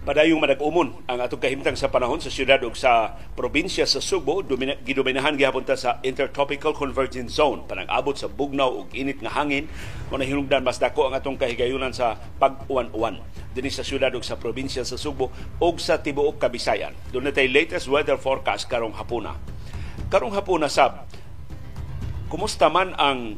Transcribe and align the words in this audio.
padayong 0.00 0.40
manag-umon 0.40 0.96
ang 1.04 1.20
atong 1.20 1.44
kahimtang 1.44 1.76
sa 1.76 1.92
panahon 1.92 2.16
sa 2.16 2.32
syudad 2.32 2.56
ug 2.64 2.72
sa 2.72 3.20
probinsya 3.36 3.84
sa 3.84 4.00
Subo. 4.00 4.40
Domina, 4.40 4.72
gidominahan 4.80 5.36
gihapon 5.36 5.68
ta 5.68 5.76
sa 5.76 6.00
intertropical 6.00 6.72
convergence 6.72 7.36
zone. 7.36 7.68
Panag-abot 7.68 8.16
sa 8.16 8.24
bugnaw 8.32 8.72
ug 8.72 8.88
init 8.96 9.20
nga 9.20 9.36
hangin. 9.36 9.68
Mo 10.08 10.16
hinungdan 10.16 10.64
mas 10.64 10.80
dako 10.80 11.12
ang 11.12 11.14
atong 11.20 11.36
kahigayunan 11.36 11.92
sa 11.92 12.16
pag-uwan-uwan. 12.40 13.20
Dinhi 13.52 13.68
sa 13.68 13.84
syudad 13.84 14.08
ug 14.16 14.24
sa 14.24 14.40
probinsya 14.40 14.88
sa 14.88 14.96
Subo 14.96 15.28
ug 15.60 15.76
sa 15.76 16.00
tibuok 16.00 16.40
Kabisayan. 16.40 16.96
Dunay 17.12 17.36
tay 17.36 17.52
latest 17.52 17.84
weather 17.84 18.16
forecast 18.16 18.72
karong 18.72 18.96
hapuna. 18.96 19.36
Karong 20.08 20.32
hapuna 20.32 20.72
sab 20.72 21.04
kumusta 22.32 22.72
man 22.72 22.96
ang 22.96 23.36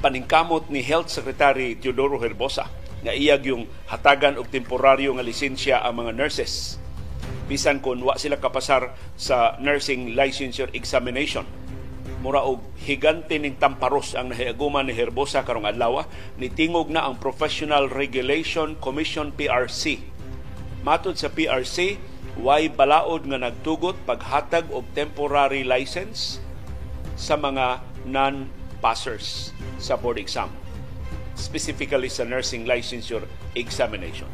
paningkamot 0.00 0.72
ni 0.72 0.80
Health 0.80 1.12
Secretary 1.12 1.76
Teodoro 1.76 2.16
Herbosa 2.16 2.83
nga 3.04 3.12
iyag 3.12 3.44
yung 3.46 3.68
hatagan 3.86 4.40
og 4.40 4.48
temporaryo 4.48 5.12
nga 5.14 5.22
lisensya 5.22 5.84
ang 5.84 6.00
mga 6.00 6.16
nurses. 6.16 6.80
Bisan 7.44 7.84
kun 7.84 8.00
wa 8.00 8.16
sila 8.16 8.40
kapasar 8.40 8.96
sa 9.20 9.60
nursing 9.60 10.16
licensure 10.16 10.72
examination. 10.72 11.44
Mura 12.24 12.40
og 12.40 12.64
higante 12.80 13.36
ning 13.36 13.60
tamparos 13.60 14.16
ang 14.16 14.32
nahiaguman 14.32 14.88
ni 14.88 14.96
Herbosa 14.96 15.44
karong 15.44 15.68
adlaw 15.68 16.08
ni 16.40 16.48
tingog 16.48 16.88
na 16.88 17.04
ang 17.04 17.20
Professional 17.20 17.92
Regulation 17.92 18.80
Commission 18.80 19.28
PRC 19.28 20.14
matud 20.84 21.16
sa 21.16 21.32
PRC 21.32 21.96
way 22.36 22.68
balaod 22.68 23.24
nga 23.24 23.40
nagtugot 23.40 23.96
paghatag 24.04 24.68
og 24.68 24.84
temporary 24.92 25.64
license 25.64 26.38
sa 27.16 27.40
mga 27.40 27.80
non-passers 28.04 29.56
sa 29.80 29.96
board 29.96 30.20
exam 30.20 30.52
specifically 31.34 32.10
sa 32.10 32.26
nursing 32.26 32.66
licensure 32.66 33.26
examination. 33.58 34.30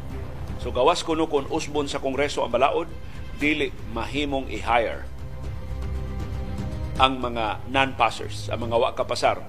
So 0.61 0.69
gawas 0.69 1.01
kuno 1.01 1.25
kung 1.25 1.49
usbon 1.49 1.89
sa 1.89 1.97
Kongreso 1.97 2.45
ang 2.45 2.53
balaod, 2.53 2.89
dili 3.41 3.73
mahimong 3.93 4.49
i-hire 4.53 5.09
ang 7.01 7.17
mga 7.17 7.65
non-passers, 7.73 8.53
ang 8.53 8.69
mga 8.69 8.77
wa 8.77 8.93
kapasar 8.93 9.41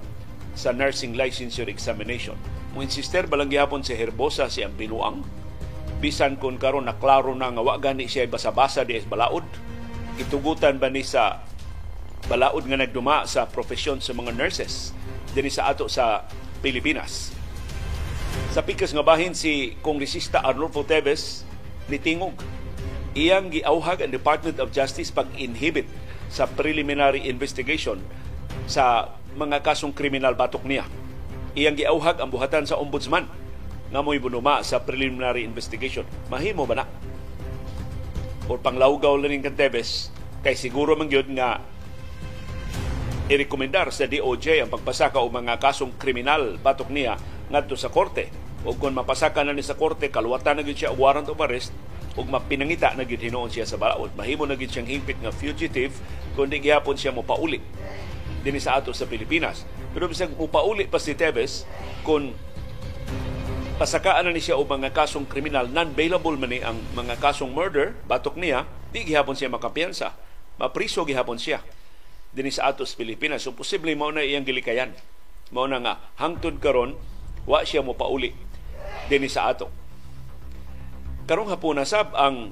sa 0.57 0.73
nursing 0.73 1.13
licensure 1.13 1.69
examination. 1.69 2.33
Mo 2.73 2.81
insister 2.81 3.29
balang 3.29 3.53
gihapon 3.53 3.85
si 3.85 3.93
Herbosa 3.93 4.49
si 4.49 4.65
ang 4.65 4.73
binuang 4.73 5.21
bisan 6.03 6.35
kun 6.35 6.59
karon 6.59 6.83
naklaro 6.83 7.31
na 7.31 7.47
nga 7.47 7.63
wa 7.63 7.79
gani 7.79 8.11
siya 8.11 8.27
basa-basa 8.27 8.83
di 8.83 8.99
balaod 9.07 9.47
itugutan 10.19 10.75
ba 10.75 10.91
ni 10.91 10.99
sa 10.99 11.39
balaod 12.27 12.67
nga 12.67 12.75
nagduma 12.75 13.23
sa 13.23 13.47
profesyon 13.47 14.03
sa 14.03 14.11
mga 14.11 14.35
nurses 14.35 14.91
dinhi 15.31 15.47
sa 15.47 15.71
ato 15.71 15.87
sa 15.87 16.27
Pilipinas 16.59 17.31
sa 18.53 18.61
pikas 18.61 18.93
nga 18.93 19.01
bahin 19.01 19.33
si 19.33 19.73
Kongresista 19.81 20.45
Arnulfo 20.45 20.85
Teves 20.85 21.41
ni 21.89 21.97
Tingog. 21.97 22.37
Iyang 23.13 23.49
giauhag 23.53 24.05
ang 24.05 24.13
Department 24.13 24.57
of 24.61 24.73
Justice 24.73 25.13
pag-inhibit 25.13 25.85
sa 26.29 26.49
preliminary 26.49 27.29
investigation 27.29 28.01
sa 28.65 29.13
mga 29.33 29.61
kasong 29.61 29.93
kriminal 29.93 30.33
batok 30.37 30.65
niya. 30.65 30.85
Iyang 31.53 31.77
giauhag 31.77 32.21
ang 32.21 32.29
buhatan 32.33 32.65
sa 32.65 32.77
ombudsman 32.81 33.29
nga 33.93 34.01
mo'y 34.01 34.17
bunuma 34.17 34.65
sa 34.65 34.81
preliminary 34.81 35.45
investigation. 35.45 36.05
Mahimo 36.29 36.65
ba 36.65 36.81
na? 36.81 36.85
O 38.49 38.57
panglawgaw 38.57 39.17
lang 39.21 39.45
ng 39.45 39.53
Teves 39.53 40.09
kay 40.41 40.57
siguro 40.57 40.97
man 40.97 41.07
yun 41.07 41.37
nga 41.37 41.61
i-rekomendar 43.31 43.87
sa 43.95 44.03
DOJ 44.03 44.65
ang 44.65 44.69
pagpasaka 44.73 45.15
o 45.21 45.31
mga 45.31 45.55
kasong 45.61 45.95
kriminal 45.95 46.59
batok 46.59 46.91
niya 46.91 47.15
ngadto 47.53 47.77
sa 47.77 47.93
korte. 47.93 48.33
Ug 48.65 48.81
kung 48.81 48.97
mapasaka 48.97 49.45
na 49.45 49.53
ni 49.53 49.61
sa 49.61 49.77
korte 49.77 50.09
kaluwatan 50.09 50.57
na 50.57 50.65
gyud 50.65 50.81
siya 50.81 50.89
warrant 50.89 51.29
of 51.29 51.37
arrest. 51.37 51.69
Ug 52.17 52.25
mapinangita 52.25 52.97
na 52.97 53.05
gyud 53.05 53.21
hinuon 53.21 53.53
siya 53.53 53.69
sa 53.69 53.77
balaod. 53.77 54.17
Mahimo 54.17 54.49
na 54.49 54.57
gyud 54.57 54.73
siyang 54.73 54.89
hingpit 54.89 55.21
nga 55.21 55.29
fugitive 55.29 55.93
kundi 56.33 56.57
gihapon 56.57 56.97
siya 56.97 57.13
mo 57.13 57.21
pauli 57.21 57.61
dinhi 58.41 58.59
sa 58.59 58.81
ato 58.81 58.91
sa 58.91 59.05
Pilipinas. 59.05 59.63
Pero 59.93 60.09
bisag 60.09 60.33
mo 60.33 60.49
pauli 60.49 60.89
pa 60.89 60.97
si 60.97 61.13
Teves 61.13 61.63
kung 62.01 62.35
pasakaan 63.79 64.27
na 64.27 64.35
ni 64.35 64.43
siya 64.43 64.59
og 64.59 64.67
mga 64.67 64.91
kasong 64.91 65.25
kriminal 65.25 65.69
non-bailable 65.69 66.35
man 66.35 66.51
ni 66.51 66.59
ang 66.59 66.77
mga 66.93 67.17
kasong 67.21 67.53
murder 67.53 67.95
batok 68.05 68.35
niya 68.35 68.67
di 68.91 69.05
gihapon 69.07 69.37
siya 69.37 69.53
makapiyansa. 69.53 70.13
Mapriso 70.57 71.05
gihapon 71.07 71.37
siya. 71.37 71.63
Dinhi 72.33 72.49
sa 72.49 72.73
atos 72.73 72.97
Pilipinas. 72.97 73.45
So 73.45 73.53
posible 73.53 73.93
mao 73.93 74.09
na 74.09 74.25
iyang 74.25 74.45
gilikayan. 74.45 74.93
Mao 75.53 75.69
na 75.69 75.79
nga 75.81 75.93
hangtod 76.17 76.57
karon 76.59 76.97
wa 77.43 77.61
siya 77.63 77.83
mo 77.83 77.95
pauli 77.95 78.31
dinhi 79.07 79.27
sa 79.27 79.51
ato. 79.51 79.67
Karong 81.23 81.51
hapon 81.51 81.79
sab 81.87 82.11
ang 82.15 82.51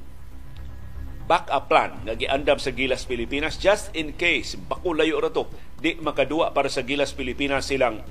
backup 1.28 1.72
plan 1.72 1.92
nga 2.04 2.16
giandam 2.18 2.60
sa 2.60 2.76
Gilas 2.76 3.08
Pilipinas 3.08 3.56
just 3.56 3.94
in 3.96 4.12
case 4.20 4.60
bakulayo 4.60 5.22
ra 5.22 5.32
to 5.32 5.48
di 5.80 5.96
makadua 6.00 6.52
para 6.52 6.68
sa 6.68 6.84
Gilas 6.84 7.16
Pilipinas 7.16 7.72
silang 7.72 8.04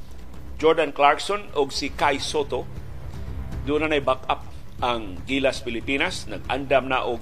Jordan 0.56 0.92
Clarkson 0.92 1.52
o 1.56 1.68
si 1.68 1.92
Kai 1.92 2.16
Soto 2.16 2.64
doon 3.68 3.92
na 3.92 4.00
backup 4.00 4.44
ang 4.80 5.20
Gilas 5.28 5.60
Pilipinas 5.60 6.24
nag-andam 6.32 6.88
na 6.88 7.04
og 7.04 7.20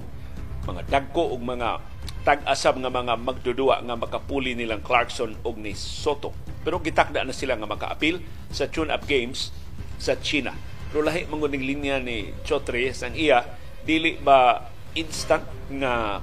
mga 0.63 0.87
dagko 0.87 1.35
og 1.35 1.41
mga 1.43 1.83
tag-asab 2.27 2.83
nga 2.83 2.91
mga 2.91 3.15
magdudua 3.15 3.79
nga 3.83 3.95
makapuli 3.95 4.53
nilang 4.53 4.83
Clarkson 4.83 5.39
og 5.43 5.55
ni 5.59 5.71
Soto. 5.75 6.35
Pero 6.61 6.83
gitakda 6.83 7.23
na 7.23 7.31
sila 7.31 7.55
nga 7.55 7.69
maka-appeal 7.69 8.19
sa 8.51 8.67
tune-up 8.67 9.07
games 9.07 9.55
sa 9.95 10.19
China. 10.19 10.51
Pero 10.91 11.05
lahi 11.05 11.29
manguning 11.29 11.63
linya 11.63 12.01
ni 12.01 12.33
Chotres 12.43 13.05
ang 13.05 13.15
iya 13.15 13.45
dili 13.85 14.19
ba 14.19 14.67
instant 14.97 15.45
nga 15.71 16.19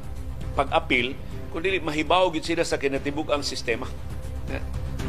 pag-appeal 0.58 1.16
kung 1.54 1.64
dili 1.64 1.80
mahibaw 1.80 2.28
gid 2.34 2.44
sila 2.44 2.64
sa 2.66 2.76
kinatibuk 2.76 3.32
ang 3.32 3.40
sistema. 3.40 3.88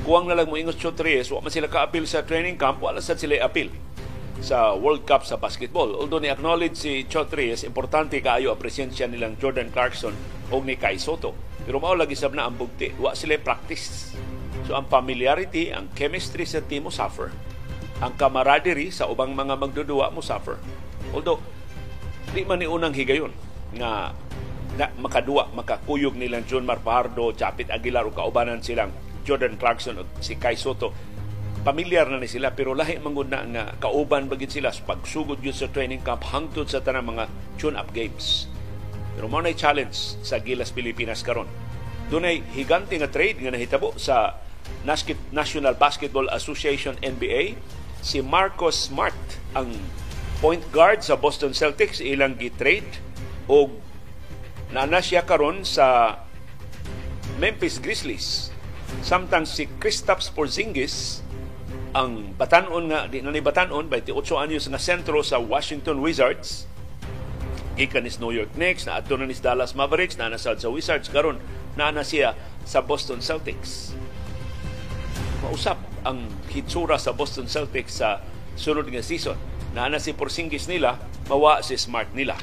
Kuwang 0.07 0.31
na 0.31 0.39
lang 0.39 0.47
mo 0.47 0.55
ingos 0.55 0.79
Chotres, 0.79 1.27
wa 1.35 1.43
man 1.43 1.51
sila 1.51 1.67
ka-appeal 1.67 2.07
sa 2.07 2.23
training 2.23 2.55
camp, 2.55 2.79
wala 2.79 3.03
sad 3.03 3.19
sila 3.19 3.35
appeal 3.43 3.67
sa 4.41 4.73
World 4.77 5.03
Cup 5.07 5.25
sa 5.25 5.41
basketball. 5.41 5.93
Although 5.97 6.21
ni-acknowledge 6.21 6.77
si 6.77 7.05
Chotres, 7.09 7.65
importante 7.65 8.21
kaayo 8.21 8.53
ang 8.53 8.59
presensya 8.61 9.09
nilang 9.09 9.37
Jordan 9.41 9.73
Clarkson 9.73 10.13
o 10.53 10.61
ni 10.61 10.77
Kai 10.77 11.01
Soto. 11.01 11.33
Pero 11.65 11.81
mao 11.81 11.97
lagi 11.97 12.15
sab 12.15 12.37
na 12.37 12.47
ang 12.47 12.55
bugti, 12.55 12.93
wa 12.97 13.11
sila 13.17 13.35
practice. 13.41 14.13
So 14.69 14.77
ang 14.77 14.87
familiarity, 14.87 15.73
ang 15.73 15.91
chemistry 15.95 16.47
sa 16.47 16.63
team 16.63 16.87
mo 16.87 16.91
suffer 16.93 17.33
ang 17.97 18.13
camaraderie 18.13 18.93
sa 18.93 19.09
ubang 19.09 19.33
mga 19.33 19.57
magdudua 19.57 20.13
mo 20.13 20.21
suffer. 20.21 20.61
Although, 21.13 21.41
di 22.33 22.45
man 22.45 22.61
ni 22.61 22.69
unang 22.69 22.93
higayon 22.93 23.33
nga 23.73 24.13
na 24.77 24.85
makadua, 25.01 25.49
makakuyog 25.57 26.13
nilang 26.13 26.45
John 26.45 26.67
Marpardo, 26.67 27.33
Japit 27.33 27.73
Aguilar 27.73 28.05
o 28.05 28.13
kaubanan 28.13 28.61
silang 28.61 28.93
Jordan 29.25 29.57
Clarkson 29.57 29.97
o 29.97 30.03
si 30.21 30.37
Kai 30.37 30.53
Soto. 30.53 30.93
Pamilyar 31.67 32.07
na 32.07 32.15
ni 32.15 32.31
sila 32.31 32.55
pero 32.55 32.71
lahi 32.71 32.95
mangud 32.95 33.27
na 33.27 33.43
nga 33.43 33.63
kauban 33.83 34.31
bagid 34.31 34.55
sila 34.55 34.71
sa 34.71 34.87
pagsugod 34.87 35.43
yun 35.43 35.51
sa 35.51 35.67
training 35.67 35.99
camp 35.99 36.23
hangtod 36.23 36.63
sa 36.71 36.79
tanang 36.79 37.11
mga 37.11 37.27
tune-up 37.59 37.91
games. 37.91 38.47
Pero 39.19 39.27
mo 39.27 39.43
challenge 39.51 40.15
sa 40.23 40.39
Gilas 40.39 40.71
Pilipinas 40.71 41.27
karon. 41.27 41.51
Dunay 42.07 42.39
higante 42.55 42.95
nga 42.95 43.11
trade 43.11 43.43
nga 43.43 43.51
nahitabo 43.51 43.99
sa 43.99 44.39
National 45.35 45.75
Basketball 45.75 46.31
Association 46.31 46.95
NBA 47.03 47.59
si 47.99 48.23
Marcos 48.23 48.87
Smart 48.87 49.19
ang 49.51 49.67
point 50.39 50.63
guard 50.71 51.03
sa 51.03 51.19
Boston 51.19 51.51
Celtics 51.51 51.99
ilang 51.99 52.39
gi-trade 52.39 52.87
og 53.51 53.75
naana 54.71 55.03
siya 55.03 55.27
karon 55.27 55.67
sa 55.67 56.15
Memphis 57.43 57.83
Grizzlies 57.83 58.55
samtang 59.03 59.43
si 59.43 59.67
Kristaps 59.83 60.31
Porzingis 60.31 61.26
ang 61.97 62.37
batanon 62.37 62.93
nga 62.93 63.09
di 63.09 63.25
na 63.25 63.33
ni 63.33 63.41
batanon 63.41 63.89
28 63.89 64.13
anyos 64.37 64.69
nga 64.69 64.77
sentro 64.77 65.25
sa 65.25 65.41
Washington 65.41 65.97
Wizards 65.97 66.69
gikan 67.73 68.05
is 68.05 68.21
New 68.21 68.29
York 68.29 68.53
Knicks 68.53 68.85
na 68.85 69.01
adto 69.01 69.17
na 69.17 69.25
ni 69.25 69.33
Dallas 69.33 69.73
Mavericks 69.73 70.13
na 70.13 70.29
nasa 70.29 70.53
sa 70.53 70.69
Wizards 70.69 71.09
karon 71.09 71.41
na 71.73 71.89
na 71.89 72.05
siya 72.05 72.37
sa 72.69 72.85
Boston 72.85 73.17
Celtics 73.17 73.97
mausap 75.41 75.81
ang 76.05 76.29
hitsura 76.53 77.01
sa 77.01 77.17
Boston 77.17 77.49
Celtics 77.49 77.99
sa 78.01 78.21
sunod 78.57 78.89
nga 78.89 79.03
season. 79.05 79.37
Naana 79.75 80.01
si 80.01 80.15
Porzingis 80.15 80.65
nila, 80.65 80.97
mawa 81.29 81.61
si 81.61 81.77
Smart 81.77 82.09
nila. 82.17 82.33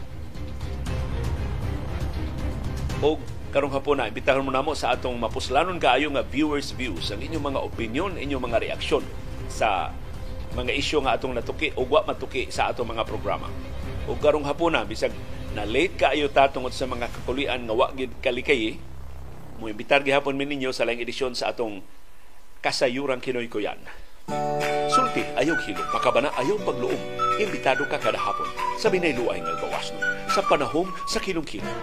O 3.03 3.19
karong 3.51 3.75
hapon 3.75 3.99
na, 3.99 4.11
imbitahan 4.11 4.43
mo 4.43 4.51
namo 4.51 4.75
sa 4.75 4.95
atong 4.95 5.15
mapuslanon 5.19 5.79
kaayo 5.79 6.11
nga 6.11 6.27
viewers 6.27 6.75
views, 6.75 7.11
ang 7.15 7.23
inyong 7.23 7.55
mga 7.55 7.61
opinion, 7.63 8.11
inyong 8.19 8.43
mga 8.51 8.71
reaksyon 8.71 9.03
sa 9.55 9.95
mga 10.59 10.75
isyu 10.75 10.99
nga 11.07 11.15
atong 11.15 11.39
natuki 11.39 11.71
o 11.79 11.87
wa 11.87 12.03
matuki 12.03 12.51
sa 12.51 12.75
atong 12.75 12.91
mga 12.91 13.07
programa. 13.07 13.47
O 14.11 14.19
karong 14.19 14.43
hapon 14.43 14.75
na, 14.75 14.83
bisag 14.83 15.15
na 15.55 15.63
late 15.63 15.95
kaayo 15.95 16.27
ta 16.35 16.51
tungod 16.51 16.75
sa 16.75 16.91
mga 16.91 17.07
kakulian 17.15 17.63
nga 17.63 17.75
wa 17.75 17.95
gid 17.95 18.11
kalikay, 18.19 18.75
mo 19.63 19.71
imbitar 19.71 20.03
gihapon 20.03 20.35
mi 20.35 20.43
ninyo 20.51 20.75
sa 20.75 20.83
laing 20.83 21.07
edisyon 21.07 21.39
sa 21.39 21.55
atong 21.55 21.79
kasayurang 22.59 23.23
Kinoy 23.23 23.47
Kuyan. 23.47 23.79
Sulti, 24.91 25.21
ayaw 25.37 25.59
hilo. 25.69 25.85
Makabana, 25.93 26.33
ayaw 26.39 26.57
pagluom. 26.65 26.97
Imbitado 27.37 27.85
ka 27.91 27.99
kada 27.99 28.17
hapon 28.17 28.47
sa 28.79 28.89
binayluay 28.89 29.43
nga 29.43 29.55
gawas 29.59 29.91
no. 29.93 30.01
Sa 30.31 30.41
panahom 30.47 30.87
sa 31.05 31.19
kilong-kilong. 31.19 31.79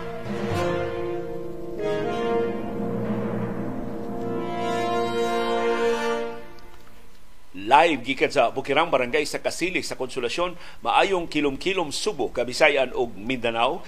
Live 7.72 8.04
gikan 8.04 8.28
sa 8.28 8.52
Bukirang 8.52 8.92
Barangay 8.92 9.24
sa 9.24 9.40
Kasili 9.40 9.80
sa 9.80 9.96
Konsolasyon 9.96 10.60
maayong 10.84 11.32
kilom-kilom 11.32 11.96
Subo, 11.96 12.28
Kabisayan 12.28 12.92
ug 12.92 13.16
Mindanao. 13.16 13.80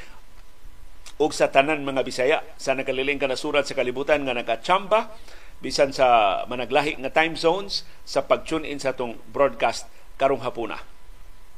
Ug 1.19 1.35
sa 1.35 1.51
tanan 1.51 1.83
mga 1.83 2.07
Bisaya 2.07 2.39
sa 2.56 2.80
nakaliling 2.80 3.19
ka 3.19 3.27
nasurat 3.27 3.68
sa 3.68 3.75
kalibutan 3.75 4.24
nga 4.24 4.31
nakachamba 4.31 5.12
bisan 5.59 5.91
sa 5.91 6.39
managlahi 6.47 6.95
nga 7.03 7.12
time 7.12 7.35
zones 7.35 7.83
sa 8.07 8.24
pag-tune 8.24 8.63
in 8.63 8.80
sa 8.80 8.95
atong 8.95 9.19
broadcast 9.35 9.83
karong 10.15 10.47
hapuna. 10.47 10.80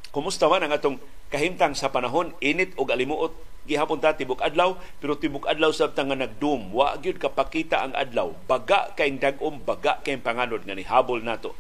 Kumusta 0.09 0.49
man 0.49 0.65
ang 0.65 0.73
atong 0.73 0.97
kahimtang 1.29 1.77
sa 1.77 1.93
panahon? 1.93 2.33
Init 2.41 2.73
ug 2.73 2.89
alimuot 2.89 3.37
gihapon 3.69 4.01
ta 4.01 4.17
tibok 4.17 4.41
adlaw 4.41 4.81
pero 4.97 5.13
tibok 5.13 5.45
adlaw 5.45 5.69
sabta 5.69 6.01
nga 6.01 6.17
nagdum. 6.17 6.73
Wa 6.73 6.97
gyud 6.97 7.21
kapakita 7.21 7.85
ang 7.85 7.93
adlaw. 7.93 8.33
Baga 8.49 8.97
kay 8.97 9.13
dagom 9.13 9.61
baga 9.61 10.01
kay 10.01 10.17
panganod 10.17 10.65
nga 10.65 10.73
nihabol 10.73 11.21
nato 11.21 11.53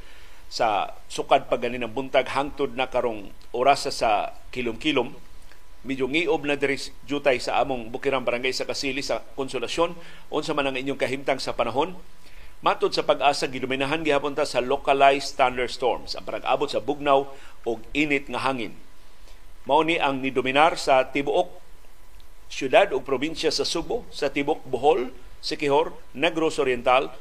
sa 0.55 0.95
sukad 1.11 1.51
pa 1.51 1.59
ganin 1.59 1.83
ng 1.83 1.91
buntag 1.91 2.31
hangtod 2.31 2.79
na 2.79 2.87
karong 2.87 3.27
oras 3.51 3.91
sa 3.91 4.31
kilom-kilom 4.55 5.11
medyo 5.83 6.07
ngiob 6.07 6.47
na 6.47 6.55
diri 6.55 6.79
jutay 7.03 7.43
sa 7.43 7.59
among 7.59 7.91
Bukirang 7.91 8.23
Barangay 8.23 8.55
sa 8.55 8.63
Kasili 8.63 9.03
sa 9.03 9.19
Konsolasyon 9.35 9.99
unsa 10.31 10.55
man 10.55 10.71
ang 10.71 10.79
inyong 10.79 10.95
kahimtang 10.95 11.43
sa 11.43 11.51
panahon 11.51 11.99
Matod 12.63 12.97
sa 12.97 13.05
pag-asa, 13.05 13.45
gidominahan 13.45 14.01
gihapon 14.01 14.33
ta 14.33 14.41
sa 14.41 14.63
localized 14.63 15.37
thunderstorms. 15.37 16.17
Ang 16.17 16.25
parag-abot 16.25 16.65
sa 16.65 16.81
bugnaw 16.81 17.27
o 17.61 17.77
init 17.93 18.25
nga 18.25 18.41
hangin. 18.41 18.73
Mao 19.69 19.85
ni 19.85 20.01
ang 20.01 20.17
nidominar 20.17 20.73
sa 20.73 21.05
tibuok 21.05 21.51
syudad 22.49 22.89
o 22.89 23.01
probinsya 23.05 23.53
sa 23.53 23.67
Subo, 23.67 24.05
sa 24.09 24.33
tibok 24.33 24.65
Bohol, 24.65 25.13
Sikihor, 25.45 25.93
Negros 26.17 26.57
Oriental, 26.57 27.13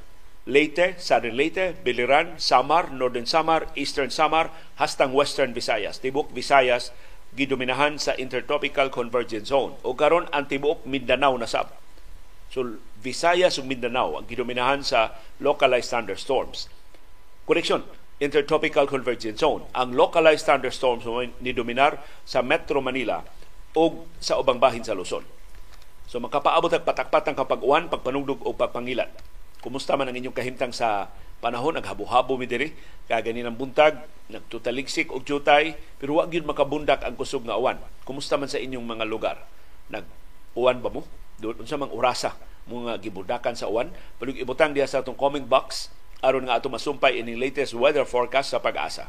Leyte, 0.45 1.01
Southern 1.01 1.41
Leyte, 1.41 1.73
Biliran, 1.81 2.37
Samar, 2.37 2.93
Northern 2.93 3.25
Samar, 3.25 3.73
Eastern 3.73 4.13
Samar, 4.13 4.53
hastang 4.77 5.17
Western 5.17 5.57
Visayas. 5.57 6.05
Tibok 6.05 6.29
Visayas 6.37 6.93
gidominahan 7.33 7.97
sa 7.97 8.13
Intertropical 8.21 8.93
Convergence 8.93 9.49
Zone. 9.49 9.81
O 9.81 9.97
karon 9.97 10.29
ang 10.37 10.45
tibuok 10.45 10.85
Mindanao 10.85 11.41
na 11.41 11.49
sab. 11.49 11.73
So 12.53 12.77
Visayas 13.01 13.57
ug 13.57 13.65
Mindanao 13.65 14.21
ang 14.21 14.29
gidominahan 14.29 14.85
sa 14.85 15.17
localized 15.41 15.89
thunderstorms. 15.89 16.69
Correction, 17.49 17.81
Intertropical 18.21 18.85
Convergence 18.85 19.41
Zone. 19.41 19.65
Ang 19.73 19.97
localized 19.97 20.45
thunderstorms 20.45 21.09
ni 21.41 21.57
dominar 21.57 22.05
sa 22.29 22.45
Metro 22.45 22.85
Manila 22.85 23.25
o 23.73 24.05
sa 24.21 24.37
ubang 24.37 24.61
bahin 24.61 24.85
sa 24.85 24.93
Luzon. 24.93 25.25
So 26.05 26.21
makapaabot 26.21 26.69
ang 26.69 26.85
patakpatang 26.85 27.33
kapag 27.33 27.65
uwan, 27.65 27.89
pagpanugdog 27.89 28.45
o 28.45 28.53
pagpangilat. 28.53 29.34
Kumusta 29.65 29.97
man 29.97 30.13
ang 30.13 30.17
inyong 30.21 30.37
kahimtang 30.37 30.77
sa 30.77 31.09
panahon? 31.41 31.81
Naghabo-habo 31.81 32.37
mi 32.37 32.45
diri. 32.45 32.77
Kagani 33.09 33.41
ng 33.41 33.57
buntag 33.57 33.97
nagtutaligsik 34.29 35.09
og 35.09 35.25
jutay 35.25 35.77
pero 35.97 36.21
wa 36.21 36.29
gyud 36.29 36.45
makabundak 36.45 37.01
ang 37.01 37.17
kusog 37.17 37.49
nga 37.49 37.57
uwan. 37.57 37.81
Kumusta 38.05 38.37
man 38.37 38.53
sa 38.53 38.61
inyong 38.61 38.85
mga 38.85 39.09
lugar? 39.09 39.41
Nag 39.89 40.05
uwan 40.53 40.85
ba 40.85 40.93
mo? 40.93 41.09
Doon 41.41 41.65
unsa 41.65 41.81
mang 41.81 41.89
orasa 41.97 42.37
mga 42.69 43.01
gibudakan 43.01 43.57
sa 43.57 43.73
uwan. 43.73 43.89
Palug 44.21 44.37
ibutang 44.37 44.77
diha 44.77 44.85
sa 44.85 45.01
atong 45.01 45.17
comment 45.17 45.49
box. 45.49 45.89
Aron 46.21 46.45
nga 46.45 46.61
ato 46.61 46.69
masumpay 46.69 47.17
ining 47.25 47.41
latest 47.41 47.73
weather 47.73 48.05
forecast 48.05 48.53
sa 48.53 48.61
pag-asa. 48.61 49.09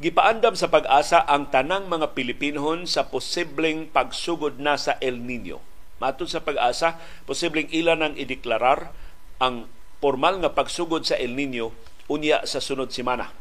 Gipaandam 0.00 0.56
sa 0.56 0.72
pag-asa 0.72 1.20
ang 1.28 1.52
tanang 1.52 1.84
mga 1.84 2.16
Pilipinohon 2.16 2.88
sa 2.88 3.12
posibleng 3.12 3.84
pagsugod 3.92 4.56
na 4.56 4.80
sa 4.80 4.96
El 4.96 5.20
Nino. 5.20 5.60
Matod 6.00 6.32
sa 6.32 6.40
pag-asa, 6.40 6.96
posibleng 7.28 7.68
ilan 7.68 8.00
ang 8.00 8.14
ideklarar 8.16 8.96
ang 9.36 9.68
formal 10.00 10.40
nga 10.40 10.56
pagsugod 10.56 11.04
sa 11.04 11.20
El 11.20 11.36
Nino 11.36 11.76
unya 12.08 12.40
sa 12.48 12.64
sunod 12.64 12.88
semana 12.96 13.36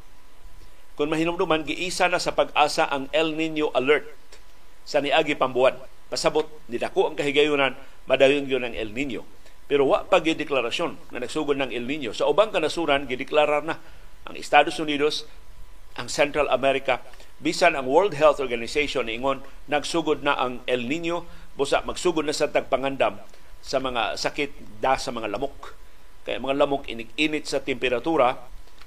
kung 0.99 1.07
mahinumduman, 1.07 1.63
giisa 1.63 2.11
na 2.11 2.19
sa 2.19 2.35
pag-asa 2.35 2.83
ang 2.91 3.07
El 3.15 3.31
Nino 3.39 3.71
Alert 3.71 4.03
sa 4.83 4.99
niagi 4.99 5.31
pambuwan. 5.31 5.79
Pasabot, 6.11 6.43
nidako 6.67 7.07
ang 7.07 7.15
kahigayunan, 7.15 7.71
madayon 8.03 8.51
yun 8.51 8.67
ang 8.67 8.75
El 8.75 8.91
Nino. 8.91 9.23
Pero 9.71 9.87
wa 9.87 10.03
pa 10.03 10.19
gideklarasyon 10.19 11.15
na 11.15 11.23
nagsugod 11.23 11.55
ng 11.55 11.71
El 11.71 11.87
Nino. 11.87 12.11
Sa 12.11 12.27
ubang 12.27 12.51
kanasuran, 12.51 13.07
gideklarar 13.07 13.63
na 13.63 13.79
ang 14.27 14.35
Estados 14.35 14.75
Unidos, 14.75 15.23
ang 15.95 16.11
Central 16.11 16.51
America, 16.51 17.01
bisan 17.39 17.73
ang 17.73 17.87
World 17.87 18.13
Health 18.19 18.43
Organization 18.43 19.07
ingon 19.07 19.41
nagsugod 19.71 20.21
na 20.21 20.35
ang 20.35 20.61
El 20.69 20.85
Nino. 20.85 21.25
Busa 21.55 21.83
magsugod 21.83 22.23
na 22.23 22.35
sa 22.35 22.51
tagpangandam 22.51 23.19
sa 23.59 23.77
mga 23.83 24.15
sakit 24.15 24.79
da 24.79 24.95
sa 24.95 25.11
mga 25.11 25.27
lamok. 25.31 25.75
Kaya 26.23 26.39
mga 26.39 26.55
lamok 26.55 26.87
init 27.17 27.45
sa 27.47 27.59
temperatura 27.59 28.39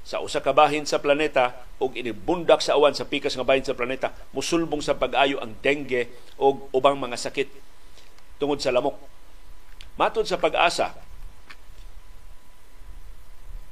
sa 0.03 0.19
usa 0.19 0.43
ka 0.43 0.51
bahin 0.51 0.83
sa 0.83 0.99
planeta 0.99 1.63
ug 1.79 1.95
inibundak 1.95 2.59
sa 2.59 2.75
awan 2.75 2.91
sa 2.91 3.07
pikas 3.07 3.39
nga 3.39 3.47
bahin 3.47 3.63
sa 3.63 3.79
planeta 3.79 4.11
musulbong 4.35 4.83
sa 4.83 4.99
pag-ayo 4.99 5.39
ang 5.39 5.55
dengue 5.63 6.11
o 6.35 6.67
ubang 6.75 6.99
mga 6.99 7.15
sakit 7.15 7.49
tungod 8.43 8.59
sa 8.59 8.75
lamok. 8.75 8.99
Matod 9.95 10.27
sa 10.27 10.41
pag-asa 10.41 10.97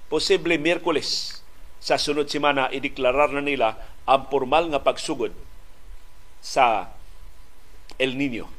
posible 0.06 0.58
Miyerkules 0.58 1.39
sa 1.80 1.96
sunod 1.96 2.28
semana 2.28 2.68
ideklarar 2.68 3.32
na 3.32 3.40
nila 3.40 3.80
ang 4.04 4.28
formal 4.28 4.68
nga 4.68 4.84
pagsugod 4.84 5.32
sa 6.44 6.92
El 7.96 8.20
Nino. 8.20 8.52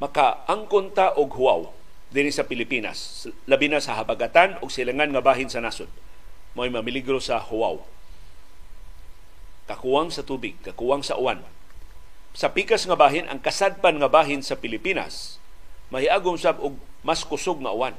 Maka 0.00 0.48
ang 0.48 0.64
konta 0.64 1.12
og 1.20 1.36
huwaw 1.36 1.68
diri 2.08 2.32
sa 2.32 2.48
Pilipinas, 2.48 3.28
labi 3.44 3.68
na 3.68 3.84
sa 3.84 4.00
habagatan 4.00 4.56
o 4.64 4.72
silangan 4.72 5.12
nga 5.12 5.20
bahin 5.20 5.52
sa 5.52 5.60
nasod. 5.60 5.92
Mo'y 6.56 6.72
mamiligro 6.72 7.20
sa 7.20 7.36
huwaw. 7.36 7.84
Kakuwang 9.68 10.08
sa 10.08 10.24
tubig, 10.24 10.56
kakuwang 10.64 11.04
sa 11.04 11.20
uwan. 11.20 11.44
Sa 12.32 12.50
pikas 12.50 12.88
nga 12.88 12.96
bahin, 12.96 13.28
ang 13.28 13.38
kasadpan 13.38 14.00
nga 14.00 14.10
bahin 14.10 14.42
sa 14.42 14.58
Pilipinas, 14.58 15.38
mahiagom 15.92 16.40
sab 16.40 16.58
og 16.58 16.80
mas 17.04 17.22
kusog 17.22 17.60
nga 17.60 17.70
uwan 17.70 17.94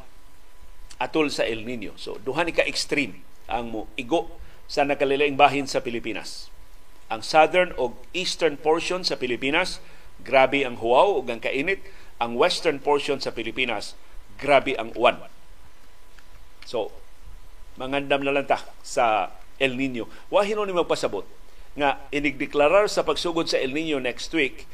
atol 1.02 1.34
sa 1.34 1.42
El 1.50 1.66
Nino. 1.66 1.98
So, 1.98 2.22
duha 2.22 2.46
ni 2.46 2.54
ka 2.54 2.62
extreme 2.62 3.26
ang 3.50 3.74
mo 3.74 3.90
igo 3.98 4.30
sa 4.70 4.86
nakalilaing 4.86 5.34
bahin 5.34 5.66
sa 5.66 5.82
Pilipinas. 5.82 6.54
Ang 7.10 7.26
southern 7.26 7.74
o 7.76 7.98
eastern 8.14 8.56
portion 8.56 9.02
sa 9.02 9.18
Pilipinas, 9.18 9.82
grabe 10.22 10.62
ang 10.62 10.78
huwaw 10.78 11.18
ug 11.18 11.26
ang 11.28 11.42
kainit 11.42 11.82
ang 12.22 12.38
western 12.38 12.78
portion 12.78 13.18
sa 13.18 13.34
Pilipinas, 13.34 13.98
grabe 14.38 14.78
ang 14.78 14.94
uwan. 14.94 15.26
So, 16.70 16.94
mangandam 17.82 18.22
na 18.22 18.30
lang 18.30 18.46
ta 18.46 18.62
sa 18.86 19.34
El 19.58 19.74
Nino. 19.74 20.06
Wahin 20.30 20.62
ni 20.62 20.78
magpasabot 20.78 21.26
nga 21.74 21.98
inigdeklarar 22.14 22.86
sa 22.86 23.02
pagsugod 23.02 23.50
sa 23.50 23.58
El 23.58 23.74
Nino 23.74 23.98
next 23.98 24.30
week, 24.38 24.70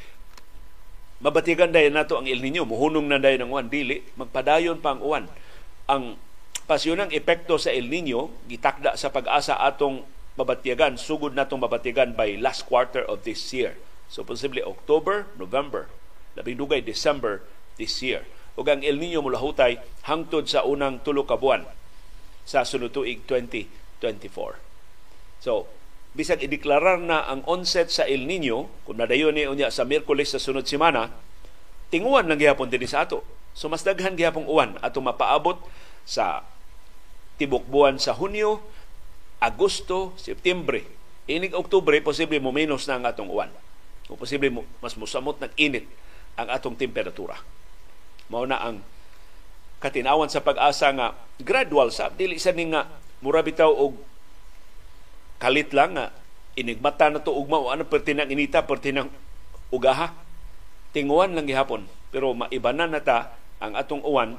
mabatigan 1.24 1.72
dayon 1.72 1.96
nato 1.96 2.20
ang 2.20 2.28
El 2.28 2.44
Nino, 2.44 2.68
muhunong 2.68 3.08
na 3.08 3.16
dayon 3.16 3.48
ang 3.48 3.50
uwan, 3.56 3.66
dili, 3.72 4.04
magpadayon 4.20 4.84
pa 4.84 4.94
ang 4.94 5.00
uwan. 5.00 5.24
Ang 5.88 6.20
pasyonang 6.68 7.10
epekto 7.16 7.56
sa 7.56 7.72
El 7.72 7.88
Nino, 7.88 8.28
gitakda 8.44 8.94
sa 8.94 9.08
pag-asa 9.08 9.56
atong 9.56 10.04
mabatigan, 10.36 11.00
sugod 11.00 11.32
natong 11.32 11.64
mabatigan 11.64 12.12
by 12.12 12.36
last 12.36 12.68
quarter 12.68 13.02
of 13.02 13.24
this 13.24 13.40
year. 13.56 13.80
So, 14.12 14.22
possibly 14.22 14.60
October, 14.60 15.32
November 15.40 15.88
labing 16.38 16.62
dugay 16.62 16.78
December 16.78 17.42
this 17.74 17.98
year. 17.98 18.22
Ug 18.54 18.70
ang 18.70 18.86
El 18.86 19.02
Nino 19.02 19.18
mulahutay 19.18 19.82
hangtod 20.06 20.46
sa 20.46 20.62
unang 20.62 21.02
tulo 21.02 21.26
ka 21.26 21.34
buwan 21.34 21.66
sa 22.46 22.62
sunod 22.62 22.94
tuig 22.94 23.26
2024. 23.26 25.42
So, 25.42 25.66
bisag 26.14 26.42
ideklarar 26.42 27.02
na 27.02 27.26
ang 27.26 27.42
onset 27.50 27.90
sa 27.90 28.06
El 28.06 28.30
Nino, 28.30 28.70
kung 28.86 29.02
nadayon 29.02 29.34
ni 29.34 29.50
unya 29.50 29.74
sa 29.74 29.82
Miyerkules 29.82 30.30
sa 30.30 30.42
sunod 30.42 30.66
semana, 30.66 31.10
tinguan 31.90 32.30
lang 32.30 32.38
gihapon 32.38 32.70
din 32.70 32.86
sa 32.86 33.06
ato. 33.06 33.26
So 33.58 33.66
mas 33.66 33.82
daghan 33.82 34.14
gihapong 34.14 34.46
uwan 34.46 34.78
ato 34.78 35.02
mapaabot 35.02 35.58
sa 36.06 36.46
tibok 37.42 37.66
buwan 37.66 37.98
sa 37.98 38.14
Hunyo, 38.14 38.62
Agosto, 39.42 40.14
Septembre. 40.14 40.86
Inig 41.26 41.58
Oktubre, 41.58 41.98
posible 41.98 42.38
mo 42.38 42.54
minus 42.54 42.86
na 42.86 43.02
ang 43.02 43.04
atong 43.06 43.26
uwan. 43.26 43.50
O 44.06 44.14
posible 44.14 44.48
mo, 44.48 44.62
mas 44.78 44.94
musamot 44.94 45.42
ng 45.42 45.52
init 45.58 45.90
ang 46.38 46.48
atong 46.54 46.78
temperatura. 46.78 47.34
Mao 48.30 48.46
na 48.46 48.62
ang 48.62 48.78
katinawan 49.82 50.30
sa 50.30 50.42
pag-asa 50.42 50.90
nga 50.94 51.18
gradual 51.42 51.90
sa 51.90 52.10
dili 52.10 52.38
sa 52.38 52.54
ning 52.54 52.74
nga 52.74 52.86
mura 53.22 53.42
bitaw 53.42 53.70
og 53.70 53.98
kalit 55.38 55.70
lang 55.70 55.94
nga 55.94 56.10
inigmata 56.58 57.10
na 57.10 57.22
to 57.22 57.30
ugma 57.30 57.62
o 57.62 57.70
ano 57.70 57.86
pertinang 57.86 58.26
inita 58.30 58.66
pertinang 58.66 59.06
ugaha 59.70 60.10
tinguan 60.90 61.38
lang 61.38 61.46
gihapon 61.46 61.86
pero 62.10 62.34
maibanan 62.34 62.90
na 62.90 62.98
ta 62.98 63.38
ang 63.58 63.74
atong 63.74 64.02
uwan 64.06 64.38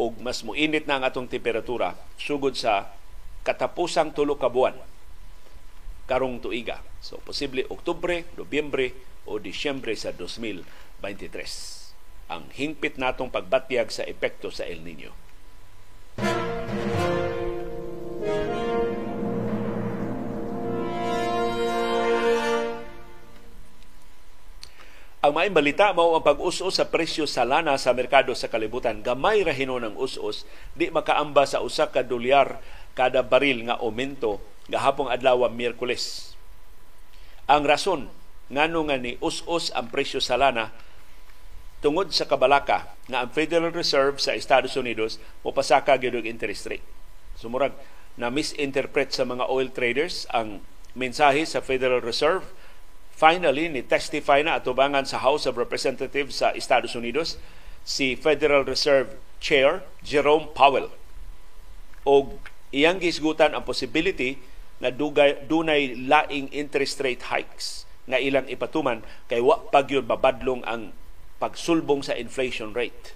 ug 0.00 0.16
mas 0.24 0.40
muinit 0.40 0.88
na 0.88 1.00
ang 1.00 1.04
atong 1.04 1.28
temperatura 1.28 1.92
sugod 2.16 2.56
sa 2.56 2.88
katapusang 3.44 4.16
tulo 4.16 4.40
ka 4.40 4.48
buwan 4.48 4.76
karong 6.06 6.42
tuiga. 6.42 6.82
So 7.02 7.18
posible 7.22 7.66
Oktubre, 7.70 8.26
Nobyembre 8.36 8.94
o 9.26 9.38
Disyembre 9.38 9.94
sa 9.94 10.10
2023. 10.14 12.32
Ang 12.32 12.48
hingpit 12.54 12.96
natong 12.96 13.28
pagbatyag 13.28 13.92
sa 13.92 14.06
epekto 14.06 14.48
sa 14.48 14.66
El 14.66 14.82
Nino. 14.84 15.12
Ang 25.22 25.38
maayong 25.38 25.54
balita 25.54 25.94
mao 25.94 26.18
ang 26.18 26.26
pag-us-us 26.26 26.82
sa 26.82 26.90
presyo 26.90 27.30
sa 27.30 27.46
lana 27.46 27.78
sa 27.78 27.94
merkado 27.94 28.34
sa 28.34 28.50
kalibutan. 28.50 29.06
Gamay 29.06 29.46
ra 29.46 29.54
hinon 29.54 29.86
ang 29.86 29.94
us-us, 29.94 30.42
di 30.74 30.90
makaamba 30.90 31.46
sa 31.46 31.62
usa 31.62 31.86
ka 31.86 32.02
dolyar 32.02 32.58
kada 32.98 33.22
baril 33.22 33.70
nga 33.70 33.78
aumento 33.78 34.42
gahapong 34.66 35.06
adlaw 35.14 35.46
Miyerkules. 35.46 36.34
Ang 37.46 37.62
rason 37.62 38.10
ngano 38.50 38.90
nga 38.90 38.98
ni 38.98 39.14
us-us 39.22 39.70
ang 39.78 39.94
presyo 39.94 40.18
sa 40.18 40.34
lana 40.34 40.74
tungod 41.78 42.10
sa 42.10 42.26
kabalaka 42.26 42.90
nga 43.06 43.22
ang 43.22 43.30
Federal 43.30 43.70
Reserve 43.70 44.18
sa 44.18 44.34
Estados 44.34 44.74
Unidos 44.74 45.22
mopasaka 45.46 46.02
gyud 46.02 46.18
og 46.18 46.26
interest 46.26 46.66
rate. 46.66 46.86
Sumurag 47.38 47.78
na 48.18 48.26
misinterpret 48.26 49.14
sa 49.14 49.22
mga 49.22 49.46
oil 49.46 49.70
traders 49.70 50.26
ang 50.34 50.66
mensahe 50.98 51.46
sa 51.46 51.62
Federal 51.62 52.02
Reserve 52.02 52.42
Finally, 53.22 53.70
ni 53.70 53.86
testify 53.86 54.42
na 54.42 54.58
atubangan 54.58 55.06
sa 55.06 55.22
House 55.22 55.46
of 55.46 55.54
Representatives 55.54 56.42
sa 56.42 56.50
Estados 56.58 56.98
Unidos 56.98 57.38
si 57.86 58.18
Federal 58.18 58.66
Reserve 58.66 59.14
Chair 59.38 59.86
Jerome 60.02 60.50
Powell. 60.50 60.90
O 62.02 62.34
iyang 62.74 62.98
gisgutan 62.98 63.54
ang 63.54 63.62
possibility 63.62 64.42
na 64.82 64.90
dugay, 64.90 65.38
dunay 65.46 65.94
laing 65.94 66.50
interest 66.50 66.98
rate 66.98 67.30
hikes 67.30 67.86
nga 68.10 68.18
ilang 68.18 68.50
ipatuman 68.50 69.06
kay 69.30 69.38
wa 69.38 69.70
pagyud 69.70 70.02
mabadlong 70.10 70.66
ang 70.66 70.90
pagsulbong 71.38 72.02
sa 72.02 72.18
inflation 72.18 72.74
rate 72.74 73.14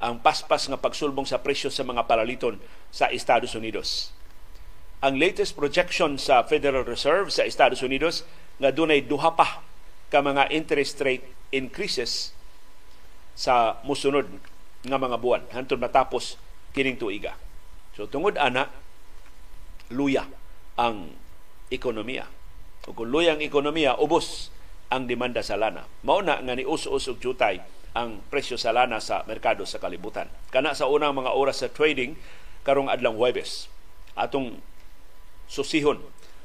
ang 0.00 0.24
paspas 0.24 0.64
nga 0.64 0.80
pagsulbong 0.80 1.28
sa 1.28 1.44
presyo 1.44 1.68
sa 1.68 1.84
mga 1.84 2.08
palaliton 2.08 2.56
sa 2.88 3.12
Estados 3.12 3.52
Unidos. 3.52 4.16
Ang 5.04 5.20
latest 5.20 5.52
projection 5.52 6.16
sa 6.16 6.40
Federal 6.40 6.88
Reserve 6.88 7.28
sa 7.28 7.44
Estados 7.44 7.84
Unidos 7.84 8.24
nga 8.62 8.70
dunay 8.70 9.02
duha 9.02 9.34
pa 9.34 9.58
ka 10.06 10.22
mga 10.22 10.54
interest 10.54 11.02
rate 11.02 11.26
increases 11.50 12.30
sa 13.34 13.82
musunod 13.82 14.30
nga 14.86 14.98
mga 15.02 15.18
buwan 15.18 15.42
hantod 15.50 15.82
matapos 15.82 16.38
kining 16.70 16.94
tuiga. 16.94 17.34
So 17.98 18.06
tungod 18.06 18.38
ana 18.38 18.70
luya 19.90 20.30
ang 20.78 21.10
ekonomiya. 21.74 22.30
Ug 22.86 22.94
kung 22.98 23.10
luya 23.10 23.34
ang 23.34 23.42
ekonomiya, 23.42 23.98
ubos 23.98 24.54
ang 24.92 25.06
demanda 25.06 25.42
sa 25.42 25.58
lana. 25.58 25.86
Mao 26.06 26.20
na 26.20 26.38
nga 26.38 26.54
ni 26.54 26.62
us-us 26.62 27.08
og 27.08 27.18
jutay 27.18 27.62
ang 27.92 28.24
presyo 28.32 28.56
sa 28.56 28.72
lana 28.72 28.98
sa 28.98 29.26
merkado 29.28 29.64
sa 29.68 29.80
kalibutan. 29.82 30.28
Kana 30.54 30.72
sa 30.72 30.88
unang 30.88 31.16
mga 31.16 31.34
oras 31.36 31.60
sa 31.60 31.68
trading 31.68 32.16
karong 32.64 32.88
adlang 32.88 33.16
Huwebes. 33.16 33.68
Atong 34.16 34.60
susihon 35.48 36.00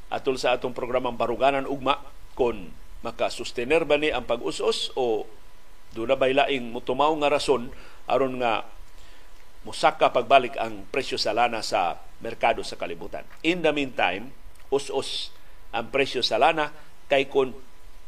atol 0.08 0.40
sa 0.40 0.56
atong 0.56 0.72
programang 0.72 1.20
Baruganan 1.20 1.68
Ugma 1.68 2.00
kung 2.38 2.72
makasustener 3.04 3.84
ba 3.84 4.00
ni 4.00 4.10
ang 4.10 4.26
pag-usos 4.26 4.96
o 4.98 5.28
doon 5.96 6.14
na 6.14 6.46
laing 6.46 6.70
mutumaw 6.70 7.10
nga 7.24 7.32
rason 7.32 7.72
aron 8.08 8.40
nga 8.40 8.68
musaka 9.68 10.12
pagbalik 10.12 10.56
ang 10.56 10.88
presyo 10.88 11.20
sa 11.20 11.36
lana 11.36 11.60
sa 11.60 12.00
merkado 12.24 12.64
sa 12.64 12.80
kalibutan. 12.80 13.28
In 13.44 13.60
the 13.62 13.72
meantime, 13.76 14.32
us-us 14.72 15.36
ang 15.76 15.92
presyo 15.92 16.24
sa 16.24 16.40
lana 16.40 16.72
kay 17.12 17.28
kung 17.28 17.52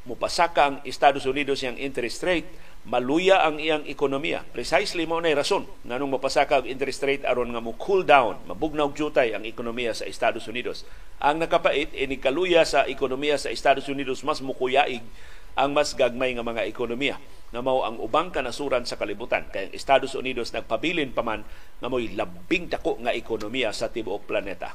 mupasaka 0.07 0.61
ang 0.63 0.75
Estados 0.87 1.27
Unidos 1.27 1.59
yang 1.59 1.75
interest 1.75 2.23
rate, 2.23 2.47
maluya 2.89 3.45
ang 3.45 3.61
iyang 3.61 3.85
ekonomiya. 3.85 4.41
Precisely 4.49 5.05
mo 5.05 5.21
na 5.21 5.29
rason 5.37 5.69
nganong 5.85 6.17
mapasaka 6.17 6.65
ang 6.65 6.65
interest 6.65 7.05
rate 7.05 7.21
aron 7.21 7.53
nga 7.53 7.61
mo 7.61 7.77
cool 7.77 8.01
down, 8.01 8.41
mabugnaw 8.49 8.89
jutay 8.97 9.37
ang 9.37 9.45
ekonomiya 9.45 9.93
sa 9.93 10.09
Estados 10.09 10.49
Unidos. 10.49 10.89
Ang 11.21 11.45
nakapait 11.45 11.93
ini 11.93 12.17
kaluya 12.17 12.65
sa 12.65 12.89
ekonomiya 12.89 13.37
sa 13.37 13.53
Estados 13.53 13.85
Unidos 13.85 14.25
mas 14.25 14.41
mukuyaig 14.41 15.05
ang 15.53 15.69
mas 15.69 15.93
gagmay 15.93 16.33
nga 16.33 16.41
mga 16.41 16.65
ekonomiya 16.65 17.21
na 17.53 17.61
mao 17.61 17.85
ang 17.85 18.01
ubang 18.01 18.33
kanasuran 18.33 18.89
sa 18.89 18.97
kalibutan 18.97 19.45
kay 19.53 19.69
ang 19.69 19.73
Estados 19.73 20.17
Unidos 20.17 20.49
nagpabilin 20.49 21.13
pa 21.13 21.21
man 21.21 21.45
nga 21.77 21.87
mo'y 21.89 22.17
labing 22.17 22.73
dako 22.73 22.97
nga 23.05 23.13
ekonomiya 23.13 23.69
sa 23.69 23.93
tibuok 23.93 24.25
planeta. 24.25 24.73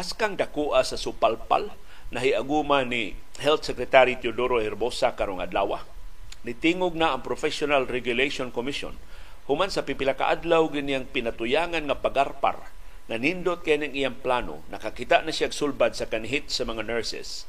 Haskang 0.00 0.40
dakoa 0.40 0.80
sa 0.80 0.96
supalpal 0.96 1.68
nahiaguma 2.08 2.88
ni 2.88 3.12
Health 3.36 3.68
Secretary 3.68 4.16
Teodoro 4.16 4.56
Herbosa 4.56 5.12
karong 5.12 5.44
adlaw. 5.44 5.84
Nitingog 6.40 6.96
na 6.96 7.12
ang 7.12 7.20
Professional 7.20 7.84
Regulation 7.84 8.48
Commission 8.48 8.96
human 9.44 9.68
sa 9.68 9.84
pipila 9.84 10.16
ka 10.16 10.32
adlaw 10.32 10.64
ganyang 10.72 11.04
pinatuyangan 11.04 11.84
nga 11.84 12.00
pagarpar 12.00 12.72
na 13.12 13.20
nindot 13.20 13.60
kay 13.60 13.76
iyang 13.76 14.16
plano 14.16 14.64
nakakita 14.72 15.20
na 15.20 15.36
siya 15.36 15.52
sulbad 15.52 15.92
sa 15.92 16.08
kanhit 16.08 16.48
sa 16.48 16.64
mga 16.64 16.80
nurses 16.88 17.44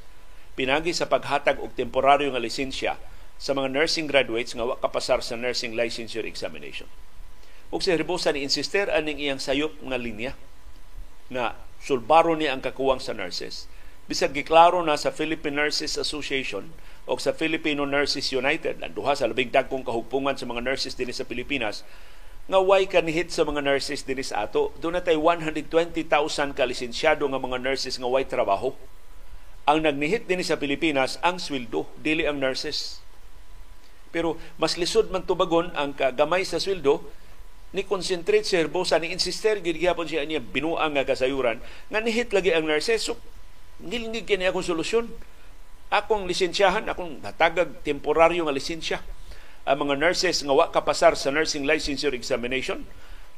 pinagi 0.60 0.92
sa 0.92 1.08
paghatag 1.08 1.64
og 1.64 1.72
temporaryo 1.80 2.36
nga 2.36 2.44
lisensya 2.44 3.00
sa 3.40 3.56
mga 3.56 3.72
nursing 3.72 4.12
graduates 4.12 4.52
nga 4.52 4.68
wa 4.68 4.76
kapasar 4.76 5.24
sa 5.24 5.40
nursing 5.40 5.74
licensure 5.74 6.28
examination. 6.28 6.86
Ug 7.72 7.80
si 7.80 7.96
Herbosa 7.96 8.36
ni 8.36 8.44
insister 8.44 8.92
aning 8.92 9.18
iyang 9.18 9.40
sayop 9.40 9.80
nga 9.80 9.96
linya 9.96 10.36
nga 11.32 11.56
sulbaro 11.82 12.38
ni 12.38 12.46
ang 12.46 12.62
kakuwang 12.62 13.02
sa 13.02 13.18
nurses. 13.18 13.66
Bisag 14.06 14.38
giklaro 14.38 14.82
na 14.86 15.00
sa 15.00 15.10
Philippine 15.10 15.58
Nurses 15.58 15.98
Association 15.98 16.70
o 17.10 17.18
sa 17.18 17.34
Filipino 17.34 17.90
Nurses 17.90 18.30
United, 18.30 18.86
ang 18.86 18.94
duha 18.94 19.18
sa 19.18 19.26
labing 19.26 19.50
dagkong 19.50 19.82
kahugpungan 19.82 20.38
sa 20.38 20.46
mga 20.46 20.62
nurses 20.62 20.94
dinhi 20.94 21.16
sa 21.16 21.26
Pilipinas, 21.26 21.82
nga 22.46 22.60
way 22.62 22.86
kanihit 22.86 23.34
sa 23.34 23.48
mga 23.48 23.66
nurses 23.66 24.06
dinhi 24.06 24.22
sa 24.22 24.46
ato. 24.46 24.76
Doon 24.78 25.02
natay 25.02 25.18
120,000 25.18 26.54
ka 26.54 26.64
lisensyado 26.68 27.26
nga 27.26 27.42
mga 27.42 27.58
nurses 27.62 27.98
nga 27.98 28.10
way 28.10 28.26
trabaho. 28.28 28.78
Ang 29.66 29.86
nagnihit 29.86 30.30
dinhi 30.30 30.46
sa 30.46 30.58
Pilipinas 30.58 31.18
ang 31.26 31.42
sweldo, 31.42 31.90
dili 32.02 32.26
ang 32.28 32.38
nurses. 32.38 33.02
Pero 34.12 34.36
mas 34.60 34.76
lisod 34.76 35.08
man 35.10 35.24
tubagon 35.24 35.72
ang 35.74 35.96
kagamay 35.96 36.44
sa 36.44 36.60
sweldo 36.60 37.02
ni 37.72 37.88
concentrate 37.88 38.44
si 38.44 38.60
Herbosa 38.60 39.00
ni 39.00 39.16
insister 39.16 39.64
gid 39.64 39.80
gyapon 39.80 40.08
siya 40.08 40.28
niya 40.28 40.44
binuang 40.44 40.96
nga 40.96 41.08
kasayuran 41.08 41.64
nga 41.88 42.00
nihit 42.04 42.36
lagi 42.36 42.52
ang 42.52 42.68
nurses 42.68 43.08
so 43.08 43.16
nilingig 43.80 44.28
kini 44.28 44.48
akong 44.48 44.66
solusyon 44.66 45.08
akong 45.88 46.28
lisensyahan 46.28 46.84
akong 46.92 47.24
natagag 47.24 47.80
temporaryo 47.84 48.44
nga 48.44 48.56
lisensya 48.56 49.00
ang 49.64 49.88
mga 49.88 49.96
nurses 50.00 50.44
nga 50.44 50.52
wa 50.52 50.68
kapasar 50.68 51.16
sa 51.16 51.32
nursing 51.32 51.64
licensure 51.64 52.16
examination 52.16 52.84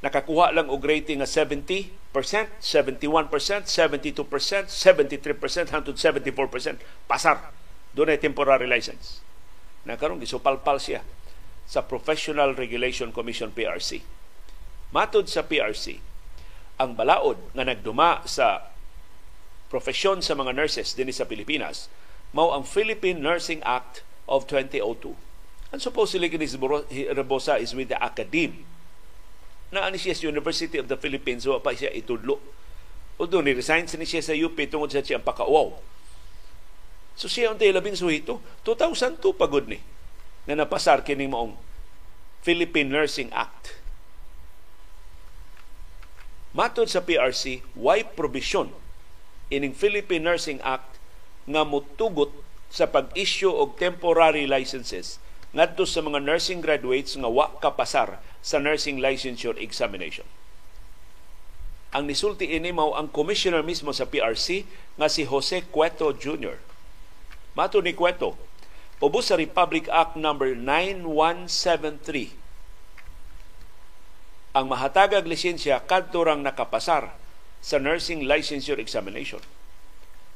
nakakuha 0.03 0.51
lang 0.51 0.67
og 0.67 0.83
rating 0.83 1.23
nga 1.23 1.29
70%, 1.29 2.11
71%, 2.11 2.59
72%, 2.59 3.63
73%, 4.67 5.71
hangtod 5.71 5.95
74% 5.95 6.83
pasar. 7.07 7.55
Doon 7.95 8.11
ay 8.11 8.19
temporary 8.19 8.67
license. 8.67 9.23
Na 9.87 9.95
karon 9.95 10.19
gisupalpal 10.19 10.83
siya 10.83 11.07
sa 11.63 11.87
Professional 11.87 12.59
Regulation 12.59 13.15
Commission 13.15 13.55
PRC. 13.55 14.03
Matod 14.93 15.25
sa 15.25 15.41
PRC, 15.41 15.97
ang 16.77 16.93
balaod 16.93 17.41
nga 17.57 17.65
nagduma 17.65 18.21
sa 18.29 18.69
profesyon 19.73 20.21
sa 20.21 20.37
mga 20.37 20.53
nurses 20.53 20.93
din 20.93 21.09
sa 21.09 21.25
Pilipinas 21.25 21.89
mao 22.29 22.53
ang 22.53 22.61
Philippine 22.61 23.17
Nursing 23.17 23.65
Act 23.65 24.05
of 24.29 24.45
2002. 24.45 25.17
And 25.73 25.81
supposedly 25.81 26.29
kini 26.29 26.45
Rebosa 27.09 27.57
is 27.57 27.73
with 27.73 27.89
the 27.89 27.97
academe 27.97 28.69
na 29.73 29.89
ani 29.89 29.97
University 29.97 30.77
of 30.77 30.85
the 30.85 30.97
Philippines 31.01 31.49
wa 31.49 31.57
pa 31.57 31.73
siya 31.73 31.89
itudlo. 31.89 32.37
O 33.17 33.25
doon, 33.25 33.49
ni-resign 33.49 33.89
siya 33.89 34.05
siya 34.05 34.21
sa 34.21 34.37
UP 34.37 34.53
tungod 34.69 34.93
sa 34.93 35.01
siyang 35.01 35.25
pakauaw. 35.25 35.73
So 37.17 37.25
siya 37.25 37.49
ang 37.49 37.57
labing 37.57 37.97
suhito. 37.97 38.41
2002 38.61 39.17
pagod 39.33 39.65
ni 39.65 39.81
na 40.45 40.53
napasar 40.53 41.01
kini 41.01 41.25
maong 41.25 41.57
Philippine 42.45 42.93
Nursing 42.93 43.33
Act 43.33 43.82
Matod 46.53 46.85
sa 46.85 47.01
PRC, 47.01 47.65
why 47.73 48.05
provision 48.05 48.69
ining 49.49 49.73
Philippine 49.73 50.21
Nursing 50.21 50.61
Act 50.61 51.01
nga 51.49 51.65
mutugot 51.65 52.29
sa 52.69 52.85
pag-issue 52.85 53.49
og 53.49 53.73
temporary 53.81 54.45
licenses 54.45 55.17
ngadto 55.53 55.85
sa 55.85 56.05
mga 56.05 56.21
nursing 56.21 56.61
graduates 56.61 57.17
nga 57.17 57.29
wa 57.29 57.49
kapasar 57.57 58.21
sa 58.45 58.61
nursing 58.61 59.01
licensure 59.01 59.57
examination. 59.57 60.25
Ang 61.93 62.09
nisulti 62.09 62.49
ini 62.49 62.69
mao 62.73 62.97
ang 62.97 63.09
commissioner 63.09 63.61
mismo 63.65 63.89
sa 63.93 64.09
PRC 64.09 64.65
nga 64.97 65.09
si 65.09 65.25
Jose 65.25 65.65
Cueto 65.69 66.13
Jr. 66.13 66.57
Mato 67.53 67.81
ni 67.81 67.97
Cueto, 67.97 68.33
ubos 69.01 69.29
sa 69.29 69.37
Republic 69.37 69.89
Act 69.89 70.17
number 70.17 70.53
9173 70.57 72.42
ang 74.53 74.69
mahatagag 74.69 75.25
lisensya 75.25 75.81
kadto 75.81 76.21
rang 76.21 76.45
nakapasar 76.45 77.09
sa 77.57 77.77
nursing 77.81 78.29
licensure 78.29 78.77
examination. 78.77 79.41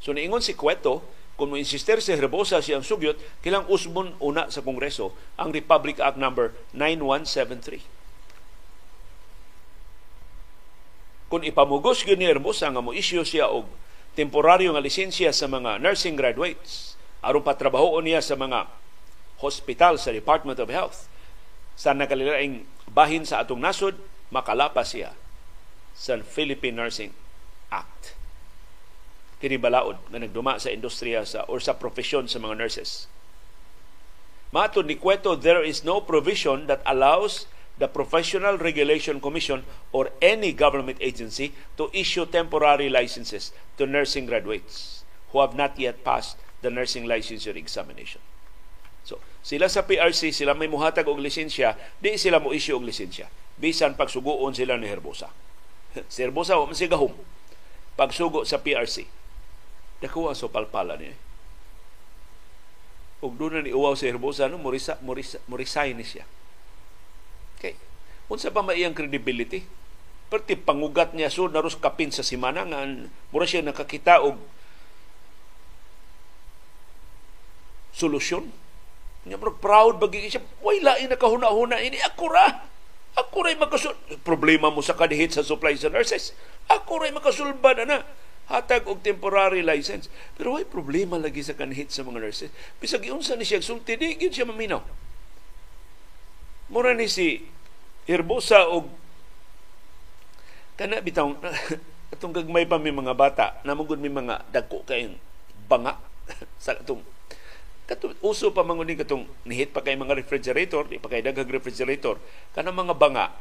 So 0.01 0.13
niingon 0.13 0.41
si 0.41 0.57
Cueto, 0.57 1.05
kung 1.37 1.53
mo 1.53 1.57
insister 1.57 2.01
si 2.01 2.17
Herbosa 2.17 2.65
siyang 2.65 2.81
sugyot, 2.81 3.21
kilang 3.45 3.69
usbon 3.69 4.17
una 4.17 4.49
sa 4.49 4.65
Kongreso 4.65 5.13
ang 5.37 5.53
Republic 5.53 6.01
Act 6.01 6.17
number 6.17 6.49
9173. 6.73 7.85
Kung 11.29 11.45
ipamugos 11.45 12.01
gyud 12.01 12.17
ni 12.17 12.25
Herbosa 12.25 12.73
nga 12.73 12.81
mo 12.81 12.95
issue 12.95 13.21
siya 13.21 13.53
og 13.53 13.69
temporaryo 14.17 14.73
nga 14.73 14.81
lisensya 14.81 15.29
sa 15.29 15.45
mga 15.45 15.77
nursing 15.77 16.17
graduates 16.17 16.97
aron 17.21 17.45
patrabaho 17.45 18.01
niya 18.01 18.23
sa 18.23 18.33
mga 18.33 18.65
hospital 19.37 20.01
sa 20.01 20.09
Department 20.09 20.57
of 20.57 20.73
Health 20.73 21.05
sa 21.77 21.93
nakalilaing 21.93 22.65
bahin 22.89 23.21
sa 23.21 23.45
atong 23.45 23.61
nasod, 23.61 23.93
makalapas 24.33 24.97
siya 24.97 25.13
sa 25.93 26.17
Philippine 26.25 26.73
Nursing 26.73 27.13
Act. 27.69 28.17
Kini 29.37 29.61
balaod 29.61 30.01
nga 30.09 30.17
nagduma 30.17 30.57
sa 30.57 30.73
industriya 30.73 31.21
sa 31.21 31.45
or 31.45 31.61
sa 31.61 31.77
profesyon 31.77 32.25
sa 32.25 32.41
mga 32.41 32.57
nurses. 32.57 33.05
Matod 34.49 34.89
ni 34.89 34.97
Cueto, 34.97 35.37
there 35.37 35.61
is 35.61 35.85
no 35.85 36.01
provision 36.01 36.65
that 36.65 36.81
allows 36.89 37.45
the 37.77 37.85
Professional 37.85 38.57
Regulation 38.57 39.21
Commission 39.21 39.61
or 39.93 40.09
any 40.17 40.49
government 40.49 40.97
agency 40.97 41.53
to 41.77 41.93
issue 41.93 42.25
temporary 42.25 42.89
licenses 42.89 43.53
to 43.77 43.85
nursing 43.85 44.25
graduates 44.25 45.05
who 45.29 45.41
have 45.41 45.53
not 45.53 45.77
yet 45.77 46.01
passed 46.01 46.41
the 46.65 46.73
nursing 46.73 47.05
licensure 47.05 47.53
examination. 47.53 48.21
Sila 49.47 49.71
sa 49.71 49.87
PRC, 49.87 50.35
sila 50.35 50.51
may 50.51 50.67
muhatag 50.67 51.07
og 51.07 51.23
lisensya, 51.23 51.79
di 52.03 52.19
sila 52.19 52.43
mo 52.43 52.51
issue 52.51 52.75
og 52.75 52.83
lisensya. 52.83 53.31
Bisan 53.55 53.95
pagsuguon 53.95 54.51
sila 54.51 54.75
ni 54.75 54.91
Herbosa. 54.91 55.31
si 56.11 56.19
Herbosa, 56.19 56.59
wa 56.59 56.67
man 56.67 56.75
sigahom. 56.75 57.15
Pagsugo 57.95 58.43
sa 58.43 58.59
PRC. 58.59 59.07
Dako 60.03 60.27
ang 60.27 60.35
sopalpala 60.35 60.99
niya. 60.99 61.15
Ug 63.23 63.39
doon 63.39 63.55
na 63.55 63.59
ni 63.63 63.71
uwaw 63.71 63.95
si 63.95 64.11
Herbosa, 64.11 64.51
no, 64.51 64.59
murisa, 64.59 64.99
murisay 65.47 65.95
ni 65.95 66.03
siya. 66.03 66.27
Okay. 67.55 67.79
Unsa 68.27 68.51
pa 68.51 68.59
maiyang 68.59 68.91
credibility? 68.91 69.63
Perti 70.27 70.59
pangugat 70.59 71.15
niya 71.15 71.31
so 71.31 71.47
narus 71.47 71.79
kapin 71.79 72.11
sa 72.11 72.19
simana 72.19 72.67
nga 72.67 72.83
mura 73.31 73.47
siya 73.47 73.63
nakakita 73.63 74.19
og 74.27 74.35
solusyon 77.95 78.66
Nya 79.27 79.37
proud 79.37 79.99
bagi 79.99 80.31
siya, 80.31 80.39
way 80.63 80.79
lain 80.79 81.11
na 81.11 81.19
kahuna-huna 81.19 81.83
ini 81.83 81.99
ako 81.99 82.25
ra. 82.31 82.47
Ako 83.17 83.37
ray 83.43 83.57
makasul 83.57 83.97
problema 84.21 84.69
mo 84.69 84.79
sa 84.85 84.93
kadihit 84.93 85.33
sa 85.33 85.41
supply 85.41 85.73
sa 85.73 85.89
nurses. 85.89 86.37
Ako 86.69 87.01
ray 87.01 87.11
makasulba 87.11 87.73
na 87.73 87.83
na 87.83 87.97
hatag 88.47 88.87
og 88.87 89.03
temporary 89.03 89.65
license. 89.65 90.07
Pero 90.37 90.55
way 90.55 90.63
problema 90.63 91.19
lagi 91.19 91.43
sa 91.43 91.57
kanhit 91.57 91.91
sa 91.91 92.05
mga 92.05 92.23
nurses. 92.23 92.53
Bisag 92.79 93.03
iunsa 93.03 93.35
ni 93.35 93.43
siya 93.43 93.59
sulti 93.59 93.99
di 93.99 94.15
gyud 94.15 94.31
siya 94.31 94.47
maminaw. 94.47 94.85
Mura 96.71 96.93
ni 96.93 97.09
si 97.09 97.41
Herbosa 98.07 98.69
og 98.71 98.87
kana 100.77 101.01
bitaw 101.01 101.33
atong 102.13 102.31
gagmay 102.37 102.69
pa 102.69 102.79
mi 102.79 102.93
mga 102.93 103.17
bata 103.17 103.59
namugod 103.67 103.99
mi 103.99 104.07
mga 104.07 104.47
dagko 104.53 104.85
kay 104.87 105.09
banga 105.67 105.99
sa 106.63 106.77
atong 106.77 107.03
Kato, 107.87 108.11
uso 108.19 108.51
pa 108.51 108.67
mangunin 108.67 108.99
katong 108.99 109.23
nihit 109.47 109.71
pa 109.71 109.79
kay 109.79 109.95
mga 109.95 110.19
refrigerator, 110.19 110.83
di 110.91 110.99
pa 110.99 111.07
kay 111.07 111.23
daghang 111.23 111.47
refrigerator. 111.47 112.19
Kana 112.51 112.75
mga 112.75 112.91
banga, 112.99 113.31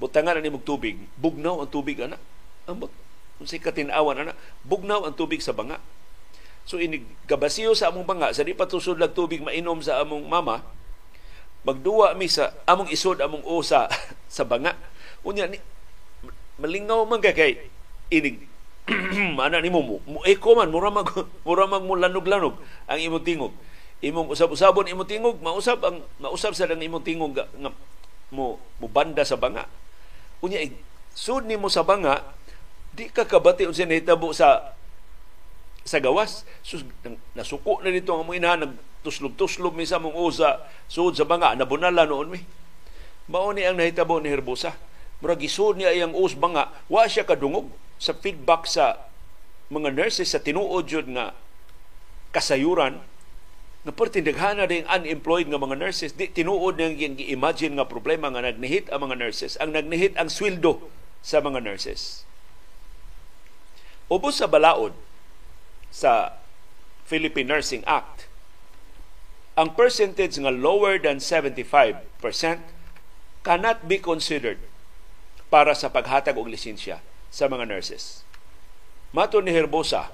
butangan 0.00 0.40
ani 0.40 0.48
mog 0.48 0.64
tubig, 0.64 0.96
bugnaw 1.20 1.60
ang 1.60 1.68
tubig 1.68 2.00
ana. 2.00 2.16
Ambot 2.64 2.88
unsay 3.38 3.60
katinawan 3.60 4.24
ana, 4.24 4.32
bugnaw 4.64 5.04
ang 5.04 5.12
tubig 5.12 5.44
sa 5.44 5.52
banga. 5.52 5.76
So 6.64 6.80
ini 6.80 7.04
gabasiyo 7.28 7.76
sa 7.76 7.92
among 7.92 8.08
banga, 8.08 8.32
sa 8.32 8.40
di 8.40 8.56
patusod 8.56 8.96
lag 8.96 9.12
tubig 9.12 9.44
mainom 9.44 9.84
sa 9.84 10.00
among 10.00 10.24
mama, 10.24 10.64
magduwa 11.60 12.16
mi 12.16 12.24
sa 12.24 12.56
among 12.64 12.88
isod 12.88 13.20
among 13.20 13.44
usa 13.44 13.84
sa 14.32 14.48
banga. 14.48 14.80
Unya 15.28 15.44
ni 15.44 15.60
malingaw 16.56 17.04
man 17.04 17.20
kay 17.20 17.68
inig 18.08 18.48
ana 19.44 19.60
nimo 19.60 19.84
mo 19.84 19.96
mo 20.08 20.18
eko 20.24 20.56
man 20.56 20.72
mura 20.72 20.88
mag 20.88 21.08
mura 21.46 21.68
mag 21.68 21.84
lanog-lanog 21.84 22.56
ang 22.88 22.98
imong 22.98 23.24
tingog. 23.24 23.52
Imong 23.98 24.30
usab-usabon 24.30 24.88
imong 24.88 25.08
tingog 25.10 25.36
mausab 25.42 25.82
ang 25.84 26.00
mausab 26.22 26.54
sa 26.54 26.70
ang 26.70 26.80
imong 26.80 27.04
tingog 27.04 27.36
nga, 27.36 27.46
nga 27.58 27.70
mo 28.32 28.56
mo 28.80 28.86
banda 28.88 29.24
sa 29.26 29.36
banga. 29.36 29.68
Unya 30.40 30.62
sud 31.12 31.44
nimo 31.44 31.68
sa 31.68 31.84
banga 31.84 32.22
di 32.94 33.10
ka 33.10 33.28
kabati 33.28 33.68
unsa 33.68 33.84
nahitabo 33.84 34.32
sa 34.32 34.72
sa 35.84 35.98
gawas. 36.00 36.48
Sus 36.64 36.86
nasuko 37.36 37.84
na 37.84 37.92
dito 37.92 38.14
ang 38.16 38.24
among 38.24 38.40
ina 38.40 38.56
nagtuslog-tuslog 38.56 39.76
mi 39.76 39.84
sa 39.84 40.00
mong 40.00 40.16
usa 40.16 40.64
sud 40.88 41.18
sa 41.18 41.28
banga 41.28 41.52
nabunala 41.58 42.08
noon 42.08 42.28
mi. 42.32 42.40
Mao 43.28 43.52
ni 43.52 43.68
ang 43.68 43.76
nahitabo 43.76 44.16
ni 44.22 44.32
Herbosa. 44.32 44.72
Murag 45.18 45.42
isud 45.42 45.76
niya 45.76 45.92
iyang 45.92 46.14
us 46.14 46.38
banga 46.38 46.70
wa 46.86 47.04
siya 47.04 47.26
kadungog 47.26 47.68
sa 47.98 48.14
feedback 48.14 48.64
sa 48.64 49.10
mga 49.68 49.92
nurses 49.92 50.32
sa 50.32 50.40
tinuod 50.40 50.88
yun 50.88 51.18
nga 51.18 51.36
kasayuran 52.32 53.02
nga 53.82 53.92
pertindaghana 53.94 54.66
ding 54.66 54.86
unemployed 54.88 55.50
nga 55.50 55.60
mga 55.60 55.78
nurses 55.78 56.14
di 56.14 56.30
tinuod 56.30 56.78
nang 56.78 56.98
yung 56.98 57.18
imagine 57.18 57.76
nga 57.78 57.86
problema 57.86 58.30
nga 58.32 58.42
nagnihit 58.42 58.90
ang 58.90 59.06
mga 59.06 59.16
nurses. 59.18 59.54
Ang 59.62 59.74
nagnihit 59.76 60.18
ang 60.18 60.32
sweldo 60.32 60.90
sa 61.22 61.38
mga 61.38 61.62
nurses. 61.62 62.26
Ubos 64.08 64.40
sa 64.40 64.48
balaod 64.48 64.96
sa 65.92 66.40
Philippine 67.04 67.48
Nursing 67.48 67.84
Act 67.84 68.28
ang 69.58 69.74
percentage 69.74 70.38
nga 70.38 70.54
lower 70.54 71.02
than 71.02 71.18
75% 71.18 72.06
cannot 73.42 73.78
be 73.90 73.98
considered 73.98 74.62
para 75.50 75.74
sa 75.74 75.90
paghatag 75.90 76.38
og 76.38 76.46
lisensya 76.46 77.02
sa 77.28 77.48
mga 77.48 77.68
nurses. 77.68 78.24
Mato 79.12 79.40
ni 79.40 79.52
Herbosa, 79.52 80.12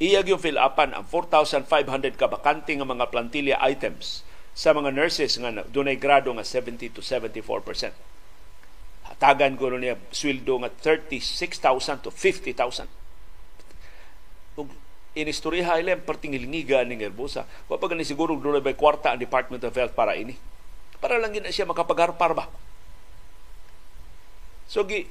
iyag 0.00 0.28
yung 0.28 0.40
fill 0.40 0.60
upan 0.60 0.92
ang 0.92 1.04
4,500 1.08 2.16
ka 2.16 2.28
bakante 2.28 2.72
nga 2.72 2.88
mga 2.88 3.08
plantilla 3.12 3.56
items 3.64 4.24
sa 4.56 4.72
mga 4.72 4.92
nurses 4.92 5.36
nga 5.36 5.52
dunay 5.68 6.00
grado 6.00 6.32
nga 6.32 6.44
70 6.44 6.96
to 6.96 7.04
74%. 7.04 7.92
Hatagan 9.06 9.56
ko 9.56 9.72
niya 9.72 10.00
sweldo 10.12 10.64
nga 10.64 10.72
36,000 10.72 12.04
to 12.04 12.10
50,000. 12.12 12.88
Ug 14.56 14.68
inistorya 15.16 15.80
ilang 15.80 16.04
pertingilngiga 16.04 16.84
ni 16.84 17.00
Herbosa. 17.00 17.48
Wa 17.68 17.76
pa 17.80 17.88
siguro 18.04 18.36
dunay 18.36 18.64
bay 18.64 18.76
kwarta 18.76 19.12
ang 19.12 19.20
Department 19.20 19.64
of 19.64 19.76
Health 19.76 19.96
para 19.96 20.16
ini. 20.16 20.36
Para 21.00 21.20
lang 21.20 21.36
gina 21.36 21.52
siya 21.52 21.68
makapagarpar 21.68 22.32
ba 22.32 22.48
So, 24.66 24.82
gi, 24.82 25.06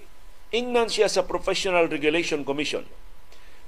ingnan 0.52 0.91
siya 0.91 1.08
sa 1.08 1.24
Professional 1.24 1.88
Regulation 1.88 2.44
Commission 2.44 2.84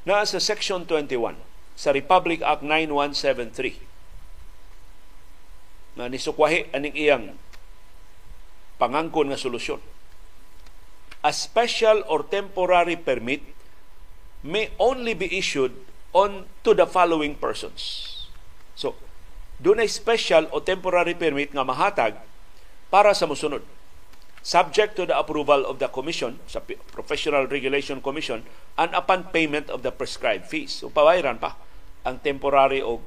na 0.03 0.23
sa 0.27 0.39
Section 0.39 0.83
21 0.87 1.35
sa 1.75 1.91
Republic 1.95 2.43
Act 2.43 2.63
9173 2.63 3.83
na 5.97 6.07
nisukwahi 6.11 6.69
aning 6.71 6.93
iyang 6.93 7.33
pangangkon 8.77 9.33
nga 9.33 9.39
solusyon. 9.39 9.81
A 11.25 11.33
special 11.33 12.05
or 12.05 12.23
temporary 12.29 12.95
permit 12.95 13.41
may 14.45 14.69
only 14.77 15.17
be 15.17 15.25
issued 15.33 15.73
on 16.13 16.45
to 16.61 16.77
the 16.77 16.85
following 16.85 17.33
persons. 17.33 18.13
So, 18.77 18.93
doon 19.57 19.81
ay 19.81 19.89
special 19.89 20.45
o 20.53 20.61
temporary 20.61 21.17
permit 21.17 21.49
nga 21.49 21.65
mahatag 21.65 22.21
para 22.93 23.11
sa 23.17 23.25
musunod 23.25 23.65
subject 24.41 24.95
to 24.95 25.05
the 25.05 25.17
approval 25.17 25.65
of 25.65 25.79
the 25.79 25.87
Commission, 25.87 26.39
sa 26.47 26.61
Professional 26.91 27.47
Regulation 27.47 28.01
Commission, 28.01 28.43
and 28.77 28.93
upon 28.93 29.29
payment 29.33 29.69
of 29.69 29.83
the 29.83 29.91
prescribed 29.91 30.47
fees. 30.47 30.83
So, 30.83 30.89
pabayran 30.89 31.41
pa 31.41 31.57
ang 32.07 32.23
temporary 32.23 32.79
o 32.79 33.03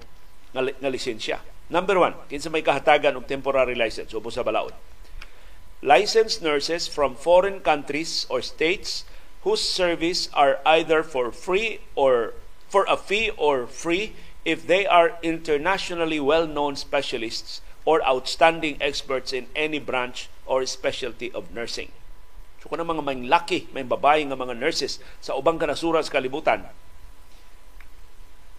nga, 0.53 0.90
lisensya. 0.90 1.40
Number 1.71 1.97
one, 1.97 2.12
kinsa 2.27 2.51
may 2.51 2.66
kahatagan 2.66 3.16
og 3.16 3.31
temporary 3.31 3.79
license, 3.79 4.11
ubo 4.12 4.29
sa 4.29 4.43
balaod. 4.43 4.75
Licensed 5.81 6.45
nurses 6.45 6.85
from 6.90 7.16
foreign 7.16 7.64
countries 7.64 8.29
or 8.29 8.45
states 8.45 9.09
whose 9.47 9.64
service 9.64 10.29
are 10.37 10.61
either 10.66 11.01
for 11.01 11.33
free 11.33 11.81
or 11.97 12.37
for 12.69 12.85
a 12.85 12.99
fee 13.01 13.33
or 13.40 13.64
free 13.64 14.12
if 14.45 14.66
they 14.66 14.85
are 14.85 15.16
internationally 15.23 16.21
well-known 16.21 16.77
specialists 16.77 17.64
or 17.85 18.05
outstanding 18.05 18.77
experts 18.81 19.33
in 19.33 19.49
any 19.57 19.81
branch 19.81 20.29
or 20.51 20.67
specialty 20.67 21.31
of 21.31 21.55
nursing. 21.55 21.95
So 22.59 22.67
kung 22.67 22.83
mga 22.83 23.07
may 23.07 23.23
laki, 23.31 23.71
may 23.71 23.87
babae 23.87 24.27
nga 24.27 24.37
mga 24.37 24.59
nurses 24.59 24.99
sa 25.23 25.39
ubang 25.39 25.57
kanasuran 25.57 26.03
sa 26.03 26.19
kalibutan, 26.19 26.67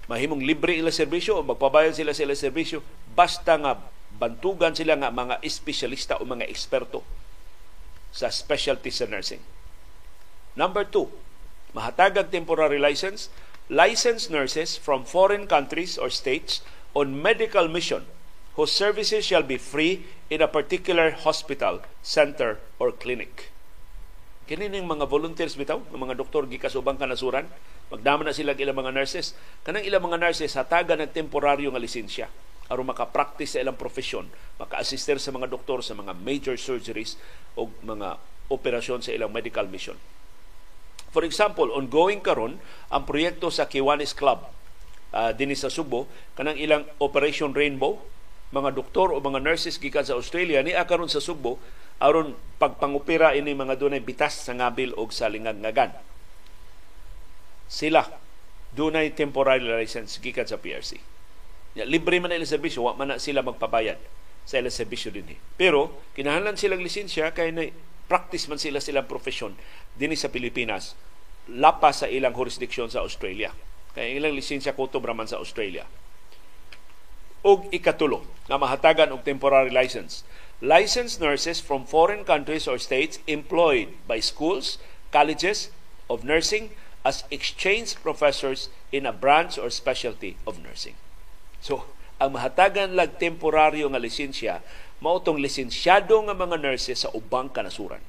mahimong 0.08 0.41
libre 0.41 0.80
ila 0.80 0.89
serbisyo 0.89 1.43
o 1.43 1.45
magpabayad 1.45 1.93
sila 1.93 2.15
sa 2.15 2.25
serbisyo 2.32 2.82
basta 3.13 3.60
nga 3.60 3.77
bantugan 4.15 4.73
sila 4.73 4.97
nga 4.97 5.13
mga 5.13 5.43
espesyalista 5.43 6.17
o 6.17 6.25
mga 6.25 6.47
eksperto 6.47 7.04
sa 8.12 8.32
specialty 8.32 8.89
sa 8.91 9.06
nursing. 9.08 9.39
Number 10.58 10.84
two, 10.84 11.08
mahatagag 11.71 12.34
temporary 12.34 12.82
license, 12.82 13.32
licensed 13.71 14.27
nurses 14.27 14.75
from 14.75 15.08
foreign 15.08 15.47
countries 15.47 15.95
or 15.95 16.12
states 16.12 16.60
on 16.91 17.15
medical 17.15 17.71
mission 17.71 18.04
whose 18.60 18.73
services 18.73 19.23
shall 19.23 19.47
be 19.47 19.56
free 19.56 20.04
in 20.31 20.39
a 20.39 20.47
particular 20.47 21.11
hospital, 21.11 21.83
center, 21.99 22.55
or 22.79 22.95
clinic. 22.95 23.51
Kinining 24.47 24.87
mga 24.87 25.03
volunteers 25.11 25.59
bitaw, 25.59 25.83
mga 25.91 26.15
doktor 26.15 26.47
gikas 26.47 26.79
ubang 26.79 26.95
kanasuran, 26.95 27.51
magdama 27.91 28.23
na 28.23 28.31
sila 28.31 28.55
ilang 28.55 28.79
mga 28.79 28.95
nurses. 28.95 29.35
Kanang 29.67 29.83
ilang 29.83 30.07
mga 30.07 30.23
nurses 30.23 30.55
hatagan 30.55 31.03
ng 31.03 31.11
temporaryo 31.11 31.75
nga 31.75 31.83
lisensya 31.83 32.31
aron 32.71 32.87
maka-practice 32.87 33.59
sa 33.59 33.61
ilang 33.67 33.75
profesyon, 33.75 34.31
maka-assister 34.55 35.19
sa 35.19 35.35
mga 35.35 35.51
doktor 35.51 35.83
sa 35.83 35.91
mga 35.91 36.15
major 36.15 36.55
surgeries 36.55 37.19
o 37.59 37.67
mga 37.83 38.15
operasyon 38.47 39.03
sa 39.03 39.11
ilang 39.11 39.27
medical 39.27 39.67
mission. 39.67 39.99
For 41.11 41.27
example, 41.27 41.67
ongoing 41.75 42.23
karon 42.23 42.63
ang 42.87 43.03
proyekto 43.03 43.51
sa 43.51 43.67
Kiwanis 43.67 44.15
Club 44.15 44.47
uh, 45.11 45.35
dinhi 45.35 45.59
sa 45.59 45.67
Subo 45.67 46.07
kanang 46.39 46.55
ilang 46.55 46.87
Operation 47.03 47.51
Rainbow 47.51 47.99
mga 48.51 48.75
doktor 48.75 49.15
o 49.15 49.17
mga 49.23 49.39
nurses 49.39 49.79
gikan 49.79 50.03
sa 50.03 50.19
Australia 50.19 50.59
ni 50.59 50.75
karon 50.75 51.07
sa 51.07 51.23
Subo 51.23 51.59
aron 52.03 52.35
pagpangupira 52.59 53.37
ini 53.37 53.55
mga 53.55 53.79
dunay 53.79 54.03
bitas 54.03 54.43
sa 54.43 54.51
ngabil 54.57 54.97
og 54.97 55.15
sa 55.15 55.31
lingag-ngagan. 55.31 55.95
Sila 57.71 58.03
dunay 58.75 59.15
temporary 59.15 59.63
license 59.63 60.19
gikan 60.19 60.47
sa 60.47 60.59
PRC. 60.59 60.99
Ya, 61.71 61.87
libre 61.87 62.19
man 62.19 62.35
ang 62.35 62.43
serbisyo, 62.43 62.83
wa 62.83 62.99
man 62.99 63.15
na 63.15 63.21
sila 63.21 63.39
magpabayad 63.39 63.95
sa 64.43 64.59
ilang 64.59 64.73
serbisyo 64.73 65.13
din. 65.15 65.39
Pero 65.55 66.03
kinahanglan 66.17 66.59
silang 66.59 66.83
lisensya 66.83 67.31
kay 67.31 67.55
na 67.55 67.71
practice 68.11 68.51
man 68.51 68.59
sila 68.59 68.83
silang 68.83 69.07
profesyon 69.07 69.55
dinhi 69.95 70.19
sa 70.19 70.27
Pilipinas 70.27 70.99
lapas 71.47 72.03
sa 72.03 72.07
ilang 72.11 72.35
jurisdiction 72.35 72.91
sa 72.91 73.05
Australia. 73.05 73.55
Kaya 73.95 74.19
ilang 74.19 74.35
lisensya 74.35 74.75
kutob 74.75 75.07
raman 75.07 75.27
sa 75.27 75.39
Australia. 75.39 75.87
Og 77.41 77.65
ikatulo, 77.73 78.21
nga 78.45 78.58
mahatagan 78.62 79.10
og 79.13 79.25
temporary 79.25 79.73
license. 79.73 80.21
Licensed 80.62 81.17
nurses 81.17 81.58
from 81.58 81.89
foreign 81.89 82.21
countries 82.21 82.69
or 82.69 82.77
states 82.77 83.17
employed 83.25 83.89
by 84.06 84.21
schools, 84.21 84.77
colleges 85.10 85.73
of 86.06 86.21
nursing 86.21 86.69
as 87.01 87.25
exchange 87.34 87.97
professors 88.06 88.69
in 88.93 89.10
a 89.10 89.15
branch 89.15 89.58
or 89.58 89.73
specialty 89.73 90.38
of 90.45 90.62
nursing. 90.62 90.93
So, 91.65 91.89
ang 92.21 92.38
mahatagan 92.38 92.93
lag 92.93 93.17
temporaryo 93.17 93.89
nga 93.89 93.97
lisensya 93.97 94.62
mautong 95.01 95.41
lisensyado 95.41 96.13
nga 96.30 96.38
mga 96.38 96.62
nurses 96.62 97.04
sa 97.04 97.10
ubang 97.17 97.49
kanasuran. 97.49 98.06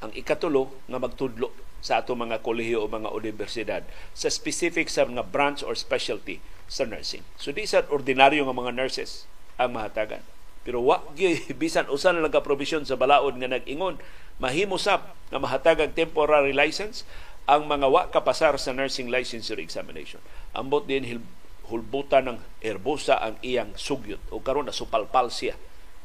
Ang 0.00 0.16
ikatulo 0.16 0.72
nga 0.88 0.96
magtudlo 0.96 1.52
sa 1.84 2.00
ato 2.00 2.16
mga 2.16 2.40
kolehiyo 2.40 2.80
o 2.80 2.88
mga 2.88 3.12
universidad 3.12 3.84
sa 4.16 4.32
specific 4.32 4.88
sa 4.88 5.04
mga 5.04 5.28
branch 5.28 5.60
or 5.60 5.76
specialty 5.76 6.40
sa 6.66 6.86
nursing. 6.86 7.22
So 7.38 7.54
di 7.54 7.66
sa 7.66 7.86
ordinaryo 7.86 8.46
nga 8.46 8.54
mga 8.54 8.74
nurses 8.74 9.24
ang 9.56 9.74
mahatagan. 9.74 10.22
Pero 10.66 10.82
wa 10.82 11.02
bisan 11.62 11.86
usan 11.86 12.18
lang 12.18 12.34
provision 12.42 12.82
sa 12.82 12.98
balaod 12.98 13.38
nga 13.38 13.50
nag-ingon 13.50 14.02
mahimo 14.36 14.76
sab 14.76 15.14
nga 15.32 15.38
mahatagag 15.40 15.96
temporary 15.96 16.52
license 16.52 17.06
ang 17.46 17.70
mga 17.70 17.86
wa 17.86 18.10
kapasar 18.10 18.58
sa 18.58 18.74
nursing 18.74 19.06
licensure 19.06 19.62
examination. 19.62 20.18
Ambot 20.52 20.84
din 20.84 21.22
hulbutan 21.70 22.26
ng 22.30 22.38
Erbosa 22.62 23.18
ang 23.18 23.38
iyang 23.42 23.74
sugyot 23.74 24.22
o 24.30 24.42
karon 24.42 24.66
na 24.66 24.74
supalpal 24.74 25.30
siya 25.30 25.54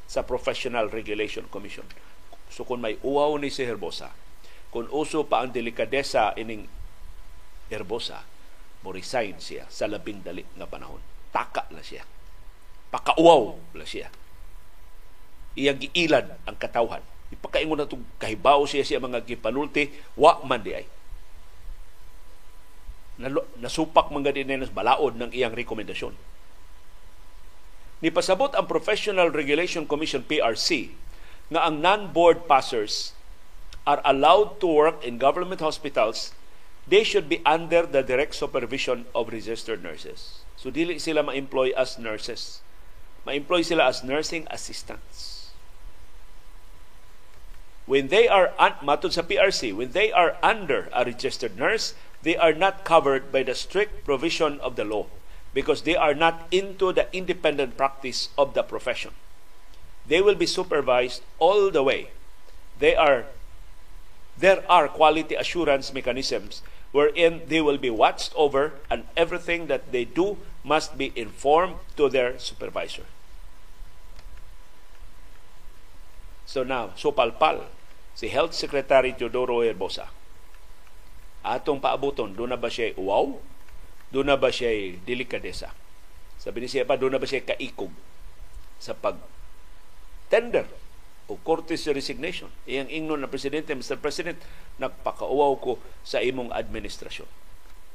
sa 0.05 0.25
Professional 0.25 0.89
Regulation 0.89 1.45
Commission. 1.49 1.85
So 2.51 2.65
kung 2.65 2.83
may 2.83 3.01
uwaw 3.01 3.37
ni 3.37 3.49
si 3.49 3.65
Herbosa, 3.65 4.13
kung 4.69 4.89
uso 4.91 5.25
pa 5.25 5.43
ang 5.43 5.53
delikadesa 5.53 6.35
ining 6.35 6.67
Herbosa, 7.71 8.25
mo 8.81 8.89
resign 8.89 9.37
siya 9.37 9.69
sa 9.69 9.85
labing 9.85 10.25
dali 10.25 10.41
nga 10.57 10.65
panahon. 10.65 10.99
Taka 11.29 11.69
la 11.71 11.81
siya. 11.85 12.03
Pakauwaw 12.91 13.75
la 13.77 13.85
siya. 13.85 14.09
Iyang 15.55 15.79
giilad 15.79 16.37
ang 16.47 16.57
katawhan. 16.57 17.03
Ipakaingon 17.31 17.79
na 17.79 17.87
itong 17.87 18.03
kahibaw 18.19 18.65
siya 18.67 18.83
siya 18.83 18.99
mga 18.99 19.23
gipanulti, 19.23 19.87
wa 20.19 20.43
man 20.43 20.63
di 20.63 20.75
ay 20.75 20.85
nasupak 23.61 24.09
mga 24.09 24.33
din 24.33 24.65
balaod 24.73 25.13
ng 25.13 25.29
iyang 25.29 25.53
rekomendasyon. 25.53 26.17
Nipasabot 28.01 28.57
ang 28.57 28.65
Professional 28.65 29.29
Regulation 29.29 29.85
Commission 29.85 30.25
PRC 30.25 30.89
nga 31.53 31.69
ang 31.69 31.77
non-board 31.77 32.49
passers 32.49 33.13
are 33.85 34.01
allowed 34.01 34.57
to 34.57 34.65
work 34.65 34.97
in 35.05 35.21
government 35.21 35.61
hospitals, 35.61 36.33
they 36.91 37.07
should 37.07 37.29
be 37.29 37.39
under 37.45 37.87
the 37.87 38.03
direct 38.03 38.35
supervision 38.35 39.05
of 39.15 39.31
registered 39.31 39.81
nurses. 39.81 40.43
So 40.59 40.69
dili 40.69 40.99
sila 40.99 41.23
ma-employ 41.23 41.71
as 41.71 41.95
nurses. 41.95 42.59
Ma-employ 43.25 43.63
sila 43.63 43.87
as 43.87 44.03
nursing 44.03 44.45
assistants. 44.51 45.55
When 47.87 48.11
they 48.11 48.27
are, 48.27 48.51
un- 48.59 48.75
matod 48.83 49.15
sa 49.15 49.23
PRC, 49.23 49.71
when 49.71 49.95
they 49.95 50.11
are 50.11 50.35
under 50.43 50.91
a 50.91 51.07
registered 51.07 51.55
nurse, 51.55 51.95
they 52.27 52.35
are 52.35 52.51
not 52.51 52.83
covered 52.83 53.31
by 53.31 53.47
the 53.47 53.55
strict 53.55 54.03
provision 54.03 54.59
of 54.59 54.75
the 54.75 54.83
law 54.83 55.07
because 55.55 55.87
they 55.87 55.95
are 55.95 56.13
not 56.13 56.43
into 56.51 56.91
the 56.91 57.07
independent 57.15 57.79
practice 57.79 58.35
of 58.37 58.53
the 58.53 58.63
profession. 58.67 59.15
They 60.05 60.19
will 60.19 60.35
be 60.35 60.45
supervised 60.45 61.23
all 61.39 61.71
the 61.71 61.83
way. 61.83 62.11
They 62.79 62.99
are 62.99 63.31
there 64.37 64.63
are 64.71 64.87
quality 64.87 65.35
assurance 65.35 65.93
mechanisms 65.93 66.63
wherein 66.91 67.41
they 67.47 67.63
will 67.63 67.79
be 67.79 67.89
watched 67.89 68.35
over 68.35 68.75
and 68.91 69.07
everything 69.15 69.67
that 69.67 69.91
they 69.91 70.03
do 70.03 70.37
must 70.63 70.99
be 70.99 71.11
informed 71.15 71.79
to 71.95 72.11
their 72.11 72.37
supervisor. 72.37 73.07
So 76.45 76.67
now, 76.67 76.91
supalpal 76.99 77.63
si 78.11 78.27
Health 78.27 78.51
Secretary 78.51 79.15
Teodoro 79.15 79.63
Herbosa 79.63 80.11
atong 81.41 81.81
paabuton, 81.81 82.37
doon 82.37 82.53
na 82.53 82.59
ba 82.59 82.69
siya 82.69 82.93
wow? 82.99 83.39
Doon 84.13 84.27
na 84.29 84.37
ba 84.37 84.51
siya 84.53 84.93
delikadesa? 85.07 85.73
Sabi 86.37 86.61
ni 86.61 86.67
siya 86.69 86.85
pa, 86.85 86.99
doon 86.99 87.17
na 87.17 87.21
ba 87.21 87.25
siya 87.25 87.41
kaikog 87.41 87.89
sa 88.77 88.93
pag 88.93 89.17
tender 90.27 90.65
o 91.31 91.39
courtesy 91.39 91.95
resignation. 91.95 92.51
Iyang 92.67 92.91
ingnon 92.91 93.23
na 93.23 93.31
presidente, 93.31 93.71
Mr. 93.71 93.95
President, 93.95 94.35
nagpakauwaw 94.83 95.55
ko 95.63 95.79
sa 96.03 96.19
imong 96.19 96.51
administrasyon. 96.51 97.29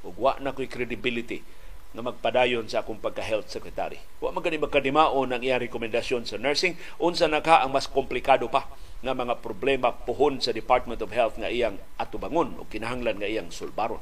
Ug 0.08 0.16
wa 0.16 0.40
na 0.40 0.56
ko'y 0.56 0.64
credibility 0.72 1.44
na 1.92 2.00
magpadayon 2.00 2.64
sa 2.64 2.80
akong 2.80 2.96
pagka-health 2.96 3.52
secretary. 3.52 4.00
Wa 4.24 4.32
man 4.32 4.40
gani 4.40 4.56
magkadimaon 4.56 5.36
ang 5.36 5.42
iyang 5.44 5.60
rekomendasyon 5.60 6.24
sa 6.24 6.40
nursing 6.40 6.80
unsa 6.96 7.28
na 7.28 7.44
ka 7.44 7.60
ang 7.60 7.76
mas 7.76 7.84
komplikado 7.88 8.48
pa 8.48 8.68
nga 9.04 9.12
mga 9.12 9.44
problema 9.44 9.92
puhon 9.92 10.40
sa 10.40 10.56
Department 10.56 11.04
of 11.04 11.12
Health 11.12 11.36
nga 11.36 11.52
iyang 11.52 11.76
atubangon 12.00 12.56
o 12.56 12.64
kinahanglan 12.64 13.20
nga 13.20 13.28
iyang 13.28 13.52
sulbaron. 13.52 14.00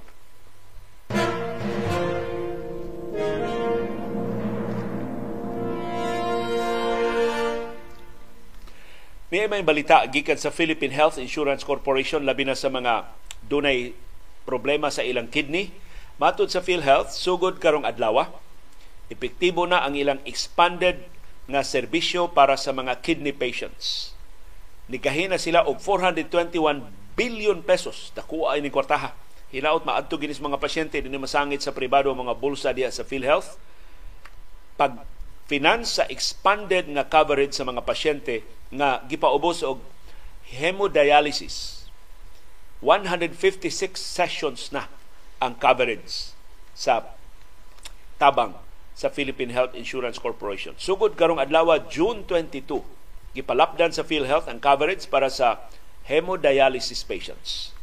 May 9.34 9.50
may 9.50 9.66
balita 9.66 9.98
gikan 10.06 10.38
sa 10.38 10.54
Philippine 10.54 10.94
Health 10.94 11.18
Insurance 11.18 11.66
Corporation 11.66 12.22
labi 12.22 12.46
na 12.46 12.54
sa 12.54 12.70
mga 12.70 13.10
dunay 13.50 13.90
problema 14.46 14.94
sa 14.94 15.02
ilang 15.02 15.26
kidney 15.26 15.74
Matod 16.22 16.46
sa 16.46 16.62
PhilHealth, 16.62 17.10
sugod 17.10 17.58
karong 17.58 17.82
adlaw, 17.82 18.30
epektibo 19.10 19.66
na 19.66 19.82
ang 19.82 19.98
ilang 19.98 20.22
expanded 20.22 21.02
nga 21.50 21.66
serbisyo 21.66 22.30
para 22.30 22.54
sa 22.54 22.70
mga 22.70 23.02
kidney 23.02 23.34
patients. 23.34 24.14
Nikahin 24.86 25.34
na 25.34 25.42
sila 25.42 25.66
og 25.66 25.82
421 25.82 26.86
billion 27.18 27.58
pesos 27.66 28.14
dakuha 28.14 28.54
ni 28.62 28.70
kwartaha. 28.70 29.18
Hinaot 29.50 29.82
maadto 29.82 30.14
ginis 30.14 30.38
mga 30.38 30.62
pasyente 30.62 31.02
dinhi 31.02 31.18
masangit 31.18 31.58
sa 31.58 31.74
pribado 31.74 32.14
mga 32.14 32.38
bulsa 32.38 32.70
diya 32.70 32.94
sa 32.94 33.02
PhilHealth. 33.02 33.58
Pag 34.78 35.02
finance 35.44 36.00
sa 36.00 36.04
expanded 36.08 36.88
nga 36.88 37.04
coverage 37.04 37.52
sa 37.52 37.68
mga 37.68 37.84
pasyente 37.84 38.40
nga 38.72 39.04
gipaubos 39.04 39.60
og 39.60 39.84
hemodialysis 40.48 41.84
156 42.80 43.96
sessions 43.96 44.72
na 44.72 44.88
ang 45.40 45.56
coverage 45.56 46.36
sa 46.76 47.04
tabang 48.20 48.56
sa 48.94 49.10
Philippine 49.10 49.50
Health 49.50 49.74
Insurance 49.74 50.22
Corporation. 50.22 50.78
Sugod 50.78 51.18
karong 51.18 51.42
adlaw 51.42 51.76
June 51.90 52.22
22, 52.28 52.84
gipalapdan 53.34 53.90
sa 53.90 54.06
PhilHealth 54.06 54.46
ang 54.46 54.62
coverage 54.62 55.10
para 55.10 55.26
sa 55.26 55.66
hemodialysis 56.06 57.02
patients. 57.02 57.74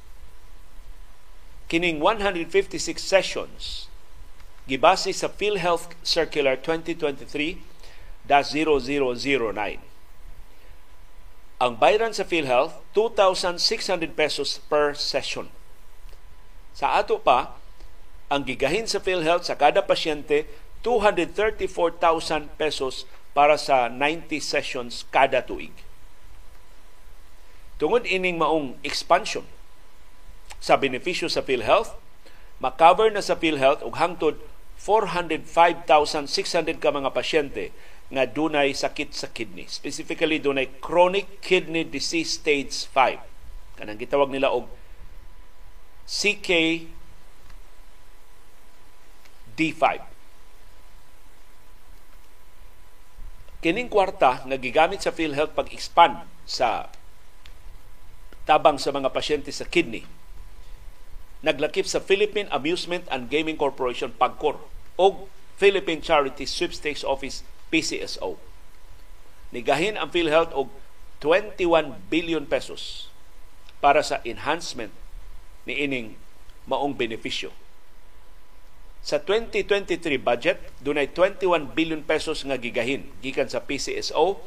Kining 1.67 2.00
156 2.00 3.00
sessions 3.00 3.90
gibase 4.71 5.12
sa 5.12 5.27
PhilHealth 5.27 5.91
Circular 5.99 6.55
2023-0009. 6.55 7.60
Ang 11.60 11.73
bayaran 11.75 12.15
sa 12.15 12.23
PhilHealth 12.23 12.79
2,600 12.95 14.15
pesos 14.15 14.63
per 14.71 14.95
session. 14.95 15.51
Sa 16.71 16.95
ato 16.95 17.19
pa, 17.19 17.60
ang 18.31 18.47
gigahin 18.47 18.88
sa 18.88 19.03
PhilHealth 19.03 19.43
sa 19.43 19.60
kada 19.60 19.84
pasyente 19.84 20.47
234,000 20.88 22.47
pesos 22.55 23.03
para 23.36 23.60
sa 23.60 23.91
90 23.91 24.39
sessions 24.39 25.03
kada 25.12 25.43
tuig. 25.43 25.75
Tungod 27.75 28.07
ining 28.07 28.39
maong 28.39 28.79
expansion 28.88 29.43
sa 30.63 30.79
benepisyo 30.79 31.27
sa 31.27 31.43
PhilHealth, 31.43 31.93
makover 32.62 33.12
na 33.12 33.19
sa 33.19 33.36
PhilHealth 33.36 33.84
og 33.84 33.99
hangtod 33.99 34.39
405,600 34.82 36.82
ka 36.82 36.89
mga 36.89 37.13
pasyente 37.13 37.70
nga 38.10 38.26
dunay 38.26 38.74
sakit 38.74 39.13
sa 39.13 39.30
kidney. 39.30 39.70
Specifically, 39.70 40.41
dunay 40.41 40.82
chronic 40.82 41.38
kidney 41.38 41.86
disease 41.86 42.41
stage 42.41 42.89
5. 42.89 43.78
Kanang 43.78 44.02
gitawag 44.02 44.34
nila 44.34 44.50
og 44.50 44.65
CK 46.10 46.50
D5. 49.54 49.84
Kining 53.62 53.94
kwarta 53.94 54.41
nga 54.50 54.58
gigamit 54.58 55.06
sa 55.06 55.13
PhilHealth 55.13 55.54
pag-expand 55.54 56.26
sa 56.50 56.89
tabang 58.50 58.82
sa 58.82 58.89
mga 58.89 59.13
pasyente 59.13 59.54
sa 59.54 59.70
kidney 59.70 60.02
naglakip 61.41 61.89
sa 61.89 62.01
Philippine 62.01 62.49
Amusement 62.54 63.06
and 63.10 63.30
Gaming 63.30 63.58
Corporation 63.58 64.13
PAGCOR 64.13 64.62
o 64.97 65.06
Philippine 65.58 66.01
Charity 66.01 66.45
Sweepstakes 66.45 67.06
Office 67.06 67.45
PCSO. 67.69 68.38
Nigahin 69.54 69.97
ang 69.97 70.10
PhilHealth 70.10 70.54
og 70.54 70.69
21 71.21 72.01
billion 72.10 72.45
pesos 72.49 73.10
para 73.82 74.01
sa 74.01 74.21
enhancement 74.25 74.93
ni 75.65 75.77
ining 75.82 76.17
maong 76.69 76.97
benepisyo 76.97 77.54
sa 79.01 79.17
2023 79.17 80.21
budget, 80.21 80.62
dunay 80.77 81.10
21 81.10 81.73
billion 81.73 82.06
pesos 82.06 82.45
nga 82.45 82.54
gigahin 82.54 83.10
gikan 83.25 83.49
sa 83.49 83.65
PCSO 83.65 84.38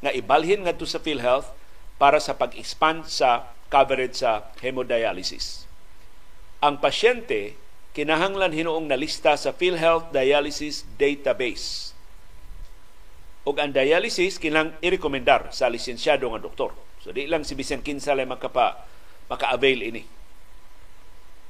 nga 0.00 0.10
ibalhin 0.16 0.64
ngadto 0.64 0.88
sa 0.88 0.96
PhilHealth 0.96 1.52
para 2.00 2.16
sa 2.16 2.32
pag-expand 2.32 3.04
sa 3.04 3.52
coverage 3.68 4.24
sa 4.24 4.48
hemodialysis. 4.64 5.67
Ang 6.58 6.82
pasyente 6.82 7.54
kinahanglan 7.94 8.54
hinuong 8.54 8.90
nalista 8.90 9.34
sa 9.38 9.54
PhilHealth 9.54 10.10
Dialysis 10.10 10.86
Database. 10.98 11.94
Ug 13.48 13.56
ang 13.58 13.72
dialysis 13.72 14.36
kinang 14.36 14.76
irekomendar 14.84 15.54
sa 15.54 15.70
lisensyado 15.72 16.28
nga 16.28 16.42
doktor. 16.42 16.74
So 17.00 17.14
di 17.14 17.30
lang 17.30 17.46
si 17.46 17.54
bisan 17.54 17.80
kinsa 17.80 18.12
makapa 18.26 18.84
maka-avail 19.30 19.80
ini 19.86 20.18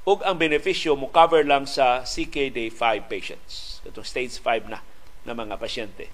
ug 0.09 0.25
ang 0.25 0.41
benepisyo 0.41 0.97
mo 0.97 1.13
cover 1.13 1.45
lang 1.45 1.69
sa 1.69 2.01
CKD5 2.01 2.81
patients. 3.13 3.85
Itong 3.85 4.09
stage 4.09 4.41
5 4.41 4.73
na 4.73 4.81
na 5.29 5.37
mga 5.37 5.61
pasyente. 5.61 6.09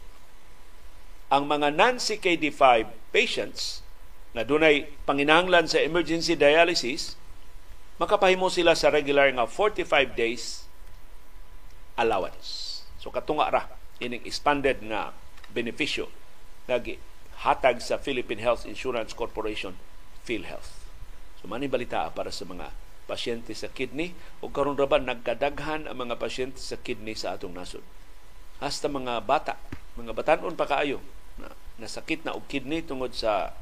Ang 1.30 1.46
mga 1.46 1.70
non-CKD5 1.70 2.90
patients 3.14 3.87
na 4.35 4.42
dunay 4.42 4.90
panginahanglan 5.07 5.70
sa 5.70 5.78
emergency 5.78 6.35
dialysis, 6.35 7.14
makapahimo 7.98 8.50
sila 8.50 8.74
sa 8.74 8.90
regular 8.90 9.30
nga 9.30 9.46
45 9.46 9.87
days 10.18 10.66
allowance. 11.94 12.83
So 12.98 13.14
katunga 13.14 13.50
ra 13.50 13.62
ining 14.02 14.26
expanded 14.26 14.83
nga 14.83 15.14
benepisyo 15.54 16.11
nga 16.66 16.80
hatag 17.44 17.78
sa 17.78 18.00
Philippine 18.00 18.42
Health 18.42 18.66
Insurance 18.66 19.14
Corporation 19.14 19.76
PhilHealth. 20.26 20.85
So 21.38 21.46
mani 21.46 21.68
balita 21.68 22.09
para 22.11 22.33
sa 22.33 22.48
mga 22.48 22.72
pasyente 23.04 23.52
sa 23.52 23.68
kidney 23.68 24.16
o 24.40 24.48
karon 24.48 24.80
ra 24.80 24.88
ba 24.88 24.96
nagkadaghan 24.96 25.85
ang 25.85 25.96
mga 26.09 26.16
pasyente 26.16 26.59
sa 26.59 26.80
kidney 26.80 27.12
sa 27.12 27.37
atong 27.37 27.52
nasod. 27.52 27.85
Hasta 28.64 28.88
mga 28.88 29.20
bata, 29.22 29.61
mga 30.00 30.16
batanon 30.16 30.57
pa 30.57 30.64
kaayo 30.64 31.04
na 31.37 31.52
nasakit 31.76 32.24
na 32.24 32.33
og 32.33 32.48
kidney 32.48 32.80
tungod 32.80 33.12
sa 33.12 33.52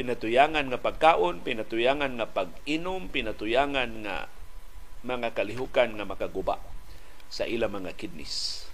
pinatuyangan 0.00 0.72
nga 0.72 0.80
pagkaon, 0.80 1.44
pinatuyangan 1.44 2.16
nga 2.16 2.24
pag-inom, 2.24 3.12
pinatuyangan 3.12 4.00
nga 4.00 4.32
mga 5.04 5.36
kalihukan 5.36 5.92
nga 5.92 6.08
makaguba 6.08 6.56
sa 7.28 7.44
ilang 7.44 7.76
mga 7.76 7.92
kidneys. 8.00 8.64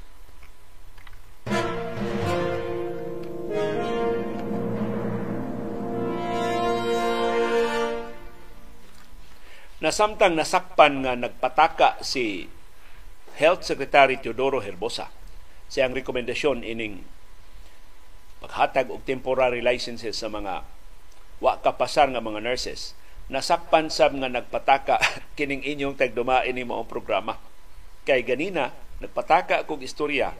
na 9.76 9.92
samtang 9.92 10.32
nasakpan 10.34 11.04
nga 11.04 11.12
nagpataka 11.14 12.00
si 12.00 12.48
Health 13.36 13.66
Secretary 13.66 14.16
Teodoro 14.16 14.64
Herbosa 14.64 15.12
sa 15.68 15.84
ang 15.84 15.92
rekomendasyon 15.92 16.64
ining 16.64 17.04
paghatag 18.40 18.88
og 18.88 19.04
temporary 19.04 19.60
licenses 19.60 20.16
sa 20.16 20.32
mga 20.32 20.75
wa 21.40 21.60
kapasar 21.60 22.08
nga 22.12 22.22
mga 22.22 22.40
nurses. 22.40 22.96
Nasakpan 23.26 23.90
sab 23.90 24.14
nga 24.14 24.30
nagpataka 24.30 25.02
kining 25.36 25.66
inyong 25.66 25.98
tagduma 25.98 26.46
ini 26.46 26.62
mao 26.62 26.86
programa. 26.86 27.36
Kay 28.06 28.22
ganina 28.22 28.70
nagpataka 29.02 29.66
kog 29.68 29.84
istorya 29.84 30.32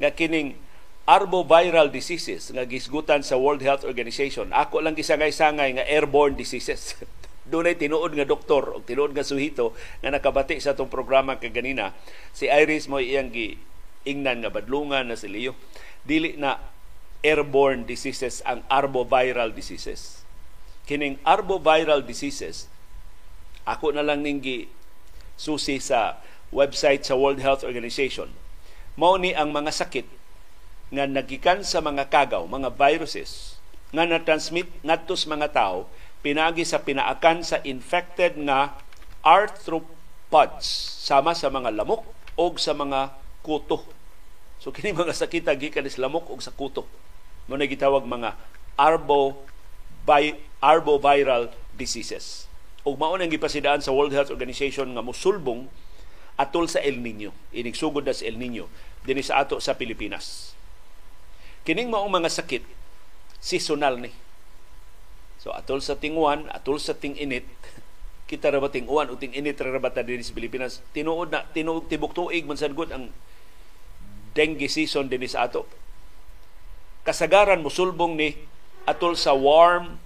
nga 0.00 0.10
kining 0.10 0.56
arboviral 1.04 1.92
diseases 1.92 2.48
nga 2.48 2.64
gisgutan 2.64 3.20
sa 3.20 3.36
World 3.36 3.60
Health 3.60 3.84
Organization. 3.84 4.50
Ako 4.56 4.80
lang 4.80 4.96
gisangay-sangay 4.96 5.76
nga 5.76 5.84
airborne 5.84 6.34
diseases. 6.34 6.96
Dunay 7.44 7.76
tinuod 7.76 8.16
nga 8.16 8.24
doktor 8.24 8.72
o 8.72 8.80
tinuod 8.80 9.12
nga 9.12 9.20
suhito 9.20 9.76
nga 10.00 10.08
nakabati 10.08 10.56
sa 10.64 10.72
atong 10.72 10.88
programa 10.88 11.36
kay 11.36 11.52
ganina. 11.52 11.92
Si 12.32 12.48
Iris 12.48 12.88
mo 12.88 12.96
iyang 12.96 13.28
gi 13.28 13.60
ingnan 14.08 14.40
nga 14.40 14.48
badlungan 14.48 15.12
na 15.12 15.16
si 15.16 15.28
Leo. 15.28 15.52
Dili 16.08 16.40
na 16.40 16.56
airborne 17.20 17.84
diseases 17.84 18.40
ang 18.48 18.64
arboviral 18.72 19.52
diseases 19.52 20.23
kining 20.84 21.20
arboviral 21.24 22.04
diseases 22.04 22.68
ako 23.64 23.96
na 23.96 24.04
lang 24.04 24.20
ning 24.20 24.40
susi 25.34 25.80
sa 25.80 26.20
website 26.54 27.02
sa 27.02 27.16
World 27.16 27.40
Health 27.40 27.66
Organization 27.66 28.30
mao 28.94 29.18
ni 29.18 29.34
ang 29.34 29.50
mga 29.50 29.74
sakit 29.74 30.06
nga 30.94 31.08
nagikan 31.08 31.66
sa 31.66 31.82
mga 31.82 32.06
kagaw 32.12 32.46
mga 32.46 32.70
viruses 32.76 33.58
nga 33.94 34.06
na-transmit 34.06 34.70
ngadto 34.82 35.14
sa 35.14 35.30
mga 35.30 35.48
tao 35.50 35.90
pinagi 36.24 36.64
sa 36.64 36.80
pinaakan 36.80 37.44
sa 37.44 37.60
infected 37.68 38.40
nga 38.48 38.72
arthropods 39.20 40.64
sama 41.04 41.36
sa 41.36 41.52
mga 41.52 41.68
lamok 41.68 42.00
o 42.32 42.44
sa 42.56 42.72
mga 42.72 43.12
kuto. 43.44 43.84
So 44.56 44.72
kini 44.74 44.96
mga 44.96 45.12
sakita 45.12 45.52
gikan 45.52 45.84
sa 45.84 46.08
lamok 46.08 46.32
o 46.32 46.40
sa 46.40 46.48
kuto. 46.48 46.88
Mo 47.44 47.60
na 47.60 47.68
gitawag 47.68 48.08
mga 48.08 48.40
arbo 48.80 49.36
by 50.04 50.36
arboviral 50.60 51.52
diseases. 51.76 52.46
Ug 52.84 53.00
mao 53.00 53.16
nang 53.16 53.32
gipasidaan 53.32 53.80
sa 53.80 53.92
World 53.92 54.12
Health 54.12 54.32
Organization 54.32 54.92
nga 54.92 55.04
musulbong 55.04 55.72
atol 56.36 56.68
sa 56.68 56.84
El 56.84 57.00
Nino. 57.00 57.32
Inig 57.52 57.76
sugod 57.76 58.04
na 58.04 58.12
sa 58.12 58.28
El 58.28 58.36
Nino 58.36 58.68
dinhi 59.04 59.24
sa 59.24 59.44
ato 59.44 59.60
sa 59.60 59.76
Pilipinas. 59.76 60.52
Kining 61.64 61.88
maong 61.88 62.12
mga 62.12 62.28
sakit 62.28 62.64
seasonal 63.40 64.00
ni 64.00 64.12
So 65.44 65.52
atol 65.52 65.84
sa 65.84 66.00
tingwan, 66.00 66.48
atol 66.48 66.80
sa 66.80 66.96
tinginit, 66.96 67.44
kita 68.32 68.48
ra 68.48 68.64
ba 68.64 68.72
tinguan 68.72 69.12
o 69.12 69.20
tinginit 69.20 69.60
ra 69.60 69.76
ba 69.76 69.92
ta 69.92 70.00
sa 70.00 70.32
Pilipinas? 70.32 70.80
Tinuod 70.96 71.28
na 71.28 71.44
tinuod 71.52 71.84
tibok 71.84 72.16
tuig 72.16 72.48
man 72.48 72.56
sad 72.56 72.72
ang 72.88 73.12
dengue 74.32 74.72
season 74.72 75.12
dinhi 75.12 75.28
sa 75.28 75.44
ato. 75.44 75.68
Kasagaran 77.04 77.60
musulbong 77.60 78.16
ni 78.16 78.32
atol 78.84 79.16
sa 79.16 79.32
warm 79.32 80.00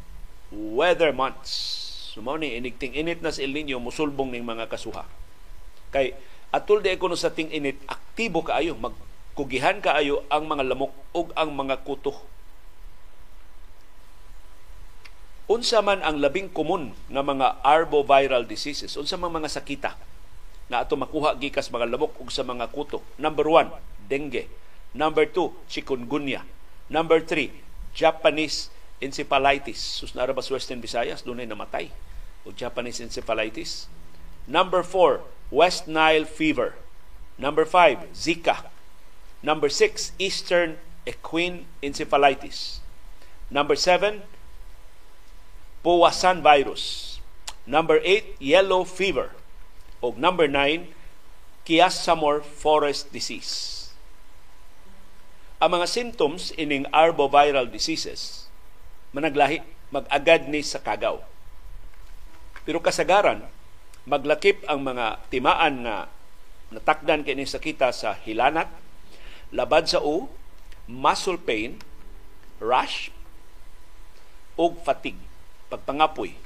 weather 0.51 1.11
months. 1.15 1.77
Sumaw 2.15 2.41
so, 2.41 2.47
init 2.47 3.21
na 3.21 3.31
sa 3.31 3.45
El 3.45 3.55
Nino 3.55 3.79
musulbong 3.79 4.33
ning 4.33 4.47
mga 4.47 4.67
kasuha. 4.67 5.07
Kay 5.95 6.17
atol 6.49 6.81
di 6.81 6.97
kuno 6.97 7.15
sa 7.15 7.31
ting 7.31 7.53
init 7.53 7.77
aktibo 7.85 8.41
kaayo 8.41 8.73
magkugihan 8.81 9.85
kaayo 9.85 10.25
ang 10.33 10.49
mga 10.49 10.65
lamok 10.65 10.97
ug 11.13 11.29
ang 11.37 11.53
mga 11.53 11.85
kuto 11.85 12.17
unsa 15.45 15.85
man 15.85 16.01
ang 16.01 16.17
labing 16.17 16.49
komun 16.49 16.97
nga 17.13 17.21
mga 17.21 17.61
arboviral 17.61 18.49
diseases 18.49 18.97
unsa 18.97 19.21
man 19.21 19.29
mga 19.29 19.53
sakita 19.53 19.93
na 20.69 20.85
ato 20.85 20.95
makuha 20.97 21.37
gikas 21.41 21.73
mga 21.73 21.89
lamok 21.89 22.13
ug 22.21 22.29
sa 22.29 22.45
mga 22.45 22.69
kuto. 22.69 23.01
Number 23.17 23.49
one, 23.49 23.73
dengue. 24.07 24.47
Number 24.93 25.25
two, 25.25 25.57
chikungunya. 25.69 26.45
Number 26.93 27.25
three, 27.25 27.53
Japanese 27.99 28.71
encephalitis. 29.03 29.83
Sus 29.99 30.15
na 30.15 30.23
ba 30.31 30.39
Western 30.39 30.79
Visayas, 30.79 31.27
doon 31.27 31.43
ay 31.43 31.51
namatay. 31.51 31.87
O 32.47 32.55
Japanese 32.55 33.03
encephalitis. 33.03 33.91
Number 34.47 34.87
four, 34.87 35.27
West 35.51 35.91
Nile 35.91 36.23
fever. 36.23 36.79
Number 37.35 37.67
five, 37.67 38.07
Zika. 38.15 38.71
Number 39.43 39.67
six, 39.67 40.15
Eastern 40.19 40.79
equine 41.07 41.67
encephalitis. 41.83 42.79
Number 43.51 43.75
seven, 43.75 44.23
Powassan 45.85 46.43
virus. 46.43 47.19
Number 47.67 48.01
eight, 48.03 48.35
yellow 48.39 48.83
fever. 48.83 49.35
O 50.03 50.15
number 50.17 50.47
nine, 50.47 50.95
Chiasamor 51.67 52.43
forest 52.43 53.13
disease. 53.13 53.78
Ang 55.59 55.75
mga 55.75 55.91
symptoms 55.91 56.55
ining 56.55 56.87
arboviral 56.95 57.67
diseases 57.67 58.47
managlahi 59.11 59.59
magagad 59.91 60.47
ni 60.47 60.63
sa 60.63 60.79
kagaw. 60.79 61.19
Pero 62.63 62.79
kasagaran 62.79 63.43
maglakip 64.07 64.63
ang 64.71 64.87
mga 64.87 65.19
timaan 65.35 65.83
nga 65.83 66.07
natakdan 66.71 67.27
kini 67.27 67.43
sakita 67.43 67.91
sa 67.91 68.15
hilanat, 68.23 68.71
labad 69.51 69.91
sa 69.91 69.99
u, 69.99 70.31
muscle 70.87 71.43
pain, 71.43 71.75
rash, 72.63 73.11
ug 74.55 74.79
fatigue, 74.87 75.19
pagpangapoy. 75.75 76.39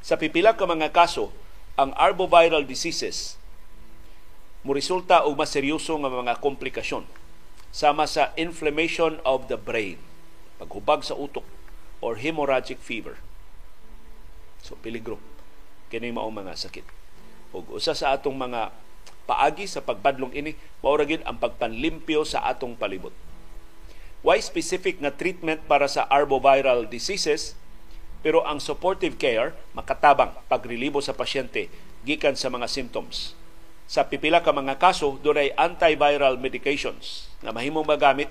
Sa 0.00 0.16
pipila 0.16 0.56
ka 0.56 0.64
mga 0.64 0.88
kaso, 0.88 1.28
ang 1.76 1.92
arboviral 2.00 2.64
diseases 2.64 3.36
mo 4.64 4.72
resulta 4.72 5.28
og 5.28 5.36
mas 5.36 5.52
seryoso 5.52 5.92
nga 6.00 6.08
mga 6.08 6.40
komplikasyon 6.40 7.17
sama 7.74 8.08
sa 8.08 8.32
inflammation 8.34 9.20
of 9.22 9.46
the 9.52 9.60
brain, 9.60 10.00
paghubag 10.58 11.04
sa 11.04 11.14
utok, 11.14 11.44
or 12.00 12.18
hemorrhagic 12.18 12.80
fever. 12.80 13.20
So, 14.64 14.74
peligro. 14.80 15.20
Kini 15.88 16.12
mao 16.12 16.28
mga 16.28 16.56
sakit. 16.56 16.84
Ug 17.54 17.64
usa 17.72 17.96
sa 17.96 18.12
atong 18.12 18.36
mga 18.36 18.74
paagi 19.24 19.64
sa 19.64 19.80
pagpadlong 19.80 20.32
ini, 20.36 20.52
mauragin 20.84 21.24
ang 21.24 21.40
pagpanlimpyo 21.40 22.24
sa 22.24 22.44
atong 22.48 22.76
palibot. 22.76 23.14
Why 24.20 24.42
specific 24.42 24.98
na 24.98 25.14
treatment 25.14 25.64
para 25.70 25.86
sa 25.86 26.04
arboviral 26.10 26.90
diseases, 26.90 27.54
pero 28.18 28.42
ang 28.42 28.58
supportive 28.58 29.14
care 29.14 29.54
makatabang 29.78 30.34
pagrelibo 30.50 30.98
sa 30.98 31.14
pasyente 31.14 31.70
gikan 32.02 32.34
sa 32.34 32.50
mga 32.50 32.66
symptoms 32.66 33.37
sa 33.88 34.04
pipila 34.04 34.44
ka 34.44 34.52
mga 34.52 34.76
kaso 34.76 35.16
dunay 35.24 35.48
antiviral 35.56 36.36
medications 36.36 37.32
na 37.40 37.56
mahimong 37.56 37.88
magamit 37.88 38.28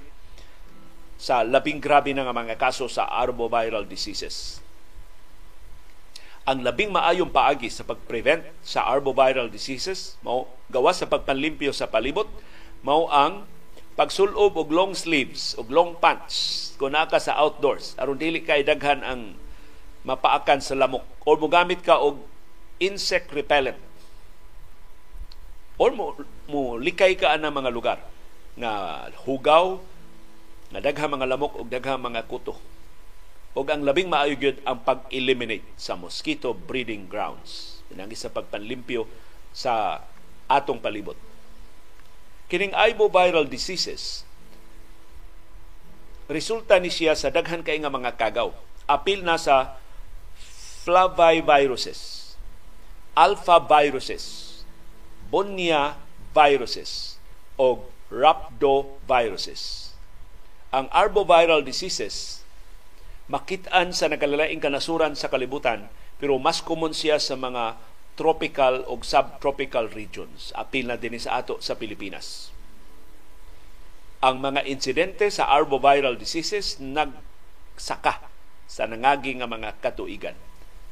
sa 1.17 1.41
labing 1.41 1.81
grabe 1.81 2.13
na 2.13 2.29
nga 2.29 2.35
mga 2.37 2.61
kaso 2.61 2.85
sa 2.85 3.09
arboviral 3.09 3.89
diseases. 3.89 4.61
Ang 6.45 6.61
labing 6.61 6.93
maayong 6.93 7.33
paagi 7.33 7.73
sa 7.73 7.81
pag-prevent 7.81 8.45
sa 8.61 8.85
arboviral 8.85 9.49
diseases 9.49 10.13
mao 10.21 10.45
gawa 10.69 10.93
sa 10.93 11.09
pagpanlimpyo 11.09 11.73
sa 11.73 11.89
palibot 11.89 12.29
mao 12.85 13.09
ang 13.09 13.49
pagsulob 13.97 14.53
og 14.53 14.69
long 14.69 14.93
sleeves 14.93 15.57
og 15.57 15.73
long 15.73 15.97
pants 15.97 16.69
kung 16.77 16.93
ka 16.93 17.17
sa 17.17 17.33
outdoors. 17.41 17.97
Aron 17.97 18.21
dili 18.21 18.45
kay 18.45 18.61
daghan 18.61 19.01
ang 19.01 19.33
mapaakan 20.05 20.61
sa 20.61 20.77
lamok. 20.77 21.01
O 21.25 21.33
mogamit 21.33 21.81
ka 21.81 21.97
og 21.97 22.21
insect 22.77 23.33
repellent 23.33 23.86
or 25.77 25.93
mo, 25.93 26.17
mo 26.49 26.75
likay 26.77 27.13
ka 27.13 27.37
na 27.37 27.53
mga 27.53 27.69
lugar 27.69 27.99
nga 28.57 29.05
hugaw 29.25 29.77
nga 30.73 30.83
daghang 30.83 31.13
mga 31.13 31.29
lamok 31.29 31.53
ug 31.63 31.67
daghang 31.69 32.01
mga 32.01 32.27
kuto. 32.27 32.57
Ug 33.57 33.65
ang 33.71 33.81
labing 33.81 34.11
maayo 34.11 34.35
gyud 34.37 34.59
ang 34.67 34.83
pag-eliminate 34.83 35.65
sa 35.79 35.95
mosquito 35.95 36.51
breeding 36.53 37.07
grounds. 37.07 37.81
Pinagi 37.87 38.17
sa 38.19 38.29
pagpanlimpyo 38.29 39.07
sa 39.55 40.03
atong 40.51 40.83
palibot. 40.83 41.15
Kining 42.51 42.75
viral 42.75 43.47
diseases 43.47 44.27
resulta 46.27 46.75
ni 46.77 46.91
siya 46.91 47.15
sa 47.15 47.31
daghan 47.31 47.63
kay 47.63 47.79
nga 47.79 47.91
mga 47.91 48.19
kagaw. 48.19 48.51
Apil 48.87 49.23
na 49.23 49.39
sa 49.39 49.79
flaviviruses 50.87 52.17
alpha 53.17 53.59
viruses 53.59 54.46
Bornea 55.27 55.99
viruses 56.31 57.19
o 57.59 57.83
rhabdoviruses. 58.07 59.91
Ang 60.71 60.87
arboviral 60.95 61.63
diseases 61.63 62.43
makitaan 63.27 63.91
sa 63.91 64.07
nagalalaing 64.07 64.63
kanasuran 64.63 65.19
sa 65.19 65.27
kalibutan 65.27 65.91
pero 66.15 66.39
mas 66.39 66.63
common 66.63 66.95
siya 66.95 67.19
sa 67.19 67.35
mga 67.35 67.75
tropical 68.17 68.87
o 68.87 68.97
subtropical 69.03 69.91
regions. 69.91 70.55
Apil 70.57 70.89
na 70.89 70.97
din 70.97 71.19
sa 71.19 71.43
ato 71.43 71.59
sa 71.61 71.77
Pilipinas. 71.77 72.49
Ang 74.23 74.41
mga 74.41 74.65
insidente 74.65 75.29
sa 75.29 75.45
arboviral 75.53 76.17
diseases 76.17 76.81
nagsaka 76.81 78.25
sa 78.65 78.89
nangagi 78.89 79.37
nga 79.37 79.45
mga 79.45 79.77
katuigan 79.83 80.33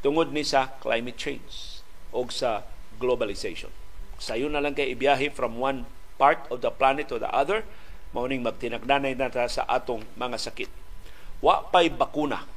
tungod 0.05 0.29
ni 0.29 0.45
sa 0.45 0.77
climate 0.77 1.17
change 1.17 1.81
o 2.13 2.21
sa 2.29 2.61
globalization. 3.01 3.73
Sayo 4.19 4.47
na 4.47 4.63
lang 4.63 4.77
kay 4.77 4.95
ibiyahe 4.95 5.31
from 5.31 5.59
one 5.59 5.83
part 6.15 6.43
of 6.47 6.63
the 6.63 6.71
planet 6.71 7.11
to 7.11 7.19
the 7.19 7.27
other, 7.31 7.67
mauning 8.15 8.39
magtinagdanay 8.39 9.15
na 9.15 9.31
sa 9.51 9.67
atong 9.67 10.07
mga 10.15 10.39
sakit. 10.39 10.71
Wa 11.43 11.67
pay 11.67 11.91
bakuna 11.91 12.47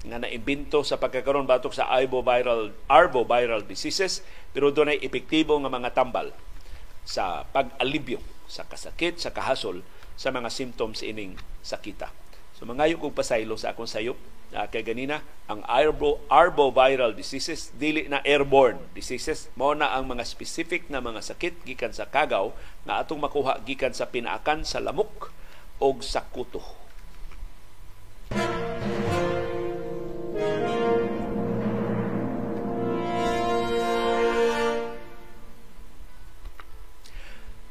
nga 0.00 0.16
naimbento 0.16 0.80
sa 0.80 0.96
pagkakaroon 0.96 1.44
batok 1.44 1.76
sa 1.76 1.88
arboviral 1.92 2.72
arboviral 2.88 3.60
diseases 3.60 4.24
pero 4.48 4.72
doon 4.72 4.96
ay 4.96 4.98
epektibo 5.04 5.60
nga 5.60 5.68
mga 5.68 5.92
tambal 5.92 6.32
sa 7.04 7.44
pag-alibyo 7.52 8.16
sa 8.48 8.64
kasakit, 8.64 9.20
sa 9.20 9.30
kahasol 9.30 9.84
sa 10.16 10.32
mga 10.32 10.48
symptoms 10.48 11.04
ining 11.04 11.36
sakita. 11.60 12.08
So 12.60 12.68
mangayo 12.68 13.00
kog 13.00 13.16
pasaylo 13.16 13.56
sa 13.56 13.72
akong 13.72 13.88
sayop 13.88 14.20
uh, 14.52 14.68
kay 14.68 14.84
ganina 14.84 15.24
ang 15.48 15.64
arbo, 15.64 16.20
arboviral 16.28 17.16
diseases 17.16 17.72
dili 17.72 18.04
na 18.04 18.20
airborne 18.20 18.76
diseases 18.92 19.48
mao 19.56 19.72
na 19.72 19.96
ang 19.96 20.04
mga 20.04 20.28
specific 20.28 20.84
na 20.92 21.00
mga 21.00 21.24
sakit 21.24 21.64
gikan 21.64 21.96
sa 21.96 22.04
kagaw 22.04 22.52
na 22.84 23.00
atong 23.00 23.16
makuha 23.16 23.64
gikan 23.64 23.96
sa 23.96 24.12
pinaakan 24.12 24.68
sa 24.68 24.76
lamok 24.76 25.32
o 25.80 25.96
sa 26.04 26.20
kuto. 26.20 26.60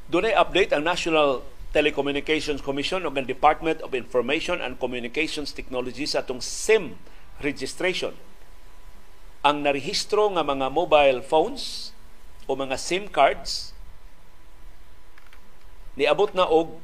Dunay 0.10 0.34
update 0.34 0.74
ang 0.74 0.82
National 0.82 1.46
Telecommunications 1.70 2.66
Commission 2.66 3.06
o 3.06 3.14
ang 3.14 3.30
Department 3.30 3.78
of 3.86 3.94
Information 3.94 4.58
and 4.58 4.82
Communications 4.82 5.54
Technology 5.54 6.10
sa 6.10 6.26
atong 6.26 6.42
SIM 6.42 6.98
registration. 7.46 8.18
Ang 9.46 9.62
narehistro 9.62 10.34
nga 10.34 10.42
mga 10.42 10.74
mobile 10.74 11.22
phones 11.22 11.94
o 12.50 12.58
mga 12.58 12.74
SIM 12.74 13.06
cards 13.06 13.78
niabot 15.94 16.34
na 16.34 16.50
og 16.50 16.82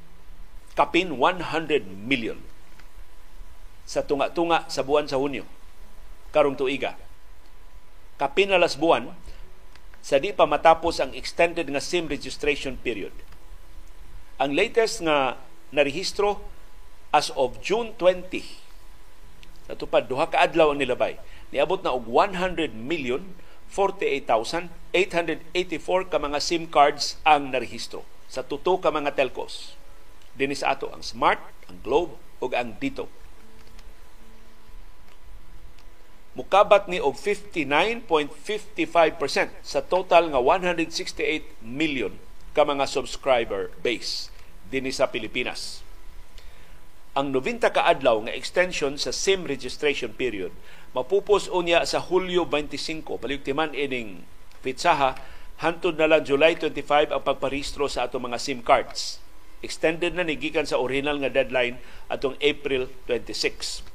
kapin 0.78 1.17
100 1.17 1.82
million 2.06 2.38
sa 3.89 4.06
tunga-tunga 4.06 4.69
sa 4.69 4.86
buwan 4.86 5.10
sa 5.10 5.17
Hunyo 5.17 5.50
karong 6.30 6.54
tuiga. 6.54 6.93
Kapin 8.21 8.54
na 8.54 8.62
las 8.62 8.78
buwan 8.78 9.17
sa 10.06 10.21
di 10.21 10.30
pa 10.30 10.45
matapos 10.45 11.02
ang 11.02 11.17
extended 11.17 11.65
nga 11.74 11.82
SIM 11.82 12.06
registration 12.06 12.78
period 12.78 13.24
ang 14.41 14.52
latest 14.52 15.06
nga 15.06 15.40
narehistro 15.71 16.44
as 17.15 17.31
of 17.36 17.60
June 17.63 17.96
20 17.98 19.71
natupad 19.71 20.06
duha 20.06 20.27
ka 20.27 20.44
adlaw 20.44 20.71
ang 20.71 20.79
nilabay 20.79 21.17
niabot 21.50 21.81
na 21.81 21.96
og 21.96 22.06
100 22.10 22.75
million 22.75 23.23
48,884 23.71 26.08
ka 26.08 26.17
mga 26.21 26.40
SIM 26.40 26.67
cards 26.69 27.17
ang 27.27 27.52
narehistro 27.52 28.06
sa 28.29 28.44
tuto 28.44 28.77
ka 28.81 28.92
mga 28.92 29.12
telcos. 29.15 29.75
Dinis 30.36 30.63
ato 30.63 30.90
ang 30.92 31.04
Smart, 31.04 31.40
ang 31.71 31.79
Globe 31.83 32.15
ug 32.44 32.54
ang 32.56 32.73
Dito. 32.79 33.08
Mukabat 36.36 36.88
ni 36.92 37.00
og 37.00 37.15
59.55% 37.15 38.04
sa 39.63 39.79
total 39.79 40.36
nga 40.36 40.44
168 40.44 41.63
million 41.63 42.12
ka 42.56 42.63
mga 42.63 42.87
subscriber 42.87 43.67
base 43.83 44.31
dinhi 44.71 44.95
sa 44.95 45.12
Pilipinas. 45.12 45.83
Ang 47.12 47.35
90 47.35 47.71
ka 47.71 47.83
adlaw 47.83 48.23
nga 48.23 48.35
extension 48.35 48.95
sa 48.95 49.12
SIM 49.12 49.43
registration 49.43 50.15
period 50.15 50.56
mapupos 50.95 51.51
unya 51.51 51.83
sa 51.83 51.99
Hulyo 51.99 52.47
25 52.47 53.03
paligtiman 53.19 53.75
ining 53.75 54.23
pitsaha 54.63 55.19
hantod 55.60 55.95
na 55.95 56.08
lang 56.08 56.23
July 56.23 56.56
25 56.60 57.12
ang 57.12 57.23
pagparehistro 57.23 57.87
sa 57.87 58.08
atong 58.08 58.31
mga 58.31 58.39
SIM 58.39 58.60
cards. 58.63 59.19
Extended 59.63 60.15
na 60.15 60.27
ni 60.27 60.35
gikan 60.35 60.67
sa 60.67 60.79
original 60.79 61.19
nga 61.23 61.31
deadline 61.31 61.79
atong 62.12 62.35
April 62.43 62.91
26. 63.08 63.87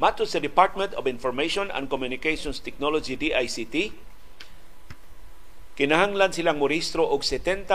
Matod 0.00 0.26
sa 0.26 0.40
Department 0.40 0.96
of 0.96 1.06
Information 1.06 1.68
and 1.70 1.86
Communications 1.86 2.58
Technology 2.58 3.14
DICT, 3.14 3.94
kinahanglan 5.74 6.30
silang 6.30 6.58
morehistro 6.58 7.02
og 7.06 7.26
70% 7.26 7.70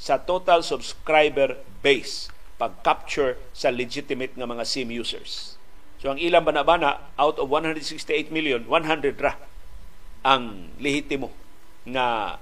sa 0.00 0.14
total 0.22 0.64
subscriber 0.64 1.60
base 1.84 2.32
pag-capture 2.60 3.40
sa 3.56 3.72
legitimate 3.72 4.36
nga 4.36 4.44
mga 4.44 4.64
SIM 4.68 4.92
users. 4.92 5.56
So 6.00 6.12
ang 6.12 6.20
ilang 6.20 6.44
banabana 6.44 7.12
out 7.16 7.40
of 7.40 7.48
168 7.48 8.32
million, 8.32 8.64
100 8.68 9.16
ra 9.20 9.36
ang 10.20 10.68
lehitimo 10.76 11.32
nga 11.88 12.36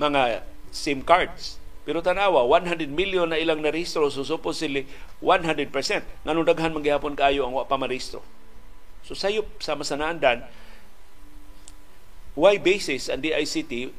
mga 0.00 0.44
SIM 0.72 1.04
cards. 1.04 1.60
Pero 1.84 2.04
tanawa, 2.04 2.44
100 2.44 2.92
million 2.92 3.28
na 3.28 3.40
ilang 3.40 3.64
narehistro, 3.64 4.08
so 4.12 4.24
supposedly 4.24 4.84
100%. 5.24 5.72
Nganong 6.24 6.46
daghan 6.48 6.72
manggihapon 6.76 7.16
kayo 7.16 7.48
ang 7.48 7.56
wa 7.56 7.64
pa 7.64 7.80
marehistro. 7.80 8.20
So 9.04 9.16
sayop 9.16 9.48
sa 9.60 9.76
masanaandan, 9.76 10.44
why 12.38 12.58
basis 12.58 13.10
ang 13.10 13.22
DICT 13.22 13.90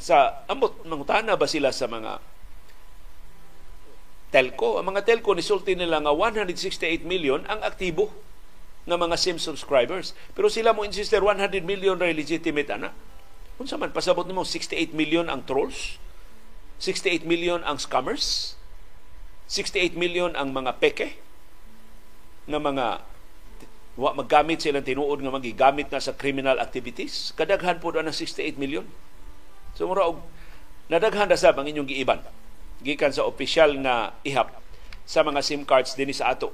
sa 0.00 0.44
ambot 0.50 0.84
mangutana 0.84 1.38
ba 1.38 1.48
sila 1.48 1.72
sa 1.72 1.88
mga 1.88 2.20
telco. 4.34 4.82
Ang 4.82 4.90
mga 4.90 5.06
telco 5.06 5.30
nisulti 5.32 5.78
nila 5.78 6.02
nga 6.02 6.10
168 6.10 7.06
million 7.06 7.46
ang 7.46 7.62
aktibo 7.62 8.10
ng 8.84 8.98
mga 8.98 9.16
SIM 9.16 9.38
subscribers. 9.38 10.12
Pero 10.34 10.50
sila 10.50 10.74
mo 10.76 10.82
insister 10.82 11.22
100 11.22 11.62
million 11.64 11.96
ra 11.96 12.10
legitimate 12.10 12.68
ana. 12.68 12.90
Kung 13.54 13.70
man 13.78 13.94
pasabot 13.94 14.26
nimo 14.26 14.42
68 14.42 14.90
million 14.90 15.30
ang 15.30 15.46
trolls, 15.46 16.02
68 16.82 17.22
million 17.22 17.62
ang 17.62 17.78
scammers, 17.78 18.58
68 19.46 19.94
million 19.94 20.34
ang 20.34 20.50
mga 20.50 20.82
peke 20.82 21.22
na 22.50 22.58
mga 22.58 23.06
wa 23.94 24.10
maggamit 24.14 24.58
silang 24.58 24.82
tinuod 24.82 25.22
nga 25.22 25.30
magigamit 25.30 25.86
na 25.90 26.02
sa 26.02 26.14
criminal 26.14 26.58
activities 26.58 27.30
kadaghan 27.38 27.78
po 27.78 27.94
na 27.94 28.10
68 28.10 28.58
million 28.58 28.86
so 29.74 29.86
mura 29.86 30.10
og 30.10 30.18
nadaghan 30.90 31.30
na 31.30 31.38
sab 31.38 31.54
ang 31.58 31.70
inyong 31.70 31.86
giiban 31.86 32.22
gikan 32.84 33.14
sa 33.14 33.24
opisyal 33.24 33.72
nga 33.80 34.12
ihap 34.26 34.52
sa 35.04 35.24
mga 35.24 35.40
SIM 35.44 35.62
cards 35.68 35.96
dinhi 35.96 36.16
sa 36.16 36.32
ato. 36.32 36.52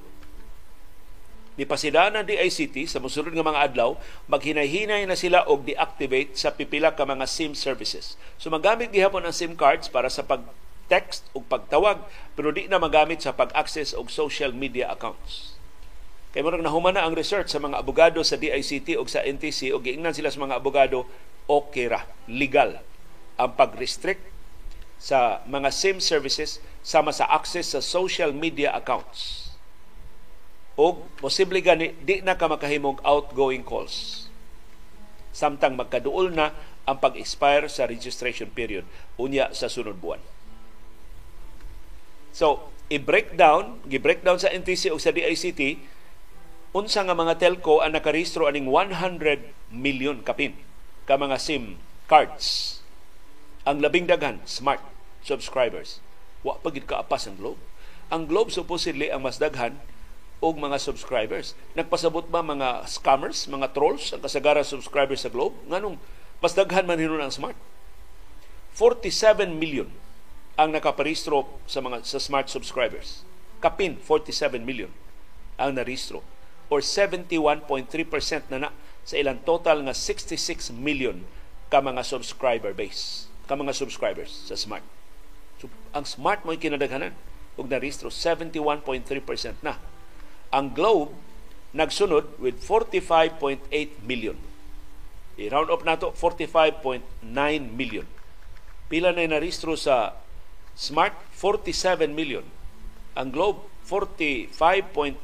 Ni 1.58 1.66
pasidana 1.66 2.22
DICT 2.22 2.86
sa 2.86 3.02
mosunod 3.02 3.34
nga 3.34 3.44
mga 3.46 3.62
adlaw 3.70 3.98
maghinay-hinay 4.30 5.04
na 5.04 5.18
sila 5.18 5.44
og 5.44 5.66
deactivate 5.66 6.38
sa 6.38 6.54
pipila 6.54 6.94
ka 6.94 7.02
mga 7.02 7.26
SIM 7.26 7.52
services. 7.58 8.14
So 8.38 8.48
magamit 8.48 8.94
gihapon 8.94 9.26
ang 9.26 9.34
SIM 9.34 9.58
cards 9.58 9.90
para 9.90 10.08
sa 10.08 10.22
pag 10.24 10.46
text 10.90 11.26
o 11.34 11.42
pagtawag 11.42 12.02
pero 12.34 12.50
di 12.50 12.66
na 12.66 12.82
magamit 12.82 13.22
sa 13.22 13.34
pag-access 13.34 13.94
og 13.94 14.10
social 14.10 14.50
media 14.54 14.90
accounts. 14.90 15.59
Kay 16.30 16.46
murag 16.46 16.62
nahuman 16.62 16.94
na 16.94 17.02
ang 17.02 17.14
research 17.18 17.50
sa 17.50 17.58
mga 17.58 17.82
abogado 17.82 18.22
sa 18.22 18.38
DICT 18.38 18.94
o 18.94 19.02
sa 19.10 19.26
NTC 19.26 19.74
o 19.74 19.82
giingnan 19.82 20.14
sila 20.14 20.30
sa 20.30 20.38
mga 20.38 20.62
abogado 20.62 21.02
okay 21.50 21.90
ra, 21.90 22.06
legal 22.30 22.78
ang 23.34 23.50
pag-restrict 23.58 24.22
sa 25.00 25.42
mga 25.50 25.74
SIM 25.74 25.98
services 25.98 26.62
sama 26.86 27.10
sa 27.10 27.26
access 27.26 27.74
sa 27.74 27.82
social 27.82 28.30
media 28.30 28.70
accounts. 28.76 29.50
O 30.78 31.02
posible 31.18 31.58
gani 31.58 31.98
di 31.98 32.22
na 32.22 32.38
ka 32.38 32.46
makahimog 32.46 33.02
outgoing 33.02 33.66
calls. 33.66 34.28
Samtang 35.34 35.74
magkaduol 35.74 36.30
na 36.30 36.54
ang 36.86 37.02
pag-expire 37.02 37.66
sa 37.66 37.90
registration 37.90 38.54
period 38.54 38.86
unya 39.18 39.50
sa 39.50 39.66
sunod 39.66 39.98
buwan. 39.98 40.22
So, 42.30 42.70
i-breakdown, 42.86 43.82
gi-breakdown 43.90 44.38
sa 44.38 44.54
NTC 44.54 44.94
o 44.94 44.98
sa 45.00 45.10
DICT, 45.10 45.80
unsa 46.70 47.02
nga 47.02 47.18
mga 47.18 47.42
telco 47.42 47.82
ang 47.82 47.98
nakarehistro 47.98 48.46
aning 48.46 48.70
100 48.70 49.74
million 49.74 50.22
kapin 50.22 50.54
ka 51.02 51.18
mga 51.18 51.42
SIM 51.42 51.82
cards. 52.06 52.78
Ang 53.66 53.82
labing 53.82 54.06
daghan, 54.06 54.38
smart 54.46 54.78
subscribers. 55.26 55.98
Wa 56.46 56.62
pa 56.62 56.70
gid 56.70 56.86
kaapas 56.86 57.26
ang 57.26 57.36
Globe. 57.36 57.60
Ang 58.10 58.30
Globe 58.30 58.54
supposedly 58.54 59.10
ang 59.10 59.26
mas 59.26 59.42
daghan 59.42 59.82
og 60.40 60.56
mga 60.56 60.78
subscribers. 60.78 61.58
Nagpasabot 61.74 62.30
ba 62.30 62.40
mga 62.40 62.86
scammers, 62.86 63.50
mga 63.50 63.74
trolls 63.74 64.14
ang 64.14 64.22
kasagaran 64.22 64.64
subscribers 64.64 65.26
sa 65.26 65.30
Globe? 65.30 65.58
Nganong 65.66 65.98
mas 66.38 66.54
daghan 66.54 66.86
man 66.86 67.02
hinon 67.02 67.20
ang 67.20 67.34
Smart? 67.34 67.58
47 68.78 69.58
million 69.58 69.90
ang 70.54 70.70
nakaparehistro 70.70 71.50
sa 71.66 71.82
mga 71.82 72.06
sa 72.06 72.22
Smart 72.22 72.46
subscribers. 72.46 73.26
Kapin 73.58 73.98
47 73.98 74.62
million 74.62 74.94
ang 75.60 75.76
narehistro 75.76 76.24
or 76.70 76.80
71.3% 76.80 77.66
na 78.54 78.58
na 78.66 78.70
sa 79.02 79.18
ilang 79.18 79.42
total 79.42 79.82
nga 79.82 79.92
66 79.92 80.70
million 80.70 81.26
ka 81.66 81.82
mga 81.82 82.06
subscriber 82.06 82.70
base, 82.70 83.26
ka 83.50 83.58
mga 83.58 83.74
subscribers 83.74 84.46
sa 84.46 84.54
Smart. 84.54 84.86
So, 85.58 85.66
ang 85.92 86.06
smart 86.06 86.46
mo 86.46 86.54
kinadaghanan 86.54 87.12
ug 87.58 87.66
narehistro 87.68 88.08
71.3% 88.08 89.60
na. 89.60 89.76
Ang 90.54 90.72
Globe 90.72 91.12
nagsunod 91.76 92.38
with 92.40 92.58
45.8 92.62 93.68
million. 94.02 94.34
I-round 95.38 95.70
up 95.70 95.82
nato 95.86 96.10
45.9 96.16 97.22
million. 97.70 98.06
Pila 98.90 99.14
na 99.14 99.26
narehistro 99.26 99.78
sa 99.78 100.16
Smart 100.74 101.12
47 101.36 102.08
million. 102.14 102.46
Ang 103.12 103.28
Globe 103.34 103.68
45.9 103.84 105.18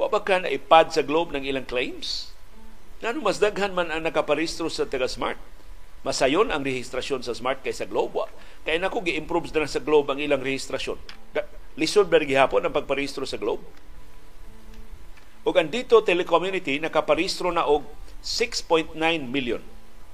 wa 0.00 0.08
ba 0.08 0.24
ka 0.24 0.42
na 0.42 0.50
ipad 0.50 0.90
sa 0.90 1.06
Globe 1.06 1.36
ng 1.36 1.46
ilang 1.46 1.68
claims? 1.68 2.32
Ngano 3.04 3.22
mas 3.22 3.38
daghan 3.38 3.76
man 3.76 3.92
ang 3.92 4.02
nakaparehistro 4.02 4.68
sa 4.72 4.88
taga 4.88 5.06
Smart. 5.06 5.38
Masayon 6.00 6.48
ang 6.48 6.64
rehistrasyon 6.64 7.20
sa 7.20 7.36
Smart 7.36 7.60
kaysa 7.60 7.84
Globe. 7.84 8.24
Kaya 8.64 8.80
nako 8.80 9.04
gi-improve 9.04 9.52
na 9.52 9.68
sa 9.68 9.84
Globe 9.84 10.12
ang 10.12 10.20
ilang 10.20 10.40
rehistrasyon. 10.40 10.96
Lisod 11.76 12.08
ba 12.08 12.20
gihapon 12.20 12.64
ang 12.64 12.72
pagparehistro 12.72 13.28
sa 13.28 13.36
Globe? 13.36 13.62
ug 15.40 15.54
ang 15.56 15.72
dito 15.72 16.04
telecommunity 16.04 16.76
nakaparehistro 16.78 17.48
na 17.48 17.64
og 17.64 17.88
6.9 18.20 18.92
million 19.32 19.64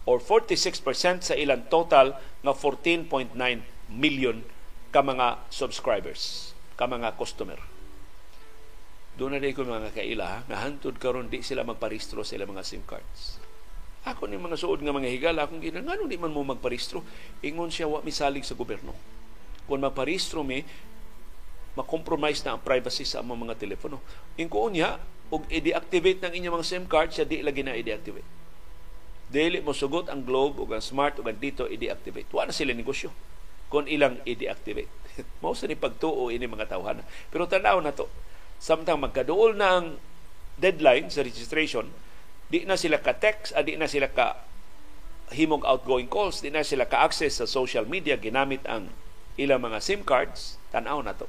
or 0.06 0.22
46% 0.22 1.26
sa 1.26 1.34
ilang 1.34 1.66
total 1.66 2.14
nga 2.46 2.54
14.9 2.54 3.34
million 3.90 4.38
ka 4.94 5.02
mga 5.02 5.42
subscribers, 5.50 6.54
ka 6.78 6.86
mga 6.86 7.18
customer. 7.18 7.58
Doon 9.18 9.34
na 9.34 9.50
ko 9.50 9.66
mga 9.66 9.90
kaila, 9.90 10.26
ha? 10.30 10.38
nahantod 10.46 11.02
karon 11.02 11.26
di 11.26 11.42
sila 11.42 11.66
magparehistro 11.66 12.22
sa 12.22 12.38
ilang 12.38 12.54
mga 12.54 12.62
SIM 12.62 12.86
cards. 12.86 13.42
Ako 14.06 14.30
ni 14.30 14.38
mga 14.38 14.54
suod 14.54 14.86
nga 14.86 14.94
mga 14.94 15.10
higala, 15.10 15.50
akong 15.50 15.58
gina, 15.58 15.82
nga 15.82 15.98
di 15.98 16.14
man 16.14 16.30
mo 16.30 16.46
magparehistro? 16.46 17.02
Ingon 17.42 17.74
siya, 17.74 17.90
wa 17.90 17.98
misalig 18.06 18.46
sa 18.46 18.54
gobyerno. 18.54 18.94
Kung 19.66 19.82
magparehistro 19.82 20.46
mi, 20.46 20.62
makompromise 21.74 22.46
na 22.46 22.54
ang 22.54 22.62
privacy 22.62 23.02
sa 23.02 23.18
among 23.18 23.50
mga 23.50 23.58
telepono. 23.58 23.98
Ingko 24.38 24.70
niya, 24.70 25.02
og 25.26 25.42
i-deactivate 25.50 26.22
ng 26.22 26.32
inyong 26.38 26.54
mga 26.62 26.68
SIM 26.70 26.84
card, 26.86 27.10
siya 27.10 27.26
di 27.26 27.42
lagi 27.42 27.66
na 27.66 27.74
i-deactivate. 27.74 28.30
Dili 29.26 29.58
mo 29.58 29.74
sugot 29.74 30.06
ang 30.06 30.22
Globe 30.22 30.62
ug 30.62 30.70
ang 30.70 30.78
Smart 30.78 31.18
ug 31.18 31.26
ang 31.26 31.34
dito 31.42 31.66
i-deactivate. 31.66 32.30
Wa 32.30 32.46
na 32.46 32.54
sila 32.54 32.70
negosyo 32.70 33.10
kung 33.66 33.90
ilang 33.90 34.22
i-deactivate. 34.22 35.18
Mao 35.42 35.50
sa 35.58 35.66
ni 35.66 35.74
pagtuo 35.74 36.30
ini 36.30 36.46
mga 36.46 36.70
tawhana. 36.70 37.02
Pero 37.34 37.50
tanaw 37.50 37.82
na 37.82 37.90
to. 37.90 38.06
Samtang 38.62 39.02
magkaduol 39.02 39.58
na 39.58 39.82
ang 39.82 39.98
deadline 40.54 41.10
sa 41.10 41.26
registration, 41.26 41.90
di 42.46 42.62
na 42.64 42.78
sila 42.78 43.02
ka-text, 43.02 43.54
ah, 43.54 43.62
di 43.62 43.74
na 43.74 43.90
sila 43.90 44.10
ka 44.10 44.38
himog 45.34 45.66
outgoing 45.66 46.06
calls, 46.06 46.42
di 46.42 46.50
na 46.54 46.62
sila 46.62 46.86
ka-access 46.86 47.42
sa 47.42 47.46
social 47.46 47.86
media, 47.86 48.14
ginamit 48.14 48.62
ang 48.70 48.90
ilang 49.34 49.62
mga 49.62 49.82
SIM 49.82 50.06
cards, 50.06 50.56
tanaw 50.70 51.02
na 51.02 51.12
to. 51.12 51.26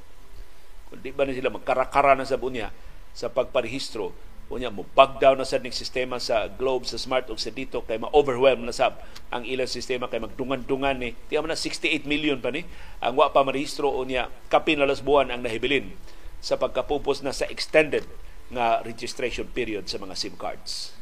Kung 0.88 1.02
di 1.02 1.10
ba 1.10 1.26
na 1.26 1.34
sila 1.34 1.50
magkarakara 1.50 2.14
na 2.14 2.24
sa 2.24 2.38
bunya, 2.38 2.70
sa 3.12 3.26
pagparehistro 3.26 4.14
unya 4.48 4.72
mo 4.72 4.88
bug 4.96 5.20
down 5.20 5.36
na 5.36 5.44
sad 5.44 5.60
ning 5.60 5.76
sistema 5.76 6.16
sa 6.16 6.48
Globe 6.48 6.88
sa 6.88 6.96
Smart 6.96 7.28
ug 7.28 7.36
sa 7.36 7.52
dito 7.52 7.84
kay 7.84 8.00
ma-overwhelm 8.00 8.64
na 8.64 8.72
sab 8.72 8.96
ang 9.28 9.44
ilang 9.44 9.68
sistema 9.68 10.08
kay 10.08 10.24
magdungan-dungan 10.24 10.96
ni 10.96 11.12
tiya 11.28 11.44
man 11.44 11.52
na 11.52 11.58
68 11.58 12.08
million 12.08 12.40
pa 12.40 12.48
ni 12.48 12.64
ang 13.04 13.12
wa 13.20 13.28
pa 13.28 13.44
marehistro 13.44 13.92
unya 13.92 14.32
kapin 14.48 14.80
na 14.80 14.88
buwan 14.88 15.28
ang 15.28 15.44
nahibilin 15.44 15.92
sa 16.40 16.56
pagkapupos 16.56 17.20
na 17.20 17.36
sa 17.36 17.44
extended 17.52 18.08
nga 18.48 18.80
registration 18.88 19.44
period 19.52 19.84
sa 19.84 20.00
mga 20.00 20.16
SIM 20.16 20.32
cards. 20.40 20.96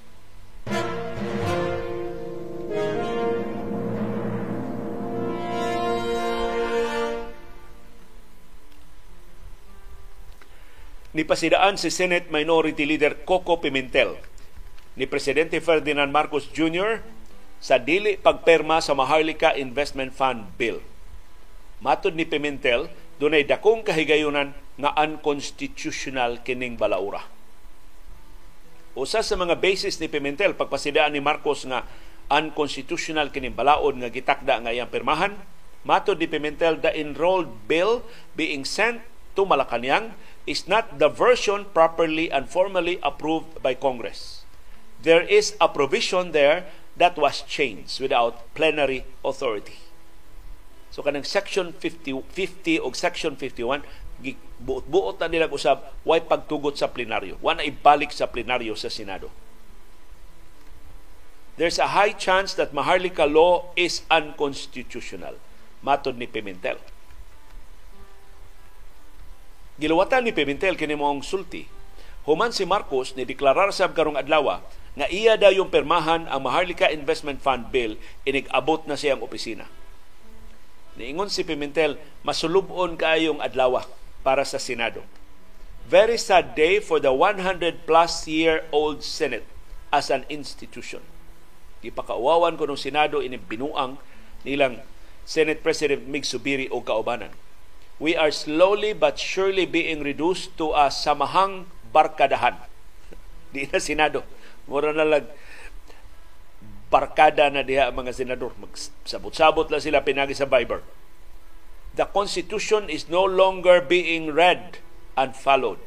Nipasidaan 11.16 11.80
si 11.80 11.88
Senate 11.88 12.28
Minority 12.28 12.84
Leader 12.84 13.24
Coco 13.24 13.56
Pimentel 13.56 14.20
ni 15.00 15.08
Presidente 15.08 15.64
Ferdinand 15.64 16.12
Marcos 16.12 16.52
Jr. 16.52 17.00
sa 17.56 17.80
dili 17.80 18.20
pagperma 18.20 18.84
sa 18.84 18.92
Maharlika 18.92 19.56
Investment 19.56 20.12
Fund 20.12 20.44
Bill. 20.60 20.76
Matod 21.80 22.20
ni 22.20 22.28
Pimentel, 22.28 22.92
dunay 23.16 23.48
dakong 23.48 23.80
kahigayunan 23.80 24.52
nga 24.76 24.90
unconstitutional 25.00 26.44
kining 26.44 26.76
balaura. 26.76 27.36
Usa 28.97 29.20
sa 29.20 29.36
mga 29.36 29.61
basis 29.61 30.01
ni 30.01 30.09
Pimentel 30.09 30.57
pagpasidaan 30.57 31.12
ni 31.12 31.20
Marcos 31.20 31.68
nga 31.68 31.84
unconstitutional 32.32 33.28
kining 33.28 33.53
balaod 33.53 34.01
nga 34.01 34.09
gitakda 34.09 34.64
nga 34.64 34.72
iyang 34.72 34.88
pirmahan, 34.88 35.36
matod 35.84 36.16
ni 36.16 36.24
Pimentel 36.24 36.80
the 36.80 36.88
enrolled 36.97 37.68
bill 37.68 38.01
being 38.32 38.64
sent 38.64 39.05
to 39.36 39.44
Malacañang 39.44 40.16
is 40.49 40.64
not 40.64 40.97
the 40.97 41.12
version 41.12 41.68
properly 41.76 42.32
and 42.32 42.49
formally 42.49 42.97
approved 43.05 43.61
by 43.61 43.76
Congress. 43.76 44.49
There 45.05 45.28
is 45.28 45.53
a 45.61 45.68
provision 45.68 46.32
there 46.32 46.64
that 46.97 47.20
was 47.20 47.44
changed 47.44 48.01
without 48.01 48.49
plenary 48.57 49.05
authority. 49.20 49.76
So 50.88 51.05
kanang 51.05 51.28
section 51.28 51.76
50 51.76 52.24
50 52.32 52.80
o 52.80 52.88
section 52.97 53.36
51 53.36 53.84
buot-buot 54.62 55.20
na 55.20 55.28
nilang 55.28 55.52
usab 55.52 55.84
way 56.02 56.20
pagtugot 56.24 56.76
sa 56.76 56.88
plenaryo. 56.88 57.36
Wa 57.44 57.56
na 57.56 57.64
ibalik 57.64 58.12
sa 58.12 58.28
plenaryo 58.28 58.72
sa 58.74 58.88
Senado. 58.88 59.28
There's 61.56 61.80
a 61.80 61.96
high 61.96 62.12
chance 62.12 62.52
that 62.60 62.76
Maharlika 62.76 63.24
law 63.24 63.72
is 63.76 64.04
unconstitutional. 64.12 65.40
Matod 65.80 66.20
ni 66.20 66.28
Pimentel. 66.28 66.76
Giluwatan 69.80 70.24
ni 70.24 70.32
Pimentel 70.36 70.76
kini 70.76 70.96
moong 70.96 71.24
sulti. 71.24 71.68
Human 72.28 72.52
si 72.52 72.68
Marcos 72.68 73.16
ni 73.16 73.24
deklarar 73.24 73.72
sa 73.72 73.88
karong 73.88 74.20
adlaw 74.20 74.60
nga 74.96 75.06
iya 75.12 75.36
daw 75.36 75.52
yung 75.52 75.68
permahan 75.68 76.24
ang 76.26 76.40
Maharlika 76.44 76.88
Investment 76.88 77.44
Fund 77.44 77.68
Bill 77.68 78.00
inig-abot 78.24 78.88
na 78.88 78.96
siyang 78.96 79.20
opisina. 79.20 79.68
Niingon 80.96 81.28
si 81.28 81.44
Pimentel, 81.44 82.00
masulubon 82.24 82.96
kayong 82.96 83.44
adlaw 83.44 83.84
para 84.26 84.42
sa 84.42 84.58
Senado. 84.58 85.06
Very 85.86 86.18
sad 86.18 86.58
day 86.58 86.82
for 86.82 86.98
the 86.98 87.14
100 87.14 87.86
plus 87.86 88.26
year 88.26 88.66
old 88.74 89.06
Senate 89.06 89.46
as 89.94 90.10
an 90.10 90.26
institution. 90.26 91.06
Gipakauwawan 91.86 92.58
ko 92.58 92.66
ng 92.66 92.74
Senado 92.74 93.22
ini 93.22 93.38
binuang 93.38 94.02
nilang 94.42 94.82
Senate 95.22 95.62
President 95.62 96.10
Mig 96.10 96.26
Subiri 96.26 96.66
o 96.74 96.82
kaubanan 96.82 97.30
we 97.96 98.12
are 98.12 98.32
slowly 98.32 98.92
but 98.92 99.16
surely 99.16 99.64
being 99.64 100.04
reduced 100.04 100.52
to 100.60 100.72
a 100.76 100.92
samahang 100.92 101.68
barkadahan. 101.92 102.60
Di 103.52 103.68
na 103.72 103.80
Senado. 103.80 104.24
Mura 104.68 104.92
na 104.92 105.06
lang 105.06 105.26
barkada 106.92 107.48
na 107.48 107.64
diha 107.64 107.88
ang 107.88 107.96
mga 107.96 108.14
senador. 108.14 108.54
Magsabot-sabot 108.60 109.72
lang 109.72 109.82
sila 109.82 110.04
pinagi 110.04 110.36
sa 110.36 110.46
Viber. 110.46 110.84
The 111.97 112.05
Constitution 112.12 112.92
is 112.92 113.09
no 113.09 113.24
longer 113.24 113.80
being 113.80 114.36
read 114.36 114.84
and 115.16 115.32
followed. 115.32 115.80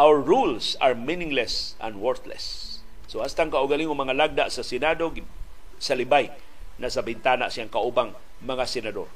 Our 0.00 0.16
rules 0.16 0.80
are 0.80 0.96
meaningless 0.96 1.76
and 1.76 2.00
worthless. 2.00 2.80
So 3.04 3.20
hastang 3.20 3.52
kaugaling 3.52 3.92
mga 3.92 4.16
lagda 4.16 4.44
sa 4.48 4.64
Senado, 4.64 5.12
sa 5.76 5.92
libay 5.92 6.32
na 6.80 6.88
sa 6.88 7.04
bintana 7.04 7.52
siyang 7.52 7.68
kaubang 7.68 8.16
mga 8.40 8.64
senador. 8.64 9.12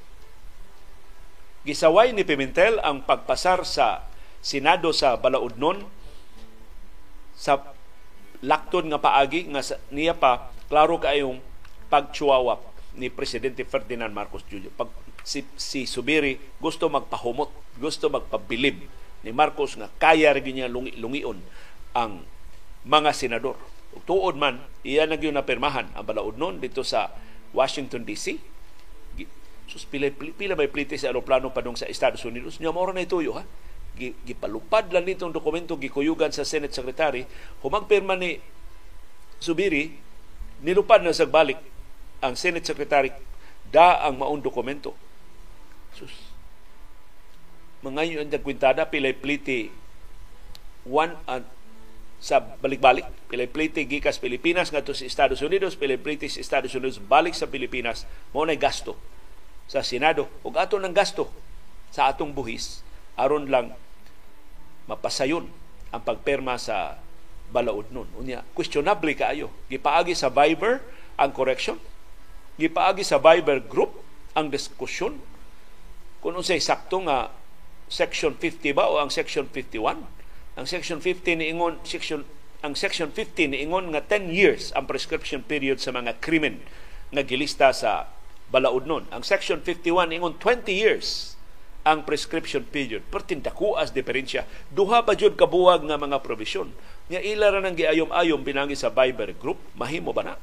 Gisaway 1.64 2.12
ni 2.12 2.28
Pimentel 2.28 2.76
ang 2.84 3.08
pagpasar 3.08 3.64
sa 3.64 4.04
Senado 4.44 4.92
sa 4.92 5.16
Balaudnon 5.16 5.88
sa 7.32 7.62
lakton 8.42 8.90
nga 8.90 9.00
paagi 9.00 9.48
nga 9.48 9.62
niya 9.94 10.18
pa 10.18 10.50
klaro 10.66 10.98
kayong 10.98 11.38
pagchuwawap 11.88 12.60
ni 12.98 13.08
Presidente 13.08 13.62
Ferdinand 13.62 14.10
Marcos 14.10 14.42
Jr. 14.50 14.74
Pag 14.74 14.90
si, 15.22 15.46
si 15.54 15.86
Subiri 15.88 16.38
gusto 16.58 16.86
magpahumot, 16.90 17.50
gusto 17.78 18.10
magpabilib 18.12 18.82
ni 19.22 19.30
Marcos 19.30 19.78
nga 19.78 19.88
kaya 19.98 20.34
rin 20.34 20.46
niya 20.50 20.68
lungi, 20.68 20.94
lungion 20.98 21.38
ang 21.94 22.26
mga 22.82 23.14
senador. 23.14 23.56
Tuod 24.08 24.34
man, 24.40 24.58
iya 24.82 25.04
na 25.04 25.20
na 25.20 25.44
pirmahan 25.44 25.86
ang 25.94 26.04
balaudnon 26.04 26.58
dito 26.58 26.82
sa 26.82 27.12
Washington 27.52 28.02
DC 28.08 28.52
Sus, 29.72 29.88
pila, 29.88 30.12
pila, 30.12 30.52
may 30.52 30.68
plite 30.68 31.00
sa 31.00 31.08
aeroplano 31.08 31.48
padung 31.48 31.80
sa 31.80 31.88
Estados 31.88 32.20
Unidos. 32.28 32.60
Nya 32.60 32.68
mao 32.68 32.84
na 32.92 33.00
ituyo 33.00 33.40
ha. 33.40 33.44
Gipalupad 33.96 34.92
lang 34.92 35.08
nitong 35.08 35.32
dokumento 35.32 35.80
gikuyugan 35.80 36.28
sa 36.28 36.44
Senate 36.44 36.76
Secretary. 36.76 37.24
Humagpirma 37.64 38.12
ni 38.20 38.36
Subiri, 39.40 39.96
nilupad 40.60 41.00
na 41.00 41.16
sa 41.16 41.24
balik 41.24 41.56
ang 42.20 42.36
Senate 42.36 42.68
Secretary 42.68 43.16
da 43.72 44.04
ang 44.04 44.20
maong 44.20 44.44
dokumento. 44.44 44.92
Sus. 46.02 46.14
Mga 47.86 48.02
yun 48.10 48.26
ang 48.26 48.42
kwintada, 48.42 48.90
pilay 48.90 49.14
plite 49.14 49.70
one 50.82 51.14
uh, 51.30 51.42
sa 52.18 52.42
balik-balik. 52.42 53.06
Pilay 53.30 53.46
plite 53.46 53.86
gikas 53.86 54.18
Pilipinas 54.18 54.74
ngadto 54.74 54.94
sa 54.94 55.06
Estados 55.06 55.38
Unidos, 55.42 55.78
pilay 55.78 55.98
plite 55.98 56.26
sa 56.26 56.42
Estados 56.42 56.74
Unidos 56.74 56.98
balik 56.98 57.38
sa 57.38 57.46
Pilipinas, 57.46 58.06
mo 58.34 58.42
na 58.42 58.58
gasto 58.58 58.98
sa 59.70 59.82
Senado 59.86 60.26
ug 60.42 60.58
ato 60.58 60.76
ng 60.76 60.90
gasto 60.90 61.30
sa 61.94 62.10
atong 62.10 62.34
buhis 62.34 62.82
aron 63.14 63.46
lang 63.46 63.72
mapasayon 64.90 65.46
ang 65.94 66.02
pagperma 66.02 66.58
sa 66.58 66.98
balaod 67.52 67.88
nun. 67.92 68.08
Unya, 68.16 68.40
questionable 68.56 69.12
kaayo. 69.12 69.52
Gipaagi 69.68 70.16
sa 70.16 70.32
Viber 70.32 70.80
ang 71.20 71.30
correction. 71.30 71.76
Gipaagi 72.56 73.04
sa 73.04 73.20
Viber 73.20 73.60
group 73.60 74.00
ang 74.32 74.48
diskusyon. 74.48 75.20
Kung 76.22 76.38
unsay 76.38 76.62
sakto 76.62 77.02
nga 77.02 77.34
section 77.90 78.38
50 78.38 78.72
ba 78.72 78.88
o 78.88 79.02
ang 79.02 79.10
section 79.12 79.50
51. 79.50 80.06
Ang 80.56 80.66
section 80.70 81.02
50 81.02 81.42
ni 81.42 81.52
ingon 81.52 81.82
section 81.84 82.24
ang 82.62 82.78
section 82.78 83.10
50 83.10 83.52
ni 83.52 83.56
ingon 83.66 83.90
nga 83.90 84.00
10 84.06 84.30
years 84.30 84.70
ang 84.78 84.86
prescription 84.86 85.42
period 85.42 85.82
sa 85.82 85.90
mga 85.90 86.22
krimen 86.22 86.62
nga 87.12 87.26
gilista 87.26 87.74
sa 87.74 88.08
balaod 88.48 88.84
nun. 88.84 89.04
Ang 89.08 89.24
Section 89.24 89.64
51 89.64 90.12
ingon 90.12 90.36
20 90.36 90.68
years 90.72 91.34
ang 91.82 92.06
prescription 92.06 92.62
period. 92.62 93.02
Pertindaku 93.10 93.74
as 93.74 93.90
diferensya. 93.90 94.46
Duha 94.70 95.02
pa 95.02 95.18
jud 95.18 95.34
kabuwag 95.34 95.82
nga 95.88 95.98
mga 95.98 96.22
provision. 96.22 96.70
Nga 97.10 97.20
ila 97.20 97.50
ra 97.50 97.58
nang 97.58 97.74
giayom-ayom 97.74 98.46
pinangi 98.46 98.78
sa 98.78 98.92
Viber 98.92 99.34
group, 99.34 99.58
mahimo 99.74 100.14
ba 100.14 100.22
na? 100.22 100.34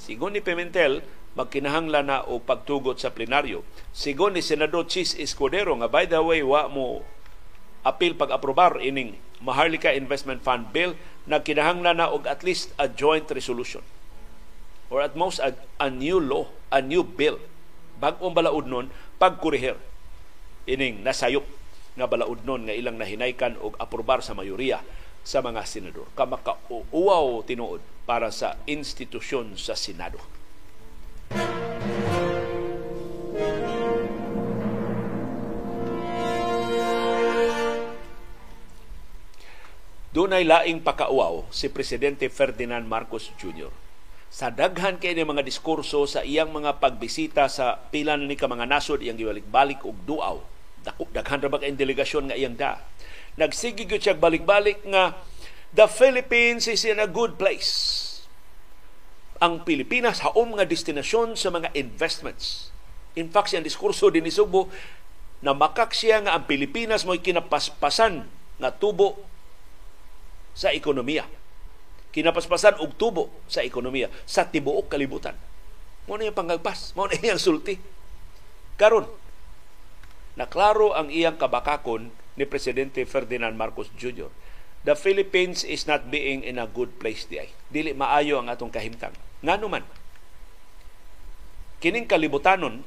Sigon 0.00 0.32
ni 0.32 0.40
Pimentel, 0.40 1.04
magkinahanglan 1.38 2.10
na 2.10 2.26
og 2.26 2.42
pagtugot 2.42 2.98
sa 2.98 3.14
plenaryo. 3.14 3.62
Sigon 3.94 4.34
ni 4.34 4.42
Senador 4.42 4.90
Chis 4.90 5.14
Escudero 5.14 5.78
nga 5.78 5.86
by 5.86 6.10
the 6.10 6.18
way 6.18 6.42
wa 6.42 6.66
mo 6.66 7.06
apil 7.86 8.18
pag-aprobar 8.18 8.82
ining 8.82 9.14
Maharlika 9.38 9.94
Investment 9.94 10.42
Fund 10.42 10.74
Bill 10.74 10.98
nagkinahanglan 11.30 12.02
na 12.02 12.10
og 12.10 12.26
at 12.26 12.42
least 12.42 12.74
a 12.74 12.90
joint 12.90 13.30
resolution 13.30 13.86
or 14.90 14.98
at 15.04 15.14
most 15.14 15.38
a, 15.38 15.54
a 15.78 15.86
new 15.92 16.18
law, 16.18 16.48
a 16.74 16.82
new 16.82 17.04
bill. 17.04 17.38
Bag-ong 17.98 18.34
balaod 18.34 18.66
nun, 18.66 18.90
pagkurihir 19.20 19.78
ining 20.66 21.06
nasayop 21.06 21.44
nga 21.94 22.06
balaod 22.06 22.42
nun 22.42 22.66
nga 22.66 22.74
ilang 22.74 22.98
nahinaykan 22.98 23.58
og 23.62 23.78
aprobar 23.78 24.24
sa 24.24 24.34
mayoriya 24.34 24.82
sa 25.22 25.44
mga 25.44 25.62
senador. 25.68 26.08
Kamakauwaw 26.18 27.44
tinuod 27.44 27.84
para 28.08 28.32
sa 28.32 28.56
institusyon 28.64 29.54
sa 29.60 29.76
Senado. 29.76 30.37
Dunay 40.14 40.42
laing 40.42 40.82
pakauaw 40.82 41.46
si 41.52 41.68
Presidente 41.70 42.26
Ferdinand 42.32 42.88
Marcos 42.88 43.30
Jr 43.38 43.88
sa 44.28 44.52
daghan 44.52 45.00
kay 45.00 45.16
ni 45.16 45.24
mga 45.24 45.40
diskurso 45.40 46.04
sa 46.04 46.20
iyang 46.20 46.52
mga 46.52 46.76
pagbisita 46.76 47.48
sa 47.48 47.80
pila 47.88 48.12
ni 48.20 48.36
ka 48.36 48.44
mga 48.44 48.68
nasod 48.68 49.00
iyang 49.00 49.16
gibalik-balik 49.16 49.80
og 49.88 49.96
duaw. 50.04 50.36
Daghan 51.12 51.40
ra 51.40 51.48
ba 51.48 51.60
kay 51.60 51.72
delegasyon 51.72 52.28
nga 52.28 52.36
iyang 52.36 52.56
da? 52.56 52.76
Nagsige 53.40 53.88
gyud 53.88 54.04
siya 54.04 54.16
balik-balik 54.16 54.84
nga 54.84 55.16
The 55.72 55.88
Philippines 55.88 56.64
is 56.64 56.84
in 56.84 56.96
a 56.96 57.08
good 57.08 57.36
place. 57.36 58.07
Ang 59.38 59.62
Pilipinas 59.62 60.18
haom 60.26 60.58
nga 60.58 60.66
destinasyon 60.66 61.38
sa 61.38 61.54
mga 61.54 61.70
investments. 61.78 62.74
In 63.14 63.30
fact, 63.30 63.54
siyang 63.54 63.66
diskurso 63.66 64.10
din 64.10 64.26
ni 64.26 64.34
Subo 64.34 64.66
na 65.38 65.54
makak 65.54 65.94
siya 65.94 66.18
nga 66.22 66.34
ang 66.34 66.50
Pilipinas 66.50 67.06
mo'y 67.06 67.22
kinapaspasan 67.22 68.26
nga 68.58 68.70
tubo 68.74 69.22
sa 70.58 70.74
ekonomiya. 70.74 71.22
Kinapaspasan 72.10 72.82
og 72.82 72.98
tubo 72.98 73.30
sa 73.46 73.62
ekonomiya 73.62 74.10
sa 74.26 74.50
tibuok 74.50 74.90
kalibutan. 74.90 75.38
Mo 76.10 76.18
na 76.18 76.26
yung 76.26 76.34
pangagpas, 76.34 76.98
mo 76.98 77.06
na 77.06 77.14
yung 77.22 77.38
sulti. 77.38 77.78
Karon, 78.74 79.06
naklaro 80.34 80.98
ang 80.98 81.14
iyang 81.14 81.38
kabakakon 81.38 82.10
ni 82.34 82.42
Presidente 82.46 83.06
Ferdinand 83.06 83.54
Marcos 83.54 83.90
Jr. 83.94 84.30
The 84.86 84.94
Philippines 84.94 85.66
is 85.66 85.86
not 85.90 86.10
being 86.12 86.46
in 86.46 86.56
a 86.56 86.70
good 86.70 87.02
place 87.02 87.26
di 87.26 87.42
ay. 87.42 87.50
Dili 87.68 87.92
maayo 87.92 88.38
ang 88.38 88.48
atong 88.50 88.70
kahimtang. 88.70 89.14
Ngano 89.42 89.66
man, 89.66 89.84
kining 91.82 92.06
kalibutanon 92.06 92.86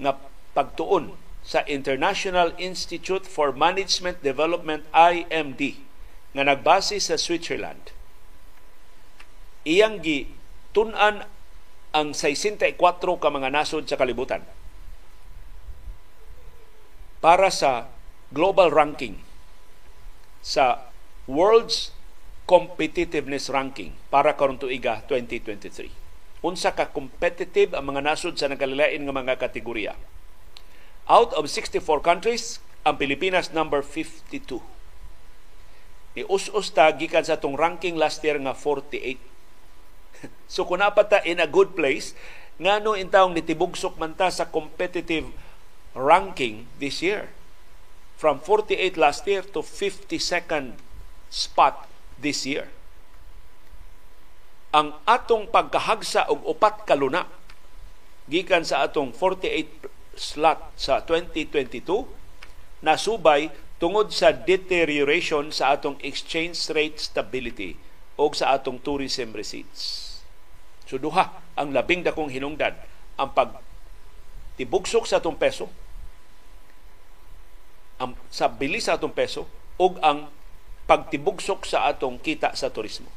nga 0.00 0.16
pagtuon 0.52 1.16
sa 1.42 1.66
International 1.66 2.54
Institute 2.60 3.26
for 3.26 3.50
Management 3.50 4.22
Development 4.22 4.86
IMD 4.94 5.80
nga 6.32 6.44
nagbase 6.46 6.96
sa 7.02 7.18
Switzerland 7.18 7.92
iyang 9.62 10.02
gi 10.02 10.26
tunan 10.74 11.26
ang 11.92 12.08
64 12.16 12.78
ka 13.20 13.28
mga 13.28 13.52
nasod 13.52 13.84
sa 13.86 14.00
kalibutan 14.00 14.42
para 17.22 17.52
sa 17.52 17.92
global 18.34 18.72
ranking 18.72 19.20
sa 20.42 20.90
World's 21.30 21.94
Competitiveness 22.44 23.48
Ranking 23.48 23.94
para 24.10 24.34
karon 24.34 24.58
tuiga 24.58 25.06
2023. 25.08 25.88
Unsa 26.42 26.74
ka 26.74 26.90
competitive 26.90 27.72
ang 27.78 27.94
mga 27.94 28.02
nasod 28.02 28.34
sa 28.34 28.50
nagkalilain 28.50 28.98
nga 28.98 29.14
mga 29.14 29.38
kategorya. 29.38 29.94
Out 31.06 31.30
of 31.38 31.46
64 31.46 32.02
countries, 32.02 32.58
ang 32.82 32.98
Pilipinas 32.98 33.54
number 33.54 33.80
52 33.80 34.72
ni 36.12 36.22
us-us 36.28 36.68
ta 36.72 36.92
gikan 36.92 37.24
sa 37.24 37.40
tong 37.40 37.56
ranking 37.56 37.96
last 37.96 38.20
year 38.20 38.36
nga 38.36 38.52
48. 38.52 39.16
so 40.52 40.68
kung 40.68 40.84
napata 40.84 41.24
in 41.24 41.40
a 41.40 41.48
good 41.48 41.72
place, 41.72 42.12
ngano 42.60 42.92
intawong 42.92 43.32
nitibugsok 43.32 43.96
man 43.96 44.12
ta 44.12 44.28
sa 44.28 44.48
competitive 44.52 45.32
ranking 45.96 46.68
this 46.76 47.00
year. 47.00 47.32
From 48.22 48.38
48 48.38 48.94
last 49.02 49.26
year 49.26 49.42
to 49.50 49.66
52nd 49.66 50.78
spot 51.26 51.90
this 52.22 52.46
year. 52.46 52.70
Ang 54.70 54.94
atong 55.10 55.50
pagkahagsa 55.50 56.30
og 56.30 56.46
upat 56.46 56.86
kaluna 56.86 57.26
gikan 58.30 58.62
sa 58.62 58.86
atong 58.86 59.10
48 59.10 59.90
slot 60.14 60.70
sa 60.78 61.02
2022 61.02 61.82
nasubay 62.86 63.50
tungod 63.82 64.14
sa 64.14 64.30
deterioration 64.30 65.50
sa 65.50 65.74
atong 65.74 65.98
exchange 66.06 66.70
rate 66.70 67.02
stability 67.02 67.74
o 68.14 68.30
sa 68.30 68.54
atong 68.54 68.78
tourism 68.78 69.34
receipts. 69.34 70.22
So 70.86 70.94
duha 70.94 71.42
ang 71.58 71.74
labing 71.74 72.06
dakong 72.06 72.30
hinungdan 72.30 72.78
ang 73.18 73.34
pag 73.34 73.58
tibugsok 74.54 75.10
sa 75.10 75.18
atong 75.18 75.34
peso 75.34 75.81
ang 78.00 78.16
sa 78.32 78.48
bilis 78.48 78.88
sa 78.88 78.96
atong 79.00 79.12
peso 79.12 79.48
ug 79.76 79.98
ang 80.00 80.30
pagtibugsok 80.86 81.64
sa 81.64 81.88
atong 81.90 82.20
kita 82.20 82.52
sa 82.56 82.72
turismo. 82.72 83.08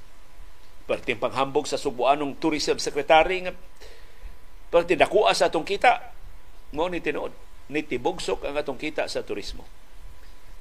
Perting 0.85 1.17
panghambog 1.17 1.65
sa 1.65 1.81
subuanong 1.81 2.37
tourism 2.37 2.77
secretary 2.77 3.45
nga 3.45 3.53
perti 4.69 4.97
dakuha 4.97 5.31
sa 5.31 5.47
atong 5.47 5.65
kita 5.65 6.13
mo 6.75 6.89
ni 6.91 6.99
tinuod 6.99 7.31
ni 7.71 7.81
tibugsok 7.81 8.45
ang 8.45 8.59
atong 8.59 8.77
kita 8.77 9.07
sa 9.09 9.25
turismo 9.25 9.65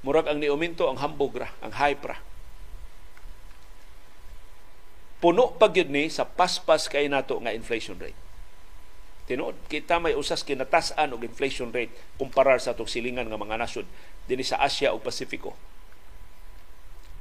murag 0.04 0.28
ang 0.28 0.38
niuminto 0.38 0.84
ang 0.86 1.00
hambog 1.00 1.40
ra, 1.40 1.48
ang 1.64 1.72
hype 1.80 2.04
ra. 2.04 2.20
Puno 5.24 5.56
pag 5.56 5.72
ni 5.88 6.12
sa 6.12 6.28
paspas 6.28 6.92
kay 6.92 7.08
nato 7.08 7.40
nga 7.40 7.56
inflation 7.56 7.96
rate. 7.96 8.23
Tinuod, 9.24 9.56
kita 9.72 9.96
may 10.04 10.12
usas 10.12 10.44
kinatasan 10.44 11.16
og 11.16 11.24
inflation 11.24 11.72
rate 11.72 11.92
kumparar 12.20 12.60
sa 12.60 12.76
atong 12.76 12.88
silingan 12.88 13.24
nga 13.24 13.40
mga 13.40 13.56
nasod 13.56 13.88
dinhi 14.28 14.44
sa 14.44 14.60
Asia 14.60 14.92
ug 14.92 15.00
Pasifiko. 15.00 15.56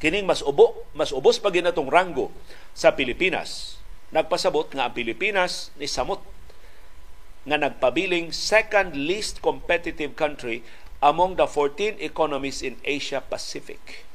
Kining 0.04 0.28
mas 0.28 0.44
ubo, 0.44 0.84
mas 0.92 1.16
ubos 1.16 1.40
pa 1.40 1.48
ginatong 1.48 1.88
ranggo 1.88 2.28
sa 2.76 2.92
Pilipinas. 2.92 3.80
Nagpasabot 4.12 4.68
nga 4.76 4.92
ang 4.92 4.94
Pilipinas 4.94 5.72
ni 5.80 5.88
samot 5.88 6.20
nga 7.48 7.56
nagpabiling 7.56 8.36
second 8.36 8.96
least 9.00 9.40
competitive 9.40 10.12
country 10.20 10.60
among 11.00 11.40
the 11.40 11.48
14 11.48 12.00
economies 12.04 12.60
in 12.60 12.80
Asia 12.84 13.24
Pacific. 13.24 14.08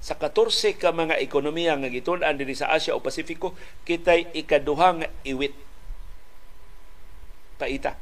Sa 0.00 0.16
14 0.16 0.80
ka 0.80 0.96
mga 0.96 1.20
ekonomiya 1.20 1.76
nga 1.76 1.92
gitun-an 1.92 2.40
dinhi 2.40 2.56
sa 2.56 2.72
Asia 2.72 2.96
o 2.96 3.04
Pasifiko, 3.04 3.52
kitay 3.84 4.32
ikaduhang 4.32 5.04
iwit. 5.28 5.52
Paita. 7.60 8.00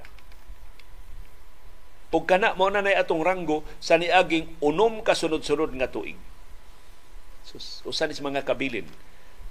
Pugkana 2.15 2.55
mo 2.55 2.71
na 2.71 2.81
nay 2.81 2.95
atong 2.95 3.27
ranggo 3.27 3.67
sa 3.83 3.99
niaging 3.99 4.47
unom 4.63 5.03
ka 5.03 5.19
sunod-sunod 5.19 5.75
nga 5.75 5.91
tuig. 5.91 6.17
Usan 7.85 8.15
is 8.15 8.23
mga 8.23 8.47
kabilin 8.47 8.87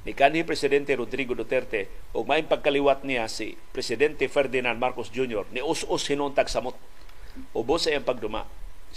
ni 0.07 0.15
kanhi 0.15 0.47
Presidente 0.47 0.95
Rodrigo 0.95 1.35
Duterte 1.35 1.91
o 2.15 2.23
may 2.23 2.39
pagkaliwat 2.39 3.03
niya 3.03 3.27
si 3.27 3.59
Presidente 3.75 4.31
Ferdinand 4.31 4.79
Marcos 4.79 5.11
Jr. 5.11 5.43
ni 5.51 5.59
us-us 5.59 6.07
hinuntag 6.07 6.47
samot 6.47 6.79
ubos 7.51 7.83
sa 7.83 7.91
iyang 7.91 8.07
pagduma 8.07 8.47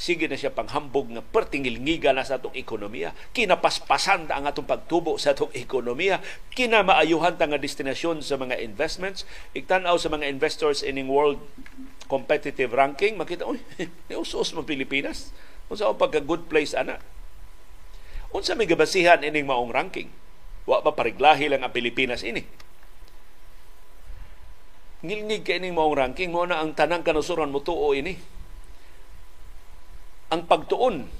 sige 0.00 0.24
na 0.32 0.40
siya 0.40 0.48
panghambog 0.48 1.12
nga 1.12 1.20
pertingil-ngiga 1.20 2.16
na 2.16 2.24
sa 2.24 2.40
atong 2.40 2.56
ekonomiya. 2.56 3.12
Kinapaspasan 3.36 4.32
ta 4.32 4.40
ang 4.40 4.48
atong 4.48 4.64
pagtubo 4.64 5.20
sa 5.20 5.36
atong 5.36 5.52
ekonomiya. 5.52 6.24
Kinamaayuhan 6.56 7.36
ta 7.36 7.44
nga 7.44 7.60
destinasyon 7.60 8.24
sa 8.24 8.40
mga 8.40 8.56
investments. 8.64 9.28
Igtanaw 9.52 10.00
sa 10.00 10.08
mga 10.08 10.24
investors 10.32 10.80
ining 10.80 11.12
world 11.12 11.36
competitive 12.08 12.72
ranking, 12.72 13.20
makita, 13.20 13.44
uy, 13.44 13.60
niusos 14.08 14.56
mo 14.56 14.64
Pilipinas. 14.64 15.36
Unsa 15.68 15.84
ang 15.84 16.00
pagka 16.00 16.24
good 16.24 16.48
place 16.48 16.72
ana? 16.72 16.96
Unsa 18.32 18.56
may 18.56 18.64
gabasihan 18.64 19.20
ining 19.20 19.44
maong 19.44 19.68
ranking? 19.68 20.08
Wa 20.64 20.80
pa 20.80 20.96
pariglahi 20.96 21.52
lang 21.52 21.60
ang 21.60 21.76
Pilipinas 21.76 22.24
ini 22.24 22.42
ngilngig 25.00 25.48
kay 25.48 25.56
ning 25.56 25.72
maong 25.72 25.96
ranking 25.96 26.28
mo 26.28 26.44
na 26.44 26.60
ang 26.60 26.76
tanang 26.76 27.00
kanusuran 27.00 27.48
mo 27.48 27.64
tuo 27.64 27.96
ini 27.96 28.20
ang 30.30 30.46
pagtuon 30.46 31.10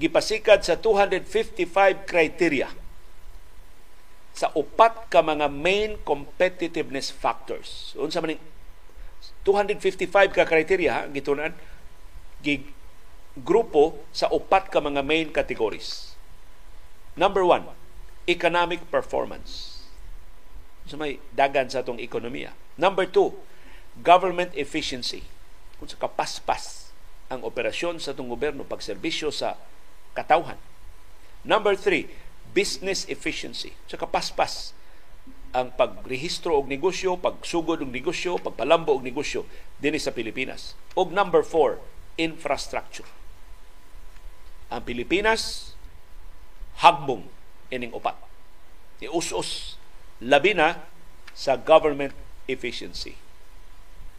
gipasikat 0.00 0.64
sa 0.64 0.80
255 0.80 2.08
criteria 2.08 2.72
sa 4.32 4.48
upat 4.56 5.12
ka 5.12 5.20
mga 5.20 5.52
main 5.52 6.00
competitiveness 6.00 7.12
factors. 7.12 7.92
Unsa 8.00 8.24
man 8.24 8.40
255 9.44 10.08
ka 10.32 10.48
criteria 10.48 11.04
gitunan 11.12 11.52
gi 12.40 12.64
grupo 13.36 14.08
sa 14.10 14.32
upat 14.32 14.72
ka 14.72 14.80
mga 14.80 15.04
main 15.04 15.28
categories. 15.28 16.16
Number 17.12 17.44
one 17.44 17.68
economic 18.24 18.80
performance. 18.88 19.84
Sa 20.88 20.96
may 20.96 21.20
dagan 21.36 21.68
sa 21.68 21.84
atong 21.84 22.00
ekonomiya. 22.00 22.56
Number 22.80 23.06
two, 23.06 23.36
government 24.00 24.50
efficiency. 24.56 25.28
Kung 25.78 25.86
sa 25.86 26.00
kapaspas 26.00 26.81
ang 27.32 27.40
operasyon 27.48 27.96
sa 27.96 28.12
itong 28.12 28.28
gobyerno, 28.28 28.68
pagserbisyo 28.68 29.32
sa 29.32 29.56
katawhan. 30.12 30.60
Number 31.48 31.72
three, 31.72 32.12
business 32.52 33.08
efficiency. 33.08 33.72
Sa 33.88 33.96
kapaspas 33.96 34.76
ang 35.56 35.72
pagrehistro 35.72 36.60
og 36.60 36.68
negosyo, 36.68 37.16
pagsugod 37.16 37.80
og 37.80 37.88
negosyo, 37.92 38.36
pagpalambo 38.36 38.92
og 38.92 39.04
negosyo 39.04 39.48
dinhi 39.80 40.00
sa 40.00 40.12
Pilipinas. 40.12 40.76
Og 40.92 41.12
number 41.12 41.40
four, 41.40 41.80
infrastructure. 42.20 43.08
Ang 44.68 44.84
Pilipinas 44.84 45.72
hagbong 46.80 47.28
ining 47.72 47.92
upat. 47.92 48.16
Ius-us 49.00 49.80
labi 50.24 50.56
na 50.56 50.80
sa 51.32 51.56
government 51.56 52.16
efficiency. 52.48 53.16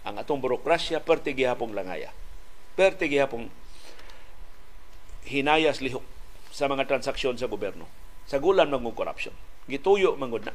Ang 0.05 0.19
atong 0.21 0.41
burokrasya 0.41 1.01
perti 1.01 1.33
gihapong 1.33 1.73
langaya. 1.73 2.13
Perti 2.73 3.05
gihapong 3.05 3.49
hinayas 5.29 5.79
lihok 5.79 6.03
sa 6.49 6.65
mga 6.69 6.89
transaksyon 6.89 7.37
sa 7.37 7.49
gobyerno. 7.49 7.85
Sa 8.25 8.41
gulan 8.41 8.69
mangong 8.69 8.97
corruption. 8.97 9.33
Gituyo 9.69 10.17
mangod 10.17 10.45
na. 10.45 10.53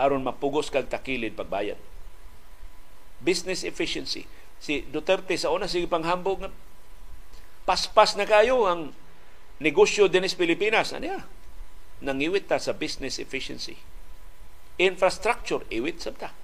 aron 0.00 0.24
mapugos 0.24 0.72
kag 0.72 0.88
takilid 0.90 1.36
pagbayad. 1.38 1.78
Business 3.22 3.62
efficiency. 3.62 4.26
Si 4.58 4.82
Duterte 4.88 5.38
sa 5.38 5.54
una 5.54 5.70
sige 5.70 5.86
panghambog 5.86 6.42
nga 6.42 6.50
paspas 7.62 8.18
na 8.18 8.26
kayo 8.26 8.66
ang 8.66 8.90
negosyo 9.62 10.10
din 10.10 10.26
sa 10.26 10.38
Pilipinas. 10.38 10.90
Ano 10.90 11.06
ya? 11.06 11.20
Nangiwit 12.02 12.50
ta 12.50 12.58
sa 12.58 12.74
business 12.74 13.22
efficiency. 13.22 13.78
Infrastructure, 14.80 15.62
iwit 15.70 16.02
sa 16.02 16.10
ta. 16.10 16.34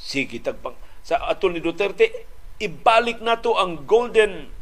Sige, 0.00 0.40
tagpang. 0.40 0.72
Sa 1.04 1.20
atol 1.28 1.52
ni 1.52 1.60
Duterte, 1.60 2.24
ibalik 2.60 3.24
na 3.24 3.40
to 3.40 3.56
ang 3.56 3.88
golden 3.88 4.52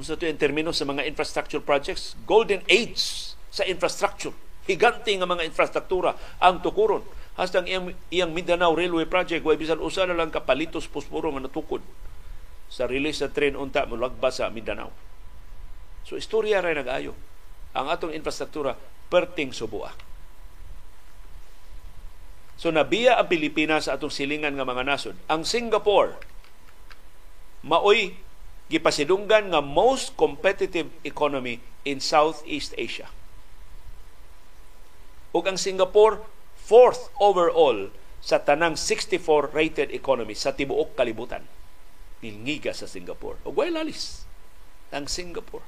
sa 0.00 0.16
to 0.16 0.24
in 0.24 0.40
termino 0.40 0.72
sa 0.72 0.88
mga 0.88 1.04
infrastructure 1.04 1.60
projects, 1.60 2.16
golden 2.24 2.64
age 2.64 3.34
sa 3.52 3.64
infrastructure. 3.68 4.32
Higanti 4.64 5.12
nga 5.20 5.28
mga 5.28 5.44
infrastruktura 5.44 6.16
ang 6.40 6.64
tukuron. 6.64 7.04
Hastang 7.36 7.68
iyang, 7.68 7.92
iyang 8.08 8.32
Mindanao 8.32 8.72
Railway 8.72 9.04
Project, 9.04 9.44
way 9.44 9.56
bisan 9.56 9.80
usa 9.80 10.08
na 10.08 10.16
lang 10.16 10.32
kapalitos 10.32 10.88
puspuro 10.88 11.28
nga 11.32 11.44
natukod 11.44 11.84
sa 12.72 12.88
release 12.88 13.20
sa 13.20 13.28
train 13.28 13.52
unta 13.52 13.84
mulagba 13.84 14.32
sa 14.32 14.48
Mindanao. 14.48 14.88
So 16.08 16.16
istorya 16.16 16.64
ray 16.64 16.72
nag-ayo. 16.72 17.12
Ang 17.76 17.92
atong 17.92 18.16
infrastruktura 18.16 18.76
perting 19.12 19.52
subua. 19.52 19.92
So 22.56 22.72
nabiya 22.72 23.20
ang 23.20 23.28
Pilipinas 23.28 23.92
sa 23.92 24.00
atong 24.00 24.12
silingan 24.12 24.56
nga 24.56 24.64
mga 24.64 24.88
nasod. 24.88 25.16
Ang 25.28 25.44
Singapore 25.44 26.16
maoy 27.62 28.18
gipasidunggan 28.66 29.54
nga 29.54 29.62
most 29.62 30.18
competitive 30.18 30.90
economy 31.06 31.62
in 31.86 32.02
Southeast 32.02 32.74
Asia. 32.74 33.06
Ug 35.32 35.44
ang 35.48 35.56
Singapore 35.56 36.22
fourth 36.58 37.08
overall 37.18 37.90
sa 38.22 38.42
tanang 38.42 38.78
64 38.78 39.50
rated 39.50 39.90
economy 39.90 40.34
sa 40.36 40.54
tibuok 40.54 40.94
kalibutan 40.94 41.42
nilngiga 42.22 42.70
sa 42.70 42.86
Singapore. 42.86 43.42
O 43.42 43.50
way 43.50 43.70
lalis 43.70 44.22
ang 44.94 45.10
Singapore. 45.10 45.64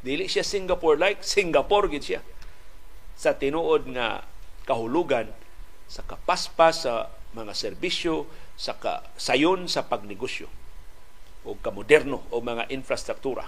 Dili 0.00 0.30
siya 0.30 0.46
Singapore-like, 0.46 1.20
Singapore 1.20 1.90
gid 1.90 2.04
siya. 2.06 2.22
Sa 3.18 3.34
tinuod 3.34 3.90
nga 3.92 4.24
kahulugan 4.64 5.34
sa 5.90 6.06
kapaspas 6.06 6.86
sa 6.86 7.10
mga 7.36 7.52
serbisyo, 7.52 8.24
sa 8.56 8.72
sayon 9.20 9.68
sa 9.68 9.84
pagnegosyo 9.84 10.48
o 11.46 11.54
kamoderno 11.62 12.26
o 12.34 12.42
mga 12.42 12.66
infrastruktura. 12.74 13.46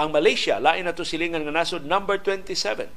Ang 0.00 0.12
Malaysia, 0.12 0.56
lain 0.56 0.88
na 0.88 0.96
to 0.96 1.04
silingan 1.04 1.44
nga 1.44 1.52
nasod, 1.52 1.84
number 1.84 2.16
27. 2.20 2.88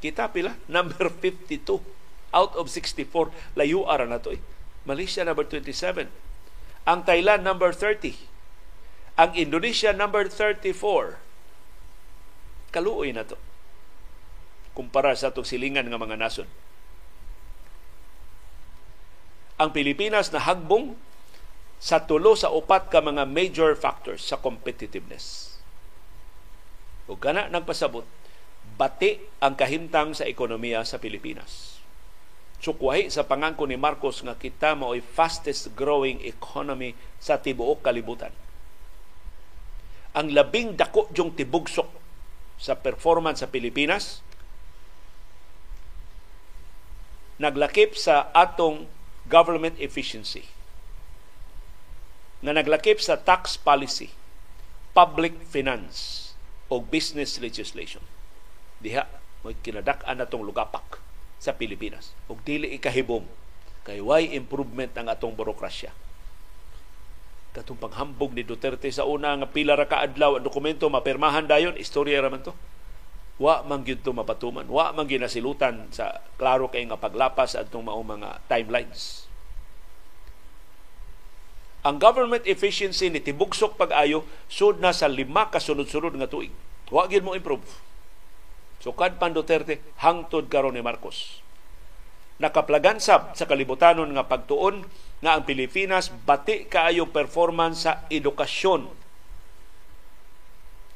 Kita 0.00 0.32
pila? 0.32 0.56
Number 0.70 1.12
52. 1.12 1.60
Out 2.32 2.54
of 2.56 2.72
64, 2.72 3.30
layo 3.58 3.84
ara 3.84 4.08
na 4.08 4.16
to 4.22 4.32
eh. 4.32 4.40
Malaysia 4.88 5.20
number 5.26 5.44
27 5.44 6.08
ang 6.88 7.04
Thailand 7.04 7.44
number 7.44 7.70
30. 7.76 8.16
Ang 9.20 9.30
Indonesia 9.36 9.92
number 9.92 10.26
34. 10.26 11.20
Kaluoy 12.72 13.12
na 13.12 13.26
to. 13.26 13.36
Kumpara 14.72 15.12
sa 15.12 15.28
itong 15.28 15.44
silingan 15.44 15.84
ng 15.86 15.94
mga 15.94 16.16
nasod. 16.16 16.48
Ang 19.60 19.76
Pilipinas 19.76 20.32
na 20.32 20.40
hagbong 20.40 20.96
sa 21.80 22.04
tulo 22.04 22.36
sa 22.36 22.52
upat 22.52 22.92
ka 22.92 23.00
mga 23.00 23.24
major 23.24 23.72
factors 23.72 24.20
sa 24.20 24.36
competitiveness. 24.36 25.56
O 27.08 27.16
gana 27.16 27.48
nagpasabot, 27.48 28.04
bati 28.76 29.18
ang 29.40 29.56
kahintang 29.56 30.12
sa 30.12 30.28
ekonomiya 30.28 30.84
sa 30.84 31.00
Pilipinas 31.00 31.80
sukwahi 32.60 33.08
sa 33.08 33.24
pangangko 33.24 33.64
ni 33.64 33.80
Marcos 33.80 34.20
nga 34.20 34.36
kita 34.36 34.76
mao'y 34.76 35.00
fastest 35.00 35.72
growing 35.72 36.20
economy 36.20 36.92
sa 37.16 37.40
tibuok 37.40 37.80
kalibutan. 37.80 38.30
Ang 40.12 40.36
labing 40.36 40.76
dako 40.76 41.08
yung 41.16 41.32
tibugsok 41.32 41.88
sa 42.60 42.76
performance 42.76 43.40
sa 43.40 43.48
Pilipinas 43.48 44.20
naglakip 47.40 47.96
sa 47.96 48.28
atong 48.36 48.84
government 49.24 49.80
efficiency 49.80 50.44
na 52.40 52.56
naglakip 52.56 53.00
sa 53.00 53.20
tax 53.20 53.60
policy, 53.60 54.12
public 54.96 55.36
finance 55.44 56.32
o 56.72 56.80
business 56.80 57.36
legislation. 57.36 58.02
Diha, 58.80 59.04
may 59.44 59.56
kinadak-an 59.60 60.20
natong 60.20 60.44
lugapak 60.44 61.00
sa 61.40 61.56
Pilipinas. 61.56 62.12
Ug 62.28 62.40
dili 62.44 62.76
ikahibom 62.76 63.24
kay 63.84 64.00
why 64.00 64.24
improvement 64.36 64.92
ang 64.96 65.08
atong 65.08 65.32
burokrasya. 65.32 65.92
Katong 67.50 67.80
panghambog 67.80 68.36
ni 68.36 68.44
Duterte 68.44 68.92
sa 68.92 69.08
una 69.08 69.34
nga 69.34 69.48
pila 69.48 69.74
ra 69.74 69.88
ka 69.88 70.04
adlaw 70.04 70.38
ang 70.38 70.44
dokumento 70.44 70.86
mapirmahan 70.86 71.48
dayon, 71.48 71.74
istorya 71.80 72.20
ra 72.22 72.30
man 72.30 72.44
to. 72.44 72.54
Wa 73.40 73.64
man 73.64 73.88
gyud 73.88 74.04
mapatuman, 74.04 74.68
wa 74.68 74.92
man 74.92 75.08
ginasilutan 75.08 75.88
sa 75.90 76.20
klaro 76.36 76.68
kay 76.68 76.84
nga 76.84 77.00
paglapas 77.00 77.56
atong 77.56 77.88
mao 77.88 78.04
mga 78.04 78.44
timelines. 78.52 79.29
Ang 81.80 81.96
government 81.96 82.44
efficiency 82.44 83.08
ni 83.08 83.24
tibugsok 83.24 83.80
pag-ayo 83.80 84.28
sud 84.52 84.84
na 84.84 84.92
sa 84.92 85.08
lima 85.08 85.48
ka 85.48 85.56
sunod-sunod 85.56 86.12
nga 86.20 86.28
tuig. 86.28 86.52
Wa 86.92 87.08
gyud 87.08 87.24
mo 87.24 87.38
improve 87.38 87.64
So 88.80 88.96
kad 88.96 89.20
pan 89.20 89.36
Duterte 89.36 89.84
hangtod 90.00 90.48
karon 90.48 90.72
ni 90.72 90.80
Marcos. 90.80 91.44
Nakaplagansab 92.40 93.36
sa 93.36 93.44
kalibutanon 93.44 94.08
nga 94.16 94.24
pagtuon 94.24 94.88
nga 95.20 95.36
ang 95.36 95.44
Pilipinas 95.44 96.08
bati 96.08 96.64
kaayo 96.64 97.12
performance 97.12 97.84
sa 97.84 98.08
edukasyon. 98.08 98.88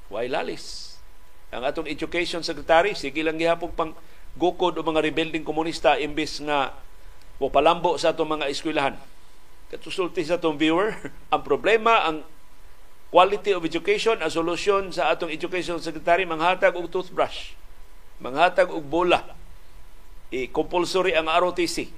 Why 0.09 0.32
lalis? 0.32 0.97
Ang 1.53 1.68
atong 1.68 1.85
education 1.85 2.41
secretary 2.41 2.97
sige 2.97 3.20
lang 3.20 3.37
gihapon 3.37 3.76
pang 3.76 3.93
gukod 4.41 4.74
o 4.74 4.80
mga 4.80 5.05
rebuilding 5.05 5.45
komunista 5.45 6.01
imbis 6.01 6.41
nga 6.41 6.72
o 7.37 7.53
palambo 7.53 8.01
sa 8.01 8.16
atong 8.16 8.41
mga 8.41 8.49
eskwelahan. 8.49 8.97
Katusulti 9.75 10.22
sa 10.22 10.39
atong 10.39 10.55
viewer, 10.55 10.95
ang 11.35 11.43
problema 11.43 12.07
ang 12.07 12.22
quality 13.11 13.51
of 13.51 13.66
education, 13.66 14.22
ang 14.22 14.31
solusyon 14.31 14.95
sa 14.95 15.11
atong 15.11 15.35
education 15.35 15.83
secretary 15.83 16.22
manghatag 16.22 16.79
og 16.79 16.87
toothbrush 16.87 17.59
manghatag 18.22 18.70
og 18.70 18.87
bola. 18.87 19.22
I-compulsory 20.35 21.14
ang 21.14 21.31
ROTC. 21.31 21.91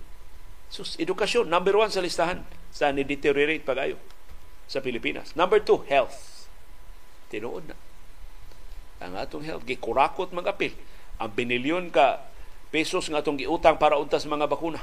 Sus, 0.68 0.98
edukasyon, 1.00 1.48
number 1.48 1.72
one 1.78 1.92
sa 1.92 2.02
listahan 2.02 2.42
sa 2.74 2.90
ni-deteriorate 2.92 3.64
pag-ayo 3.64 3.96
sa 4.66 4.82
Pilipinas. 4.82 5.32
Number 5.38 5.62
two, 5.62 5.86
health. 5.86 6.50
Tinuod 7.30 7.70
na. 7.70 7.76
Ang 9.00 9.14
atong 9.16 9.44
health, 9.46 9.64
gikurakot 9.64 10.34
mag-apil. 10.34 10.74
Ang 11.22 11.32
binilyon 11.32 11.94
ka 11.94 12.26
pesos 12.74 13.08
nga 13.08 13.22
atong 13.22 13.40
giutang 13.40 13.78
para 13.78 13.96
untas 13.96 14.26
mga 14.26 14.50
bakuna. 14.50 14.82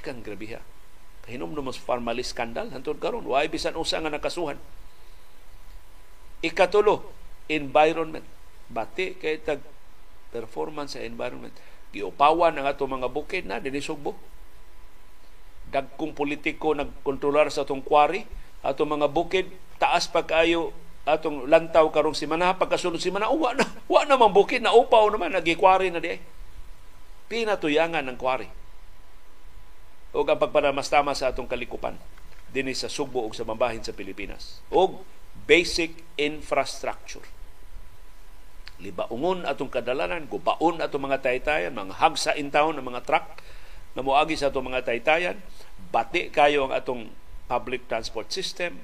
Kang 0.00 0.22
grabe 0.22 0.46
naman 1.36 1.76
sa 1.76 1.84
pharmacy 1.84 2.24
scandal. 2.32 2.72
Hantod 2.72 2.96
karon 2.96 3.28
Why 3.28 3.52
bisan 3.52 3.76
usa 3.76 4.00
nga 4.00 4.08
nakasuhan. 4.08 4.56
Ikatulo, 6.40 7.04
environment. 7.52 8.24
Bati 8.72 9.18
kay 9.20 9.44
tag 9.44 9.60
performance 10.32 10.96
sa 10.96 11.04
environment. 11.04 11.52
Giupawan 11.92 12.56
ang 12.56 12.64
ato 12.64 12.88
mga 12.88 13.12
bukid 13.12 13.44
na 13.44 13.60
dinhi 13.60 13.84
Sugbo. 13.84 14.16
Dagkong 15.68 16.16
politiko 16.16 16.72
nagkontrolar 16.72 17.52
sa 17.52 17.68
atong 17.68 17.84
quarry, 17.84 18.24
ato 18.64 18.88
mga 18.88 19.08
bukid 19.12 19.52
taas 19.76 20.08
pa 20.08 20.24
kayo 20.24 20.72
atong 21.08 21.48
lantaw 21.48 21.88
karong 21.88 22.12
simana 22.12 22.52
pagkasunod 22.52 23.00
simana 23.00 23.32
uwa 23.32 23.56
na 23.56 23.64
wa 23.88 24.04
na 24.04 24.18
man 24.20 24.28
bukid 24.28 24.60
na 24.60 24.76
upaw 24.76 25.08
naman 25.08 25.32
nagikwari 25.32 25.88
na 25.88 26.04
di 26.04 26.20
pinatuyangan 27.32 28.04
ng 28.04 28.18
quarry 28.20 28.44
o 30.18 30.26
ang 30.26 30.40
pagpanamastama 30.42 31.14
sa 31.14 31.30
atong 31.30 31.46
kalikupan 31.46 31.94
dinhi 32.50 32.74
sa 32.74 32.90
Sugbo 32.90 33.22
ug 33.22 33.38
sa 33.38 33.46
mambahin 33.46 33.86
sa 33.86 33.94
Pilipinas 33.94 34.58
og 34.74 35.06
basic 35.46 36.02
infrastructure 36.18 37.22
libaungon 38.78 39.42
atong 39.42 39.70
kadalanan, 39.70 40.30
gubaon 40.30 40.78
atong 40.78 41.10
mga 41.10 41.18
taytayan, 41.22 41.74
mga 41.74 41.98
hagsa 41.98 42.32
in 42.38 42.48
town 42.54 42.78
ng 42.78 42.86
mga 42.86 43.02
truck 43.04 43.42
na 43.98 44.06
moagi 44.06 44.38
sa 44.38 44.54
atong 44.54 44.70
mga 44.70 44.86
taytayan, 44.86 45.36
bati 45.90 46.30
kayo 46.30 46.70
ang 46.70 46.72
atong 46.74 47.10
public 47.50 47.90
transport 47.90 48.30
system. 48.30 48.78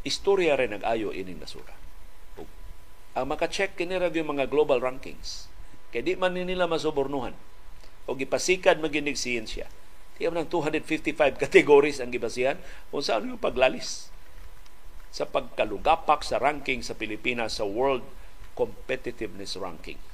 Istorya 0.00 0.56
rin 0.56 0.72
nag-ayo 0.72 1.12
ining 1.12 1.44
nasura. 1.44 1.76
Ang 3.12 3.36
maka-check 3.36 3.76
kini 3.76 4.00
yung 4.00 4.32
mga 4.32 4.48
global 4.48 4.80
rankings. 4.80 5.52
Kaya 5.92 6.06
di 6.06 6.16
man 6.16 6.32
nila 6.32 6.64
masubornuhan. 6.64 7.36
O 8.10 8.18
gipasikad 8.18 8.82
maginig 8.82 9.14
siyensya. 9.14 9.70
Tiyan 10.18 10.34
ng 10.34 10.50
255 10.50 11.38
categories 11.38 12.02
ang 12.02 12.10
gibasihan 12.10 12.58
kung 12.90 13.06
saan 13.06 13.30
yung 13.30 13.38
paglalis 13.38 14.10
sa 15.14 15.30
pagkalugapak 15.30 16.26
sa 16.26 16.42
ranking 16.42 16.82
sa 16.82 16.98
Pilipinas 16.98 17.62
sa 17.62 17.64
World 17.64 18.02
Competitiveness 18.58 19.54
Ranking. 19.54 20.10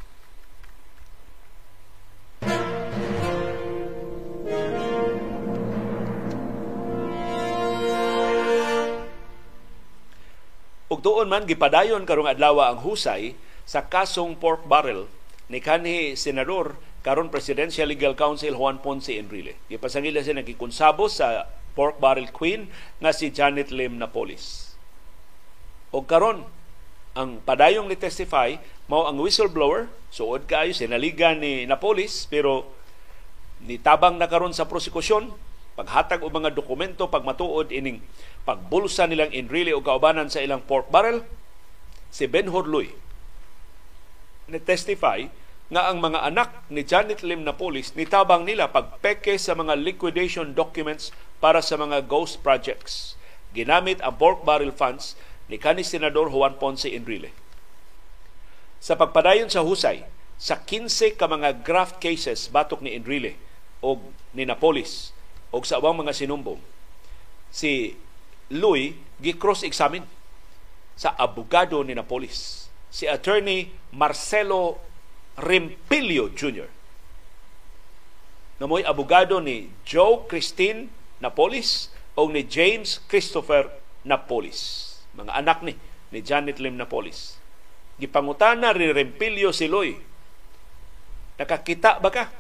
ug 10.87 11.03
tuon 11.03 11.27
man 11.27 11.45
gipadayon 11.45 12.07
karong 12.07 12.31
adlaw 12.31 12.73
ang 12.73 12.79
husay 12.87 13.35
sa 13.67 13.91
kasong 13.91 14.39
pork 14.39 14.71
barrel 14.71 15.11
ni 15.51 15.59
kanhi 15.59 16.15
senador 16.15 16.79
karon 17.07 17.31
Presidential 17.31 17.87
Legal 17.87 18.19
Counsel 18.19 18.59
Juan 18.59 18.83
Ponce 18.83 19.15
Enrile. 19.15 19.55
Gipasangila 19.71 20.27
siya 20.27 20.43
nagkikonsabo 20.43 21.07
sa 21.07 21.47
pork 21.79 22.03
barrel 22.03 22.35
queen 22.35 22.67
nga 22.99 23.15
si 23.15 23.31
Janet 23.31 23.71
Lim 23.71 24.03
Napolis. 24.03 24.75
O 25.95 26.03
karon 26.03 26.43
ang 27.15 27.39
padayong 27.47 27.87
ni 27.87 27.95
testify 27.95 28.59
mao 28.91 29.07
ang 29.07 29.23
whistleblower 29.23 29.87
suod 30.11 30.51
kayo 30.51 30.75
sinaligan 30.75 31.39
ni 31.39 31.63
Napolis 31.63 32.27
pero 32.27 32.75
nitabang 33.63 34.19
na 34.19 34.27
karon 34.27 34.51
sa 34.51 34.67
prosekusyon 34.67 35.31
paghatag 35.79 36.27
og 36.27 36.35
mga 36.35 36.59
dokumento 36.59 37.07
pagmatuod 37.07 37.71
ining 37.71 38.03
pagbulsa 38.43 39.07
nilang 39.07 39.31
Enrile 39.31 39.73
o 39.73 39.81
kaubanan 39.81 40.27
sa 40.27 40.43
ilang 40.43 40.61
pork 40.61 40.91
barrel 40.91 41.23
si 42.11 42.27
Ben 42.27 42.51
Horloy 42.51 42.91
ni 44.51 44.59
testify 44.59 45.46
nga 45.67 45.91
ang 45.91 45.99
mga 45.99 46.23
anak 46.23 46.51
ni 46.71 46.87
Janet 46.87 47.27
Lim 47.27 47.43
Napolis 47.43 47.91
nitabang 47.99 48.47
nila 48.47 48.71
pagpeke 48.71 49.35
sa 49.35 49.59
mga 49.59 49.75
liquidation 49.75 50.55
documents 50.55 51.11
para 51.43 51.59
sa 51.59 51.75
mga 51.75 52.07
ghost 52.07 52.39
projects. 52.47 53.19
Ginamit 53.51 53.99
ang 53.99 54.15
pork 54.15 54.47
barrel 54.47 54.71
funds 54.71 55.19
ni 55.51 55.59
kani 55.59 55.83
Senador 55.83 56.31
Juan 56.31 56.55
Ponce 56.59 56.87
Enrile. 56.87 57.35
Sa 58.79 58.95
pagpadayon 58.95 59.51
sa 59.51 59.67
husay, 59.67 60.07
sa 60.39 60.63
15 60.63 61.19
ka 61.19 61.27
mga 61.27 61.65
graft 61.67 61.99
cases 61.99 62.47
batok 62.47 62.85
ni 62.85 62.95
Enrile 62.95 63.35
o 63.83 63.99
ni 64.37 64.47
Napolis 64.47 65.11
o 65.51 65.59
sa 65.67 65.83
ubang 65.83 65.99
mga 65.99 66.15
sinumbong, 66.15 66.61
si 67.51 67.99
Louis 68.53 68.95
gi-cross-examine 69.19 70.07
sa 70.95 71.17
abogado 71.19 71.83
ni 71.83 71.97
Napolis, 71.97 72.69
si 72.93 73.11
attorney 73.11 73.75
Marcelo 73.91 74.79
Rempilio 75.37 76.33
Jr. 76.33 76.69
na 78.57 78.65
mo'y 78.65 78.81
abogado 78.89 79.37
ni 79.37 79.69
Joe 79.85 80.25
Christine 80.25 80.89
Napolis 81.21 81.93
o 82.17 82.25
ni 82.33 82.41
James 82.49 83.05
Christopher 83.05 83.69
Napolis. 84.01 84.93
Mga 85.13 85.33
anak 85.37 85.61
ni 85.61 85.77
ni 86.09 86.25
Janet 86.25 86.57
Lim 86.57 86.81
Napolis. 86.81 87.37
Gipangutana 88.01 88.73
ni 88.73 88.89
Rempilio 88.89 89.53
Siloy. 89.53 90.01
Nakakita 91.37 92.01
ba 92.01 92.09
ka? 92.09 92.33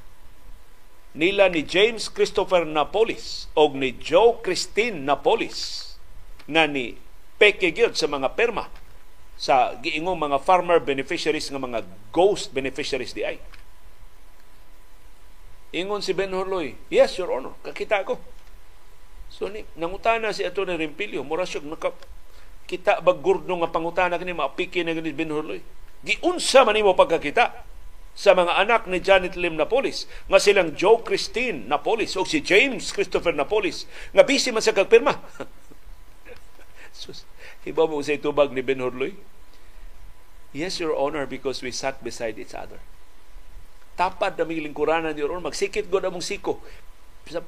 Nila 1.16 1.52
ni 1.52 1.64
James 1.64 2.08
Christopher 2.08 2.64
Napolis 2.64 3.52
o 3.52 3.68
ni 3.76 3.92
Joe 4.00 4.40
Christine 4.40 5.04
Napolis 5.04 5.84
nga 6.48 6.64
ni 6.64 6.96
peke 7.36 7.72
sa 7.92 8.08
mga 8.08 8.32
perma 8.32 8.72
sa 9.36 9.76
giingong 9.84 10.16
mga 10.16 10.40
farmer 10.40 10.80
beneficiaries 10.80 11.52
nga 11.52 11.60
mga 11.60 11.84
ghost 12.08 12.50
beneficiaries 12.56 13.12
di 13.12 13.22
ay. 13.22 13.36
Ingon 15.76 16.00
si 16.00 16.16
Ben 16.16 16.32
Horloy, 16.32 16.72
yes, 16.88 17.20
Your 17.20 17.36
Honor, 17.36 17.52
kakita 17.60 18.00
ko. 18.08 18.16
So, 19.28 19.52
ni, 19.52 19.60
nangutana 19.76 20.32
si 20.32 20.40
ni 20.40 20.74
Rimpilio, 20.80 21.20
mura 21.20 21.44
siya, 21.44 21.60
naka, 21.60 21.92
kita 22.64 23.04
ba 23.04 23.12
gurdo 23.12 23.52
nga 23.60 23.68
pangutana 23.68 24.16
kani 24.16 24.32
maapiki 24.32 24.80
na 24.80 24.96
gani 24.96 25.12
Ben 25.12 25.28
Horloy. 25.28 25.60
Giunsa 26.00 26.64
man 26.64 26.80
mo 26.80 26.96
pagkakita 26.96 27.66
sa 28.16 28.32
mga 28.32 28.56
anak 28.56 28.88
ni 28.88 28.96
Janet 29.04 29.36
Lim 29.36 29.60
Napolis 29.60 30.08
nga 30.32 30.40
silang 30.40 30.72
Joe 30.72 31.04
Christine 31.04 31.68
Napolis 31.68 32.16
o 32.16 32.24
si 32.24 32.40
James 32.40 32.88
Christopher 32.88 33.36
Napolis 33.36 33.84
nga 34.16 34.24
busy 34.24 34.48
man 34.48 34.64
sa 34.64 34.72
kagpirma. 34.72 35.12
Iba 37.66 37.90
mo 37.90 37.98
sa 37.98 38.14
itubag 38.14 38.54
ni 38.54 38.62
Ben 38.62 38.78
Horloy? 38.78 39.18
Yes, 40.54 40.78
Your 40.78 40.94
Honor, 40.94 41.26
because 41.26 41.60
we 41.60 41.74
sat 41.74 41.98
beside 42.00 42.38
each 42.38 42.54
other. 42.54 42.78
Tapad 43.98 44.38
na 44.38 44.46
may 44.46 44.62
lingkuranan, 44.62 45.18
Your 45.18 45.34
Honor. 45.34 45.50
Magsikit 45.50 45.90
ko 45.90 45.98
na 45.98 46.14
mong 46.14 46.22
siko. 46.22 46.62
Sa 47.26 47.42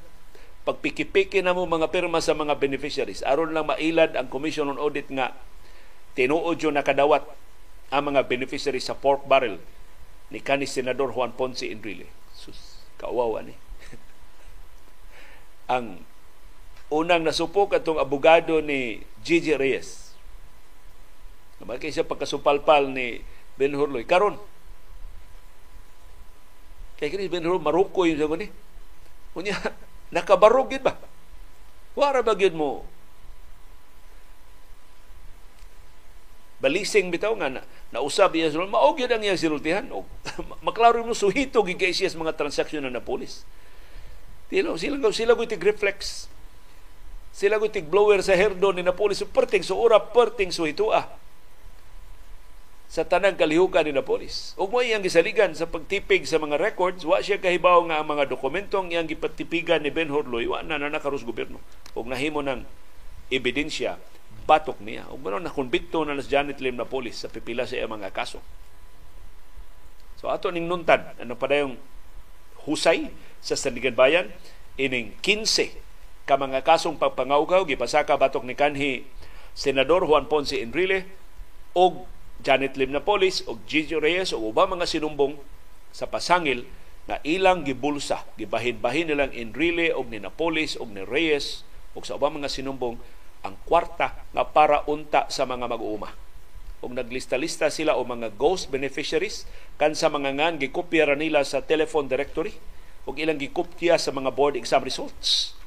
pagpikipiki 0.69 1.41
na 1.41 1.57
mo 1.57 1.65
mga 1.65 1.89
pirma 1.89 2.21
sa 2.21 2.37
mga 2.37 2.61
beneficiaries. 2.61 3.25
Aron 3.25 3.57
lang 3.57 3.65
mailad 3.65 4.13
ang 4.13 4.29
Commission 4.29 4.69
on 4.69 4.77
Audit 4.77 5.09
nga 5.09 5.33
tinuod 6.13 6.61
yun 6.61 6.77
nakadawat 6.77 7.25
ang 7.89 8.13
mga 8.13 8.29
beneficiaries 8.29 8.85
sa 8.85 8.93
pork 8.93 9.25
barrel 9.25 9.57
ni 10.29 10.45
kanis 10.45 10.77
Senador 10.77 11.17
Juan 11.17 11.33
Ponce 11.33 11.65
Enrile. 11.65 12.05
Sus, 12.37 12.85
kawawa 13.01 13.49
ni. 13.49 13.57
ang 15.73 16.05
unang 16.93 17.25
nasupok 17.25 17.73
atong 17.73 17.97
abogado 17.97 18.61
ni 18.61 19.01
Gigi 19.25 19.57
Reyes 19.57 20.08
Naman 21.59 21.83
kay 21.83 21.91
siya 21.91 22.07
pagkasupalpal 22.07 22.91
ni 22.91 23.23
Ben 23.59 23.75
Hurloy. 23.75 24.07
Karon, 24.07 24.39
kay 26.99 27.11
kini 27.11 27.27
Ben 27.27 27.43
Hurloy, 27.43 27.63
maruko 27.63 28.07
yung 28.07 28.19
sabi 28.19 28.47
ni. 28.47 28.49
Kunya, 29.35 29.59
nakabarog 30.15 30.71
yun 30.71 30.87
ba? 30.87 30.95
Wara 31.99 32.23
ba 32.23 32.39
yun 32.39 32.55
mo? 32.55 32.87
Balising 36.59 37.15
bitaw 37.15 37.39
nga 37.39 37.47
na, 37.47 37.63
nausab 37.95 38.35
iya 38.35 38.51
sulod, 38.51 38.67
maog 38.67 38.99
yun 38.99 39.11
ang 39.11 39.23
iyang 39.23 39.39
sinultihan. 39.39 39.87
O, 39.95 40.07
maklaro 40.67 41.03
mo 41.07 41.15
suhito 41.15 41.63
gigay 41.63 41.95
siya 41.95 42.11
sa 42.11 42.19
mga 42.19 42.35
transaksyon 42.35 42.87
na 42.87 42.99
napulis. 42.99 43.47
Tilo, 44.51 44.75
sila, 44.75 44.99
sila 45.15 45.39
ko 45.39 45.47
itig 45.47 45.63
reflex. 45.63 46.27
Sila 47.31 47.63
ko 47.63 47.71
itig 47.71 47.87
blower 47.87 48.25
sa 48.25 48.35
herdo 48.35 48.75
ni 48.75 48.83
Napolis. 48.83 49.23
Perting 49.23 49.63
so 49.63 49.79
perting 50.11 50.51
so 50.51 50.67
ah 50.91 51.07
sa 52.89 53.05
tanang 53.05 53.37
kalihukan 53.37 53.85
ni 53.85 53.93
Napolis. 53.93 54.57
Ug 54.57 54.73
mo 54.73 54.81
iyang 54.81 55.05
gisaligan 55.05 55.53
sa 55.53 55.69
pagtipig 55.69 56.25
sa 56.25 56.41
mga 56.41 56.57
records, 56.57 57.05
wa 57.05 57.21
siya 57.21 57.37
kahibaw 57.37 57.85
nga 57.85 58.01
ang 58.01 58.09
mga 58.09 58.33
dokumentong 58.33 58.89
iyang 58.89 59.05
gipatipigan 59.05 59.85
ni 59.85 59.93
Ben 59.93 60.09
Horloy 60.09 60.49
wa 60.49 60.65
na 60.65 60.81
nakarus 60.81 61.21
gobyerno. 61.21 61.61
Ug 61.93 62.09
nahimo 62.09 62.41
ng 62.41 62.65
ebidensya 63.29 64.01
batok 64.49 64.81
niya. 64.81 65.05
Ug 65.13 65.21
mo 65.21 65.37
na 65.37 65.53
konbikto 65.53 66.01
na 66.09 66.17
nas 66.17 66.33
Janet 66.33 66.65
Lim 66.65 66.81
Napolis 66.81 67.21
sa 67.21 67.29
pipila 67.29 67.69
sa 67.69 67.77
iyang 67.77 67.93
mga 67.93 68.09
kaso. 68.09 68.41
So 70.17 70.33
ato 70.33 70.49
ning 70.49 70.65
nuntad 70.65 71.15
ano 71.21 71.37
pa 71.37 71.47
yung 71.53 71.77
husay 72.65 73.13
sa 73.45 73.55
Sandigan 73.55 73.95
Bayan 73.95 74.33
ining 74.81 75.15
15 75.23 75.77
ka 76.27 76.35
mga 76.35 76.65
kasong 76.67 76.99
pagpangawgaw 76.99 77.63
gipasaka 77.69 78.19
batok 78.19 78.43
ni 78.43 78.59
kanhi 78.59 79.07
Senador 79.55 80.09
Juan 80.09 80.27
Ponce 80.27 80.59
Enrile 80.59 81.07
og 81.79 82.09
Janet 82.39 82.79
Lim 82.79 82.95
Napolis 82.95 83.43
o 83.51 83.59
Gigi 83.67 83.99
Reyes 83.99 84.31
o 84.31 84.39
ubang 84.39 84.71
mga 84.71 84.87
sinumbong 84.87 85.35
sa 85.91 86.07
pasangil 86.07 86.63
na 87.11 87.19
ilang 87.27 87.67
gibulsa, 87.67 88.23
gibahin-bahin 88.39 89.11
nilang 89.11 89.33
Enrile 89.35 89.91
o 89.97 90.07
ni 90.07 90.23
Napolis 90.23 90.79
o 90.79 90.87
ni 90.87 91.03
Reyes 91.03 91.67
o 91.99 92.05
sa 92.07 92.15
ubang 92.15 92.39
mga 92.39 92.53
sinumbong 92.53 93.01
ang 93.43 93.59
kwarta 93.67 94.15
nga 94.31 94.45
para 94.47 94.87
unta 94.87 95.27
sa 95.33 95.49
mga 95.49 95.67
mag-uuma. 95.67 96.15
Og 96.79 96.95
naglista-lista 96.95 97.75
sila 97.75 97.99
o 97.99 98.07
mga 98.07 98.39
ghost 98.39 98.71
beneficiaries 98.71 99.49
kan 99.75 99.99
sa 99.99 100.07
mga 100.07 100.39
ngan 100.39 100.55
gikopya 100.63 101.11
nila 101.19 101.43
sa 101.43 101.59
telephone 101.59 102.07
directory 102.07 102.55
o 103.03 103.17
ilang 103.19 103.41
gikopya 103.41 103.99
sa 103.99 104.15
mga 104.15 104.31
board 104.31 104.55
exam 104.55 104.85
results. 104.87 105.59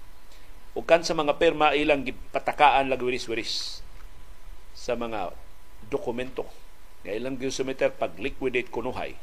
O 0.72 0.88
kan 0.88 1.04
sa 1.04 1.12
mga 1.12 1.36
perma 1.36 1.76
ilang 1.76 2.08
gipatakaan 2.08 2.88
lagwiris-wiris 2.88 3.84
sa 4.72 4.96
mga 4.96 5.36
dokumento 5.92 6.61
nga 7.02 7.12
ilang 7.12 7.38
gisumiter 7.38 7.94
pag 7.94 8.18
liquidate 8.18 8.70
kunuhay 8.70 9.18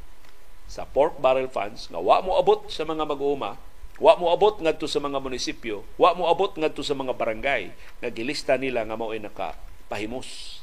sa 0.68 0.84
pork 0.84 1.16
barrel 1.22 1.48
funds 1.48 1.88
nga 1.88 2.00
wa 2.00 2.20
mo 2.20 2.36
abot 2.36 2.68
sa 2.68 2.84
mga 2.84 3.08
mag-uuma 3.08 3.56
wa 3.98 4.12
mo 4.14 4.30
abot 4.30 4.54
ngadto 4.60 4.86
sa 4.86 5.02
mga 5.02 5.18
munisipyo 5.18 5.82
wa 5.96 6.14
mo 6.14 6.30
abot 6.30 6.52
ngadto 6.54 6.84
sa 6.84 6.94
mga 6.94 7.16
barangay 7.16 7.72
nga 8.02 8.10
gilista 8.12 8.54
nila 8.54 8.84
nga 8.84 8.94
mao 8.98 9.10
ay 9.10 9.22
nakapahimos 9.24 10.60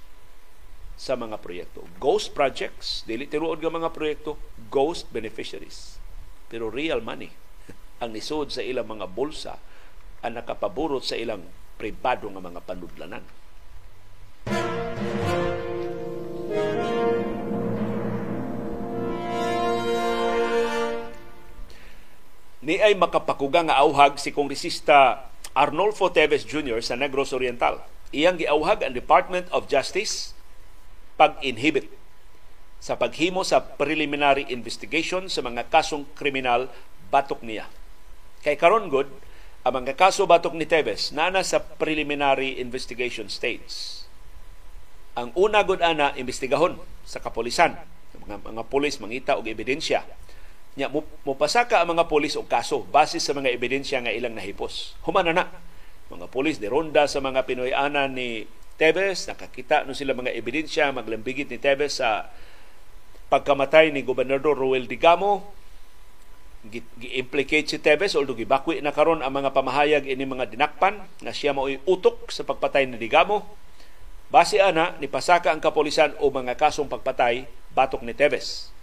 sa 0.96 1.20
mga 1.20 1.42
proyekto 1.44 1.84
ghost 2.00 2.32
projects 2.32 3.04
dili 3.04 3.28
tiruod 3.28 3.60
nga 3.60 3.74
mga 3.74 3.92
proyekto 3.92 4.40
ghost 4.72 5.10
beneficiaries 5.12 6.00
pero 6.48 6.72
real 6.72 7.02
money 7.04 7.34
ang 8.04 8.16
nisod 8.16 8.54
sa 8.54 8.64
ilang 8.64 8.88
mga 8.88 9.10
bulsa 9.12 9.60
ang 10.26 10.42
nakapaburot 10.42 11.06
sa 11.06 11.14
ilang 11.14 11.46
pribado 11.78 12.26
nga 12.32 12.42
mga 12.42 12.66
panudlanan. 12.66 13.22
Ni 22.66 22.82
ay 22.82 22.98
makapakuga 22.98 23.62
nga 23.62 23.78
auhag 23.78 24.18
si 24.18 24.34
kongresista 24.34 25.30
Arnolfo 25.54 26.10
Teves 26.10 26.42
Jr. 26.50 26.82
sa 26.82 26.98
Negros 26.98 27.30
Oriental. 27.30 27.78
Iyang 28.10 28.42
giauhag 28.42 28.82
ang 28.82 28.98
Department 28.98 29.46
of 29.54 29.70
Justice 29.70 30.34
pag-inhibit 31.14 31.88
sa 32.82 32.98
paghimo 32.98 33.46
sa 33.46 33.62
preliminary 33.62 34.50
investigation 34.50 35.30
sa 35.30 35.46
mga 35.46 35.70
kasong 35.70 36.10
kriminal 36.18 36.68
batok 37.14 37.46
niya. 37.46 37.70
Kay 38.42 38.58
karon 38.58 38.90
good, 38.90 39.14
ang 39.62 39.86
mga 39.86 39.94
kaso 39.94 40.26
batok 40.26 40.58
ni 40.58 40.66
Teves 40.66 41.14
na 41.14 41.30
sa 41.46 41.62
preliminary 41.62 42.58
investigation 42.58 43.30
states. 43.30 44.06
Ang 45.14 45.32
una 45.38 45.62
gud 45.62 45.86
ana 45.86 46.18
imbestigahon 46.18 46.82
sa 47.06 47.22
kapolisan, 47.22 47.78
mga 48.26 48.42
mga 48.42 48.64
pulis 48.68 48.98
mangita 48.98 49.38
og 49.38 49.46
ebidensya. 49.46 50.02
Nya 50.76 50.92
mo, 50.92 51.08
mopasaka 51.24 51.80
ang 51.80 51.96
mga 51.96 52.12
pulis 52.12 52.36
og 52.36 52.52
kaso 52.52 52.84
base 52.92 53.20
sa 53.24 53.32
mga 53.32 53.52
ebidensya 53.52 54.04
nga 54.04 54.12
ilang 54.12 54.36
nahipos. 54.36 55.00
Humana 55.08 55.32
na 55.32 55.48
mga 56.12 56.28
pulis 56.28 56.60
de 56.60 56.68
ronda 56.68 57.08
sa 57.08 57.24
mga 57.24 57.48
Pinoy-anan 57.48 58.12
ni 58.12 58.44
Tevez, 58.76 59.32
nakakita 59.32 59.88
no 59.88 59.96
sila 59.96 60.12
mga 60.12 60.36
ebidensya 60.36 60.92
maglambigit 60.92 61.48
ni 61.48 61.56
Tevez 61.56 62.04
sa 62.04 62.28
pagkamatay 63.32 63.96
ni 63.96 64.04
Gobernador 64.04 64.60
Ruel 64.60 64.86
Digamo, 64.86 65.48
gi-implicate 66.68 67.72
si 67.72 67.78
Tevez 67.80 68.20
although 68.20 68.36
gibakwi 68.36 68.84
na 68.84 68.92
karon 68.92 69.24
ang 69.24 69.32
mga 69.32 69.56
pamahayag 69.56 70.04
ini 70.10 70.28
mga 70.28 70.52
dinakpan 70.52 71.08
na 71.24 71.32
siya 71.32 71.56
mao'y 71.56 71.80
utok 71.88 72.34
sa 72.34 72.44
pagpatay 72.44 72.90
ni 72.90 72.98
Digamo 72.98 73.46
Base 74.36 74.58
ana 74.58 74.98
ni 74.98 75.06
pasaka 75.06 75.54
ang 75.54 75.62
kapolisan 75.62 76.18
o 76.18 76.34
mga 76.34 76.58
kasong 76.58 76.90
pagpatay 76.90 77.46
batok 77.78 78.02
ni 78.02 78.18
Tevez. 78.18 78.74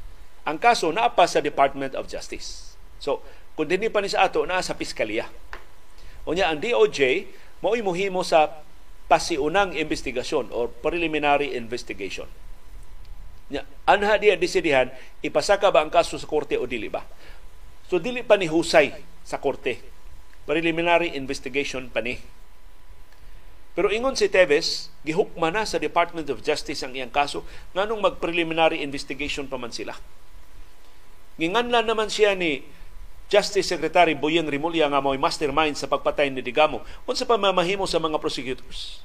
Ang 0.42 0.58
kaso 0.58 0.90
naa 0.90 1.14
pa 1.14 1.26
sa 1.30 1.38
Department 1.38 1.94
of 1.94 2.10
Justice. 2.10 2.74
So, 2.98 3.22
kung 3.54 3.70
dinhi 3.70 3.92
pa 3.92 4.02
ni 4.02 4.10
sa 4.10 4.26
ato 4.26 4.42
naa 4.42 4.64
sa 4.64 4.74
piskalya. 4.74 5.28
Unya 6.26 6.50
ang 6.50 6.62
DOJ 6.62 7.30
mao'y 7.62 7.82
muhimo 7.82 8.26
sa 8.26 8.62
pasiunang 9.06 9.74
investigasyon 9.74 10.50
or 10.50 10.70
preliminary 10.70 11.54
investigation. 11.54 12.26
Nya, 13.52 13.66
anha 13.84 14.16
diya 14.16 14.38
desidihan 14.38 14.88
ipasaka 15.20 15.68
ba 15.68 15.84
ang 15.84 15.92
kaso 15.92 16.16
sa 16.16 16.26
korte 16.26 16.56
o 16.56 16.64
dili 16.64 16.88
ba? 16.88 17.04
So 17.90 18.00
dili 18.00 18.24
pa 18.24 18.40
ni 18.40 18.48
husay 18.48 18.94
sa 19.22 19.38
korte. 19.38 19.78
Preliminary 20.48 21.14
investigation 21.14 21.86
pa 21.92 22.02
ni 22.02 22.18
pero 23.72 23.88
ingon 23.88 24.12
si 24.12 24.28
Teves, 24.28 24.92
gihukma 25.00 25.48
na 25.48 25.64
sa 25.64 25.80
Department 25.80 26.28
of 26.28 26.44
Justice 26.44 26.84
ang 26.84 26.92
iyang 26.92 27.08
kaso 27.08 27.40
nganong 27.72 28.04
mag-preliminary 28.04 28.84
investigation 28.84 29.48
pa 29.48 29.56
man 29.56 29.72
sila. 29.72 29.96
Nginganlan 31.40 31.86
naman 31.88 32.08
siya 32.12 32.36
ni 32.36 32.64
Justice 33.32 33.64
Secretary 33.64 34.12
Boyeng 34.12 34.48
Rimulya 34.48 34.92
nga 34.92 35.00
mo'y 35.00 35.16
mastermind 35.16 35.72
sa 35.78 35.88
pagpatay 35.88 36.28
ni 36.28 36.44
Digamo 36.44 36.84
unsa 37.08 37.24
pa 37.24 37.40
mamahimo 37.40 37.88
sa 37.88 37.96
mga 37.96 38.20
prosecutors. 38.20 39.00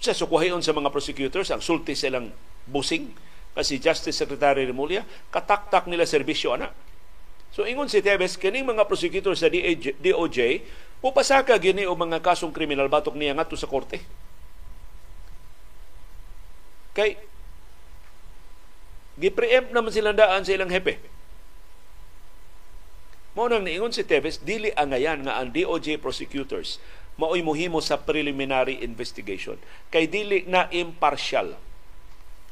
Sa 0.00 0.16
sukuhayon 0.16 0.64
sa 0.64 0.72
mga 0.72 0.88
prosecutors 0.88 1.52
ang 1.52 1.60
sulti 1.60 1.92
silang 1.92 2.32
busing 2.64 3.12
kasi 3.52 3.76
Justice 3.76 4.16
Secretary 4.16 4.64
Rimulya 4.64 5.04
kataktak 5.28 5.84
nila 5.84 6.08
serbisyo 6.08 6.56
ana. 6.56 6.72
So 7.52 7.68
ingon 7.68 7.92
si 7.92 8.00
Teves 8.00 8.40
kining 8.40 8.64
mga 8.64 8.88
prosecutors 8.88 9.44
sa 9.44 9.52
DOJ 9.52 10.64
Upasaka 11.00 11.56
gini 11.56 11.88
o 11.88 11.96
mga 11.96 12.20
kasong 12.20 12.52
kriminal 12.52 12.92
batok 12.92 13.16
niya 13.16 13.32
ngadto 13.32 13.56
sa 13.56 13.64
korte. 13.64 14.04
Kay 16.92 17.16
gipreempt 19.16 19.72
naman 19.72 19.92
silang 19.92 20.16
daan 20.16 20.44
sa 20.44 20.52
ilang 20.52 20.68
hepe. 20.68 21.00
Mao 23.40 23.48
nang 23.48 23.64
niingon 23.64 23.88
si 23.88 24.04
Teves 24.04 24.36
dili 24.44 24.68
angayan 24.76 25.24
nga 25.24 25.40
ang 25.40 25.48
DOJ 25.48 25.96
prosecutors 25.96 26.76
maoy 27.16 27.40
mohimo 27.40 27.80
sa 27.80 27.96
preliminary 27.96 28.84
investigation 28.84 29.56
kay 29.88 30.04
dili 30.04 30.44
na 30.44 30.68
impartial 30.68 31.56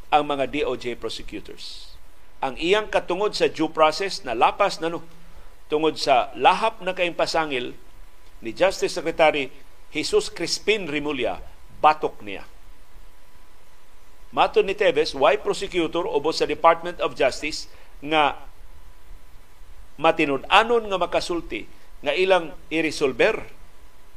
ang 0.09 0.25
mga 0.25 0.49
DOJ 0.49 0.97
prosecutors. 0.97 1.93
Ang 2.41 2.57
iyang 2.57 2.89
katungod 2.89 3.37
sa 3.37 3.53
due 3.53 3.69
process 3.69 4.25
na 4.25 4.33
lapas 4.33 4.81
na 4.81 4.89
no 4.89 5.05
tungod 5.69 6.01
sa 6.01 6.33
lahap 6.33 6.81
na 6.81 6.97
kayong 6.97 7.21
pasangil 7.21 7.77
ni 8.41 8.57
Justice 8.57 8.97
Secretary 8.97 9.53
Jesus 9.93 10.33
Crispin 10.33 10.89
Rimulya 10.89 11.37
batok 11.85 12.25
niya. 12.25 12.49
Mato 14.33 14.65
ni 14.65 14.73
Teves, 14.73 15.13
why 15.13 15.37
prosecutor 15.37 16.09
ubos 16.09 16.41
sa 16.41 16.49
Department 16.49 16.97
of 17.05 17.13
Justice 17.13 17.69
nga 18.01 18.41
matinud-anon 19.99 20.87
nga 20.89 20.99
makasulti 20.99 21.67
nga 22.01 22.15
ilang 22.15 22.55
i-resolver 22.71 23.43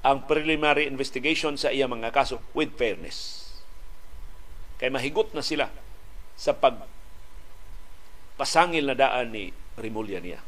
ang 0.02 0.26
preliminary 0.26 0.86
investigation 0.90 1.58
sa 1.58 1.70
iyang 1.70 1.94
mga 1.94 2.14
kaso 2.14 2.42
with 2.58 2.74
fairness. 2.78 3.50
Kay 4.82 4.90
mahigot 4.90 5.34
na 5.38 5.46
sila 5.46 5.70
sa 6.34 6.58
pag 6.58 6.86
pasangil 8.38 8.86
na 8.90 8.98
daan 8.98 9.30
ni 9.30 9.54
Rimulya 9.78 10.18
niya. 10.18 10.42